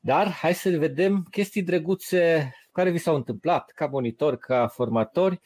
Dar 0.00 0.30
hai 0.30 0.54
să 0.54 0.78
vedem 0.78 1.26
chestii 1.30 1.62
drăguțe 1.62 2.52
care 2.72 2.90
vi 2.90 2.98
s-au 2.98 3.14
întâmplat 3.14 3.70
ca 3.74 3.86
monitor, 3.86 4.36
ca 4.36 4.68
formatori 4.68 5.40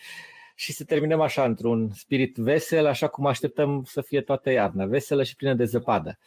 și 0.62 0.72
să 0.72 0.84
terminăm 0.84 1.20
așa 1.20 1.44
într-un 1.44 1.90
spirit 1.90 2.36
vesel, 2.36 2.86
așa 2.86 3.08
cum 3.08 3.26
așteptăm 3.26 3.82
să 3.84 4.00
fie 4.00 4.20
toată 4.20 4.50
iarna, 4.50 4.84
veselă 4.84 5.22
și 5.22 5.36
plină 5.36 5.54
de 5.54 5.64
zăpadă. 5.64 6.18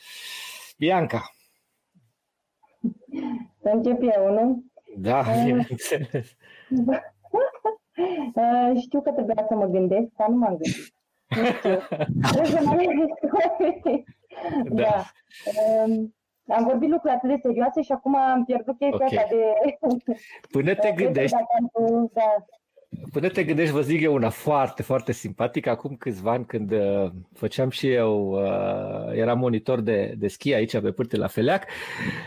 Bianca. 0.77 1.21
Să 3.61 3.69
încep 3.69 4.01
eu, 4.01 4.33
nu? 4.33 4.63
Da, 4.97 5.19
uh, 5.19 5.43
bineînțeles. 5.43 6.31
Uh, 8.33 8.81
știu 8.85 9.01
că 9.01 9.11
trebuia 9.11 9.45
să 9.47 9.55
mă 9.55 9.65
gândesc, 9.65 10.07
dar 10.17 10.27
nu 10.27 10.35
m-am 10.35 10.57
gândit. 10.57 10.93
Nu 11.27 11.45
știu. 11.45 11.79
da. 14.63 14.83
da. 14.83 15.03
Uh, 15.87 16.05
am 16.47 16.63
vorbit 16.63 16.89
lucruri 16.89 17.13
atât 17.13 17.29
de 17.29 17.39
serioase 17.41 17.81
și 17.81 17.91
acum 17.91 18.15
am 18.15 18.45
pierdut 18.45 18.77
chestia 18.77 19.05
okay. 19.05 19.17
asta 19.17 19.35
de... 19.35 19.43
Până 20.51 20.75
te 20.75 20.91
gândești... 21.01 21.35
Da. 22.13 22.45
Până 23.11 23.29
te 23.29 23.43
gândești, 23.43 23.73
vă 23.73 23.81
zic 23.81 24.01
eu 24.01 24.13
una 24.13 24.29
foarte, 24.29 24.83
foarte 24.83 25.11
simpatică. 25.11 25.69
Acum 25.69 25.95
câțiva 25.95 26.31
ani, 26.31 26.45
când 26.45 26.71
uh, 26.71 27.11
făceam 27.33 27.69
și 27.69 27.91
eu, 27.91 28.29
uh, 28.29 29.17
eram 29.17 29.39
monitor 29.39 29.79
de, 29.79 30.13
de 30.17 30.27
schi 30.27 30.53
aici 30.53 30.79
pe 30.79 30.91
pârte 30.91 31.17
la 31.17 31.27
Feleac, 31.27 31.63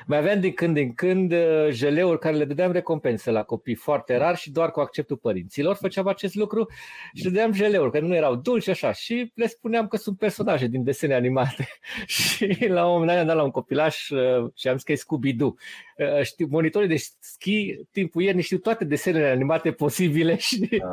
mai 0.07 0.19
aveam 0.19 0.41
din 0.41 0.53
când 0.53 0.77
în 0.77 0.95
când 0.95 1.33
uh, 1.33 1.69
jeleuri 1.71 2.19
care 2.19 2.37
le 2.37 2.45
dădeam 2.45 2.73
recompense 2.73 3.31
la 3.31 3.43
copii 3.43 3.75
foarte 3.75 4.17
rar 4.17 4.37
și 4.37 4.51
doar 4.51 4.71
cu 4.71 4.81
acceptul 4.81 5.17
părinților 5.17 5.75
făceam 5.75 6.07
acest 6.07 6.35
lucru 6.35 6.69
și 7.15 7.25
le 7.25 7.31
dădeam 7.31 7.53
jeleuri, 7.53 7.91
că 7.91 8.01
nu 8.01 8.15
erau 8.15 8.37
dulci 8.37 8.69
așa 8.69 8.93
și 8.93 9.33
le 9.35 9.47
spuneam 9.47 9.89
că 9.89 9.97
sunt 9.97 10.19
personaje 10.19 10.67
din 10.67 10.85
desene 10.85 11.15
animate. 11.15 11.69
și 12.07 12.67
la 12.69 12.87
un 12.87 12.93
moment 12.93 13.11
dat 13.11 13.19
am 13.19 13.27
dat 13.27 13.37
la 13.37 13.43
un 13.43 13.51
copilaș 13.51 14.09
uh, 14.09 14.51
și 14.55 14.69
am 14.69 14.77
scris 14.77 15.01
Scooby-Doo 15.01 15.47
Uh, 15.47 15.88
știu, 16.23 16.47
monitorii 16.51 16.89
de 16.89 16.97
schi 17.21 17.77
timpul 17.91 18.23
ieri 18.23 18.41
știu 18.41 18.59
toate 18.59 18.85
desenele 18.85 19.29
animate 19.29 19.73
posibile 19.73 20.37
și 20.37 20.59
da. 20.59 20.93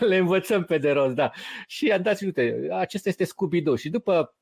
le 0.06 0.16
învățăm 0.16 0.64
pe 0.64 0.78
de 0.78 0.90
rost, 0.90 1.14
da. 1.14 1.30
Și 1.66 1.90
am 1.90 2.02
dat, 2.02 2.20
uite, 2.20 2.68
acesta 2.72 3.08
este 3.08 3.24
Scooby-Doo 3.24 3.76
și 3.76 3.88
după 3.88 4.34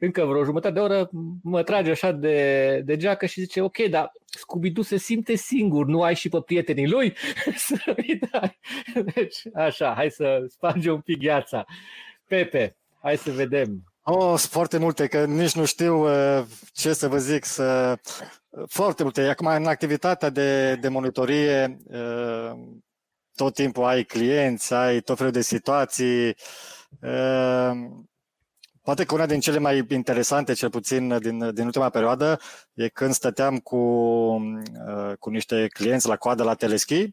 încă 0.00 0.24
vreo 0.24 0.44
jumătate 0.44 0.74
de 0.74 0.80
oră 0.80 1.08
mă 1.42 1.62
trage 1.62 1.90
așa 1.90 2.12
de, 2.12 2.80
de 2.84 2.96
geacă 2.96 3.26
și 3.26 3.40
zice, 3.40 3.60
ok, 3.60 3.78
dar 3.78 4.12
Scooby-Doo 4.38 4.82
se 4.82 4.96
simte 4.96 5.34
singur, 5.34 5.86
nu 5.86 6.02
ai 6.02 6.14
și 6.14 6.28
pe 6.28 6.40
prietenii 6.40 6.88
lui? 6.88 7.14
să-i 7.66 8.20
dai. 8.30 8.58
Deci, 9.14 9.42
așa, 9.54 9.92
hai 9.96 10.10
să 10.10 10.44
spargem 10.48 10.92
un 10.92 11.00
pic 11.00 11.18
gheața. 11.18 11.64
Pepe, 12.26 12.76
hai 13.02 13.16
să 13.16 13.30
vedem. 13.30 13.82
Oh, 14.02 14.38
sunt 14.38 14.52
foarte 14.52 14.78
multe, 14.78 15.06
că 15.06 15.24
nici 15.24 15.54
nu 15.54 15.64
știu 15.64 16.02
uh, 16.02 16.44
ce 16.72 16.92
să 16.92 17.08
vă 17.08 17.18
zic, 17.18 17.44
să 17.44 17.98
foarte 18.68 19.02
multe. 19.02 19.28
Acum, 19.28 19.46
în 19.46 19.66
activitatea 19.66 20.30
de, 20.30 20.74
de 20.74 20.88
monitorie, 20.88 21.78
uh, 21.84 22.50
tot 23.34 23.54
timpul 23.54 23.84
ai 23.84 24.04
clienți, 24.04 24.72
ai 24.74 25.00
tot 25.00 25.16
felul 25.16 25.32
de 25.32 25.40
situații. 25.40 26.36
Uh, 27.00 27.70
poate 28.82 29.04
că 29.04 29.14
una 29.14 29.26
din 29.26 29.40
cele 29.40 29.58
mai 29.58 29.86
interesante, 29.88 30.52
cel 30.52 30.70
puțin 30.70 31.18
din, 31.18 31.54
din 31.54 31.64
ultima 31.64 31.88
perioadă, 31.88 32.40
e 32.74 32.88
când 32.88 33.12
stăteam 33.12 33.58
cu, 33.58 33.76
uh, 33.76 35.12
cu 35.18 35.30
niște 35.30 35.66
clienți 35.66 36.08
la 36.08 36.16
coadă 36.16 36.42
la 36.42 36.54
teleschi 36.54 37.08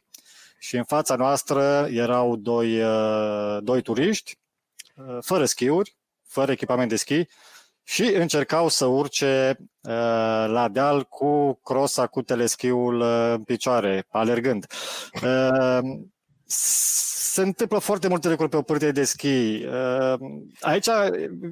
și 0.60 0.76
în 0.78 0.84
fața 0.84 1.16
noastră 1.16 1.88
erau 1.91 2.36
doi, 2.36 2.82
doi 3.60 3.82
turiști, 3.82 4.39
fără 5.22 5.46
schiuri, 5.46 5.98
fără 6.28 6.52
echipament 6.52 6.89
de 6.89 6.96
schi, 6.96 7.28
și 7.84 8.03
încercau 8.03 8.69
să 8.69 8.86
urce 8.86 9.55
uh, 9.59 10.45
la 10.47 10.69
deal 10.71 11.03
cu 11.03 11.53
crosa, 11.63 12.07
cu 12.07 12.21
teleschiul 12.21 12.99
uh, 12.99 13.34
în 13.36 13.43
picioare, 13.43 14.05
alergând. 14.09 14.65
Uh, 15.13 15.79
se 17.34 17.41
întâmplă 17.41 17.79
foarte 17.79 18.07
multe 18.07 18.29
lucruri 18.29 18.49
pe 18.49 18.57
o 18.57 18.61
pârtie 18.61 18.91
de 18.91 19.03
schi. 19.03 19.65
Uh, 19.65 20.13
aici 20.59 20.88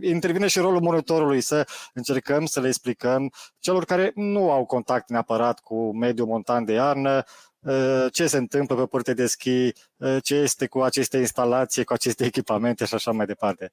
intervine 0.01 0.47
și 0.47 0.59
rolul 0.59 0.81
monitorului 0.81 1.41
să 1.41 1.67
încercăm 1.93 2.45
să 2.45 2.59
le 2.59 2.67
explicăm 2.67 3.31
celor 3.59 3.85
care 3.85 4.11
nu 4.15 4.51
au 4.51 4.65
contact 4.65 5.09
neapărat 5.09 5.59
cu 5.59 5.95
mediul 5.97 6.27
montan 6.27 6.65
de 6.65 6.73
iarnă, 6.73 7.23
uh, 7.59 8.05
ce 8.11 8.27
se 8.27 8.37
întâmplă 8.37 8.75
pe 8.75 8.85
pârtie 8.85 9.13
de 9.13 9.25
schi, 9.25 9.71
uh, 9.97 10.17
ce 10.23 10.35
este 10.35 10.67
cu 10.67 10.81
aceste 10.81 11.17
instalații, 11.17 11.83
cu 11.83 11.93
aceste 11.93 12.25
echipamente 12.25 12.85
și 12.85 12.93
așa 12.93 13.11
mai 13.11 13.25
departe. 13.25 13.71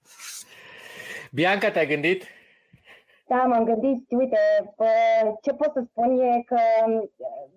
Bianca, 1.31 1.71
te-ai 1.71 1.87
gândit? 1.87 2.25
Da, 3.29 3.45
m-am 3.45 3.65
gândit, 3.65 4.11
uite, 4.11 4.39
ce 5.41 5.53
pot 5.53 5.73
să 5.73 5.83
spun 5.85 6.21
e 6.21 6.43
că 6.43 6.61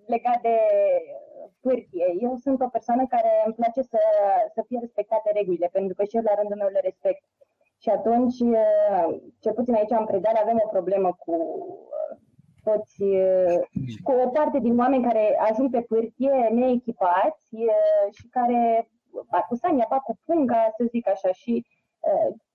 legat 0.06 0.40
de 0.40 0.56
pârtie, 1.60 2.16
eu 2.20 2.36
sunt 2.36 2.60
o 2.60 2.68
persoană 2.68 3.06
care 3.06 3.42
îmi 3.44 3.54
place 3.54 3.82
să, 3.82 3.98
să 4.54 4.64
fie 4.66 4.78
respectate 4.80 5.30
regulile, 5.34 5.68
pentru 5.72 5.94
că 5.94 6.04
și 6.04 6.16
eu 6.16 6.22
la 6.22 6.34
rândul 6.34 6.56
meu 6.56 6.68
le 6.68 6.80
respect. 6.80 7.22
Și 7.78 7.88
atunci, 7.88 8.36
cel 9.38 9.52
puțin 9.52 9.74
aici 9.74 9.90
în 9.90 10.04
predare, 10.04 10.38
avem 10.38 10.60
o 10.64 10.68
problemă 10.68 11.16
cu 11.24 11.36
toți, 12.64 13.04
cu 14.02 14.12
o 14.12 14.28
parte 14.28 14.58
din 14.58 14.78
oameni 14.78 15.04
care 15.04 15.38
ajung 15.50 15.70
pe 15.70 15.80
pârtie 15.80 16.48
neechipați 16.52 17.48
și 18.10 18.28
care 18.30 18.90
bat 19.30 19.46
cu 19.46 19.54
sania, 19.54 19.86
bat 19.88 19.98
cu 19.98 20.18
punga, 20.24 20.72
să 20.76 20.84
zic 20.88 21.08
așa, 21.08 21.32
și 21.32 21.66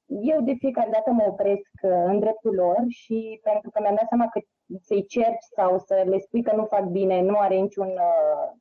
eu 0.08 0.42
de 0.42 0.54
fiecare 0.54 0.90
dată 0.92 1.12
mă 1.12 1.24
opresc 1.28 1.72
uh, 1.82 1.92
în 2.06 2.20
dreptul 2.20 2.54
lor 2.56 2.84
și 2.88 3.40
pentru 3.44 3.70
că 3.70 3.80
mi-am 3.82 3.96
dat 3.96 4.08
seama 4.08 4.28
că 4.28 4.40
să-i 4.82 5.06
cerci 5.06 5.44
sau 5.56 5.78
să 5.80 6.04
le 6.06 6.20
spui 6.20 6.44
că 6.44 6.56
nu 6.56 6.66
fac 6.66 6.84
bine 6.84 7.22
nu 7.22 7.38
are 7.38 7.56
niciun 7.56 7.88
uh, 7.88 8.52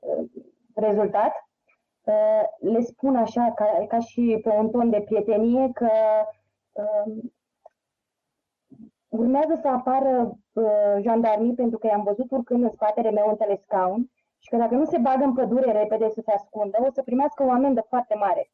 uh, 0.00 0.24
rezultat, 0.74 1.32
uh, 2.04 2.42
le 2.58 2.80
spun 2.80 3.16
așa 3.16 3.52
ca, 3.54 3.84
ca 3.88 3.98
și 3.98 4.38
pe 4.42 4.48
un 4.48 4.70
ton 4.70 4.90
de 4.90 5.00
prietenie 5.00 5.70
că 5.72 5.90
uh, 6.72 7.22
urmează 9.08 9.58
să 9.60 9.68
apară 9.68 10.38
uh, 10.52 10.96
jandarmii 11.00 11.54
pentru 11.54 11.78
că 11.78 11.86
i-am 11.86 12.02
văzut 12.02 12.30
urcând 12.30 12.62
în 12.62 12.70
spatele 12.70 13.10
meu 13.10 13.28
un 13.28 13.36
telescaun 13.36 14.10
și 14.38 14.48
că 14.50 14.56
dacă 14.56 14.74
nu 14.74 14.84
se 14.84 14.98
bagă 14.98 15.24
în 15.24 15.34
pădure 15.34 15.72
repede 15.72 16.08
să 16.08 16.20
se 16.24 16.32
ascundă, 16.32 16.78
o 16.86 16.90
să 16.90 17.02
primească 17.02 17.44
o 17.44 17.50
amendă 17.50 17.84
foarte 17.88 18.14
mare. 18.14 18.50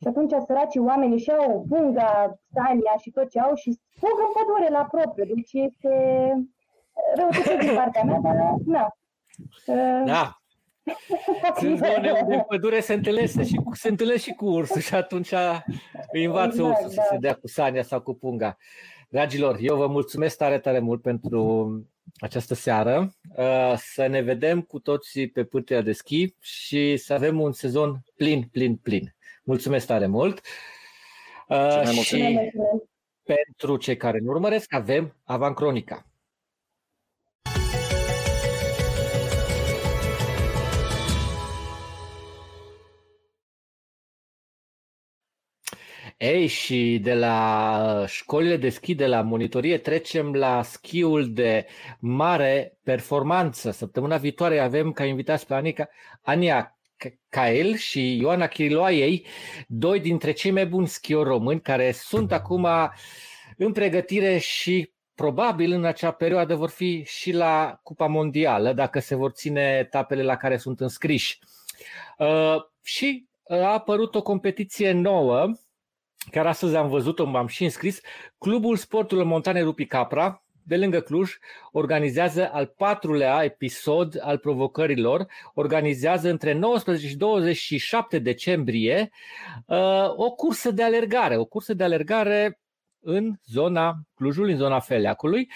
Și 0.00 0.06
atunci 0.06 0.32
săracii 0.46 0.80
oameni 0.80 1.12
își 1.12 1.28
iau 1.28 1.66
punga, 1.68 2.38
stania 2.50 2.94
și 3.00 3.10
tot 3.10 3.30
ce 3.30 3.40
au 3.40 3.54
și 3.54 3.78
fug 3.98 4.16
în 4.18 4.32
pădure 4.34 4.68
la 4.70 4.84
propriu. 4.90 5.34
Deci 5.34 5.52
este 5.52 5.94
rău 7.14 7.28
din 7.60 7.74
partea 7.74 8.02
mea, 8.02 8.20
dar 8.22 8.34
na. 8.64 8.96
Da. 10.04 10.40
Sunt 11.58 11.78
zone 11.78 12.10
unde 12.22 12.44
pădure 12.48 12.80
se 12.80 12.94
întâlnește 12.94 13.44
și 13.44 13.54
cu, 13.54 13.74
se 13.74 13.88
întâlnește 13.88 14.30
și 14.30 14.36
cu 14.36 14.46
ursul 14.46 14.80
și 14.80 14.94
atunci 14.94 15.32
îi 16.12 16.24
învață 16.24 16.60
exact, 16.60 16.70
ursul 16.70 16.94
da. 16.94 17.02
să 17.02 17.08
se 17.10 17.16
dea 17.18 17.34
cu 17.34 17.46
sania 17.46 17.82
sau 17.82 18.00
cu 18.00 18.14
punga. 18.14 18.56
Dragilor, 19.08 19.56
eu 19.60 19.76
vă 19.76 19.86
mulțumesc 19.86 20.36
tare, 20.36 20.58
tare 20.58 20.78
mult 20.78 21.02
pentru 21.02 21.70
această 22.16 22.54
seară. 22.54 23.10
Uh, 23.36 23.74
să 23.76 24.06
ne 24.06 24.20
vedem 24.20 24.60
cu 24.60 24.78
toții 24.78 25.28
pe 25.30 25.44
pârtia 25.44 25.80
de 25.80 25.92
schi 25.92 26.34
și 26.40 26.96
să 26.96 27.12
avem 27.12 27.40
un 27.40 27.52
sezon 27.52 28.00
plin, 28.16 28.42
plin, 28.52 28.76
plin. 28.76 29.15
Mulțumesc 29.46 29.86
tare 29.86 30.06
mult! 30.06 30.40
Uh, 31.48 31.82
și 32.02 32.38
pentru 33.22 33.76
cei 33.76 33.96
care 33.96 34.18
nu 34.18 34.30
urmăresc, 34.30 34.74
avem 34.74 35.16
Avancronica. 35.24 36.06
Ei, 46.16 46.46
și 46.46 47.00
de 47.02 47.14
la 47.14 48.04
școlile 48.06 48.56
de 48.56 48.68
schi, 48.68 48.94
de 48.94 49.06
la 49.06 49.22
monitorie, 49.22 49.78
trecem 49.78 50.34
la 50.34 50.62
schiul 50.62 51.32
de 51.32 51.66
mare 51.98 52.78
performanță. 52.82 53.70
Săptămâna 53.70 54.16
viitoare 54.16 54.58
avem 54.58 54.92
ca 54.92 55.04
invitați 55.04 55.46
pe 55.46 55.54
Anica, 55.54 55.88
Ania 56.22 56.75
Cael 57.28 57.74
și 57.74 58.18
Ioana 58.18 58.46
Chiriloaiei, 58.46 59.26
doi 59.66 60.00
dintre 60.00 60.32
cei 60.32 60.50
mai 60.50 60.66
buni 60.66 60.88
schiori 60.88 61.28
români 61.28 61.60
care 61.60 61.92
sunt 61.92 62.32
acum 62.32 62.68
în 63.56 63.72
pregătire 63.72 64.38
și 64.38 64.94
probabil 65.14 65.72
în 65.72 65.84
acea 65.84 66.10
perioadă 66.10 66.54
vor 66.54 66.68
fi 66.68 67.04
și 67.04 67.32
la 67.32 67.80
Cupa 67.82 68.06
Mondială, 68.06 68.72
dacă 68.72 68.98
se 68.98 69.14
vor 69.14 69.30
ține 69.30 69.76
etapele 69.80 70.22
la 70.22 70.36
care 70.36 70.56
sunt 70.56 70.80
înscriși. 70.80 71.38
Uh, 72.18 72.56
și 72.82 73.28
a 73.48 73.72
apărut 73.72 74.14
o 74.14 74.22
competiție 74.22 74.92
nouă, 74.92 75.52
care 76.30 76.48
astăzi 76.48 76.76
am 76.76 76.88
văzut-o, 76.88 77.24
m-am 77.24 77.46
și 77.46 77.64
înscris, 77.64 78.00
Clubul 78.38 78.76
Sporturilor 78.76 79.28
Montane 79.28 79.62
Rupi 79.62 79.86
Capra, 79.86 80.44
de 80.66 80.76
lângă 80.76 81.00
Cluj, 81.00 81.38
organizează 81.72 82.50
al 82.52 82.66
patrulea 82.66 83.44
episod 83.44 84.18
al 84.20 84.38
provocărilor, 84.38 85.26
organizează 85.54 86.30
între 86.30 86.52
19 86.52 87.06
și 87.06 87.16
27 87.16 88.18
decembrie 88.18 89.10
uh, 89.66 90.12
o 90.16 90.30
cursă 90.30 90.70
de 90.70 90.82
alergare, 90.82 91.36
o 91.36 91.44
cursă 91.44 91.74
de 91.74 91.84
alergare 91.84 92.60
în 93.00 93.34
zona 93.44 93.94
Clujului, 94.14 94.52
în 94.52 94.58
zona 94.58 94.80
Feleacului. 94.80 95.50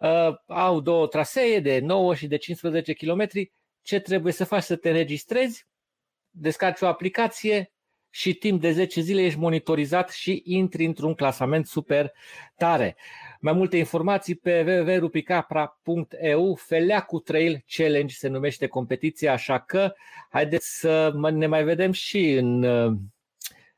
Uh, 0.00 0.34
au 0.46 0.80
două 0.80 1.06
trasee 1.06 1.60
de 1.60 1.78
9 1.78 2.14
și 2.14 2.26
de 2.26 2.36
15 2.36 2.92
km. 2.92 3.28
Ce 3.82 4.00
trebuie 4.00 4.32
să 4.32 4.44
faci? 4.44 4.62
Să 4.62 4.76
te 4.76 4.88
înregistrezi, 4.88 5.66
descarci 6.30 6.80
o 6.80 6.86
aplicație 6.86 7.72
și 8.10 8.34
timp 8.34 8.60
de 8.60 8.72
10 8.72 9.00
zile 9.00 9.22
ești 9.22 9.38
monitorizat 9.38 10.10
și 10.10 10.42
intri 10.44 10.84
într-un 10.84 11.14
clasament 11.14 11.66
super 11.66 12.12
tare. 12.56 12.96
Mai 13.44 13.52
multe 13.52 13.76
informații 13.76 14.34
pe 14.34 14.62
www.rupicapra.eu 14.66 16.54
Feleacu 16.54 17.18
Trail 17.18 17.64
Challenge 17.66 18.14
se 18.14 18.28
numește 18.28 18.66
competiția, 18.66 19.32
așa 19.32 19.60
că 19.60 19.92
haideți 20.30 20.78
să 20.78 21.12
ne 21.32 21.46
mai 21.46 21.64
vedem 21.64 21.92
și 21.92 22.32
în 22.32 22.62
uh, 22.62 22.96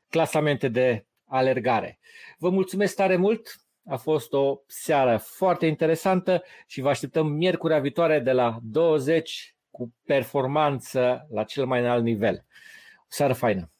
clasamente 0.09 0.67
de 0.67 1.05
alergare. 1.27 1.99
Vă 2.37 2.49
mulțumesc 2.49 2.95
tare 2.95 3.15
mult! 3.15 3.55
A 3.85 3.95
fost 3.95 4.33
o 4.33 4.59
seară 4.67 5.17
foarte 5.17 5.65
interesantă 5.65 6.43
și 6.67 6.81
vă 6.81 6.89
așteptăm 6.89 7.27
miercurea 7.27 7.79
viitoare 7.79 8.19
de 8.19 8.31
la 8.31 8.59
20 8.61 9.55
cu 9.69 9.93
performanță 10.03 11.27
la 11.31 11.43
cel 11.43 11.65
mai 11.65 11.79
înalt 11.79 12.03
nivel. 12.03 12.45
O 12.99 13.07
seară 13.07 13.33
faină! 13.33 13.74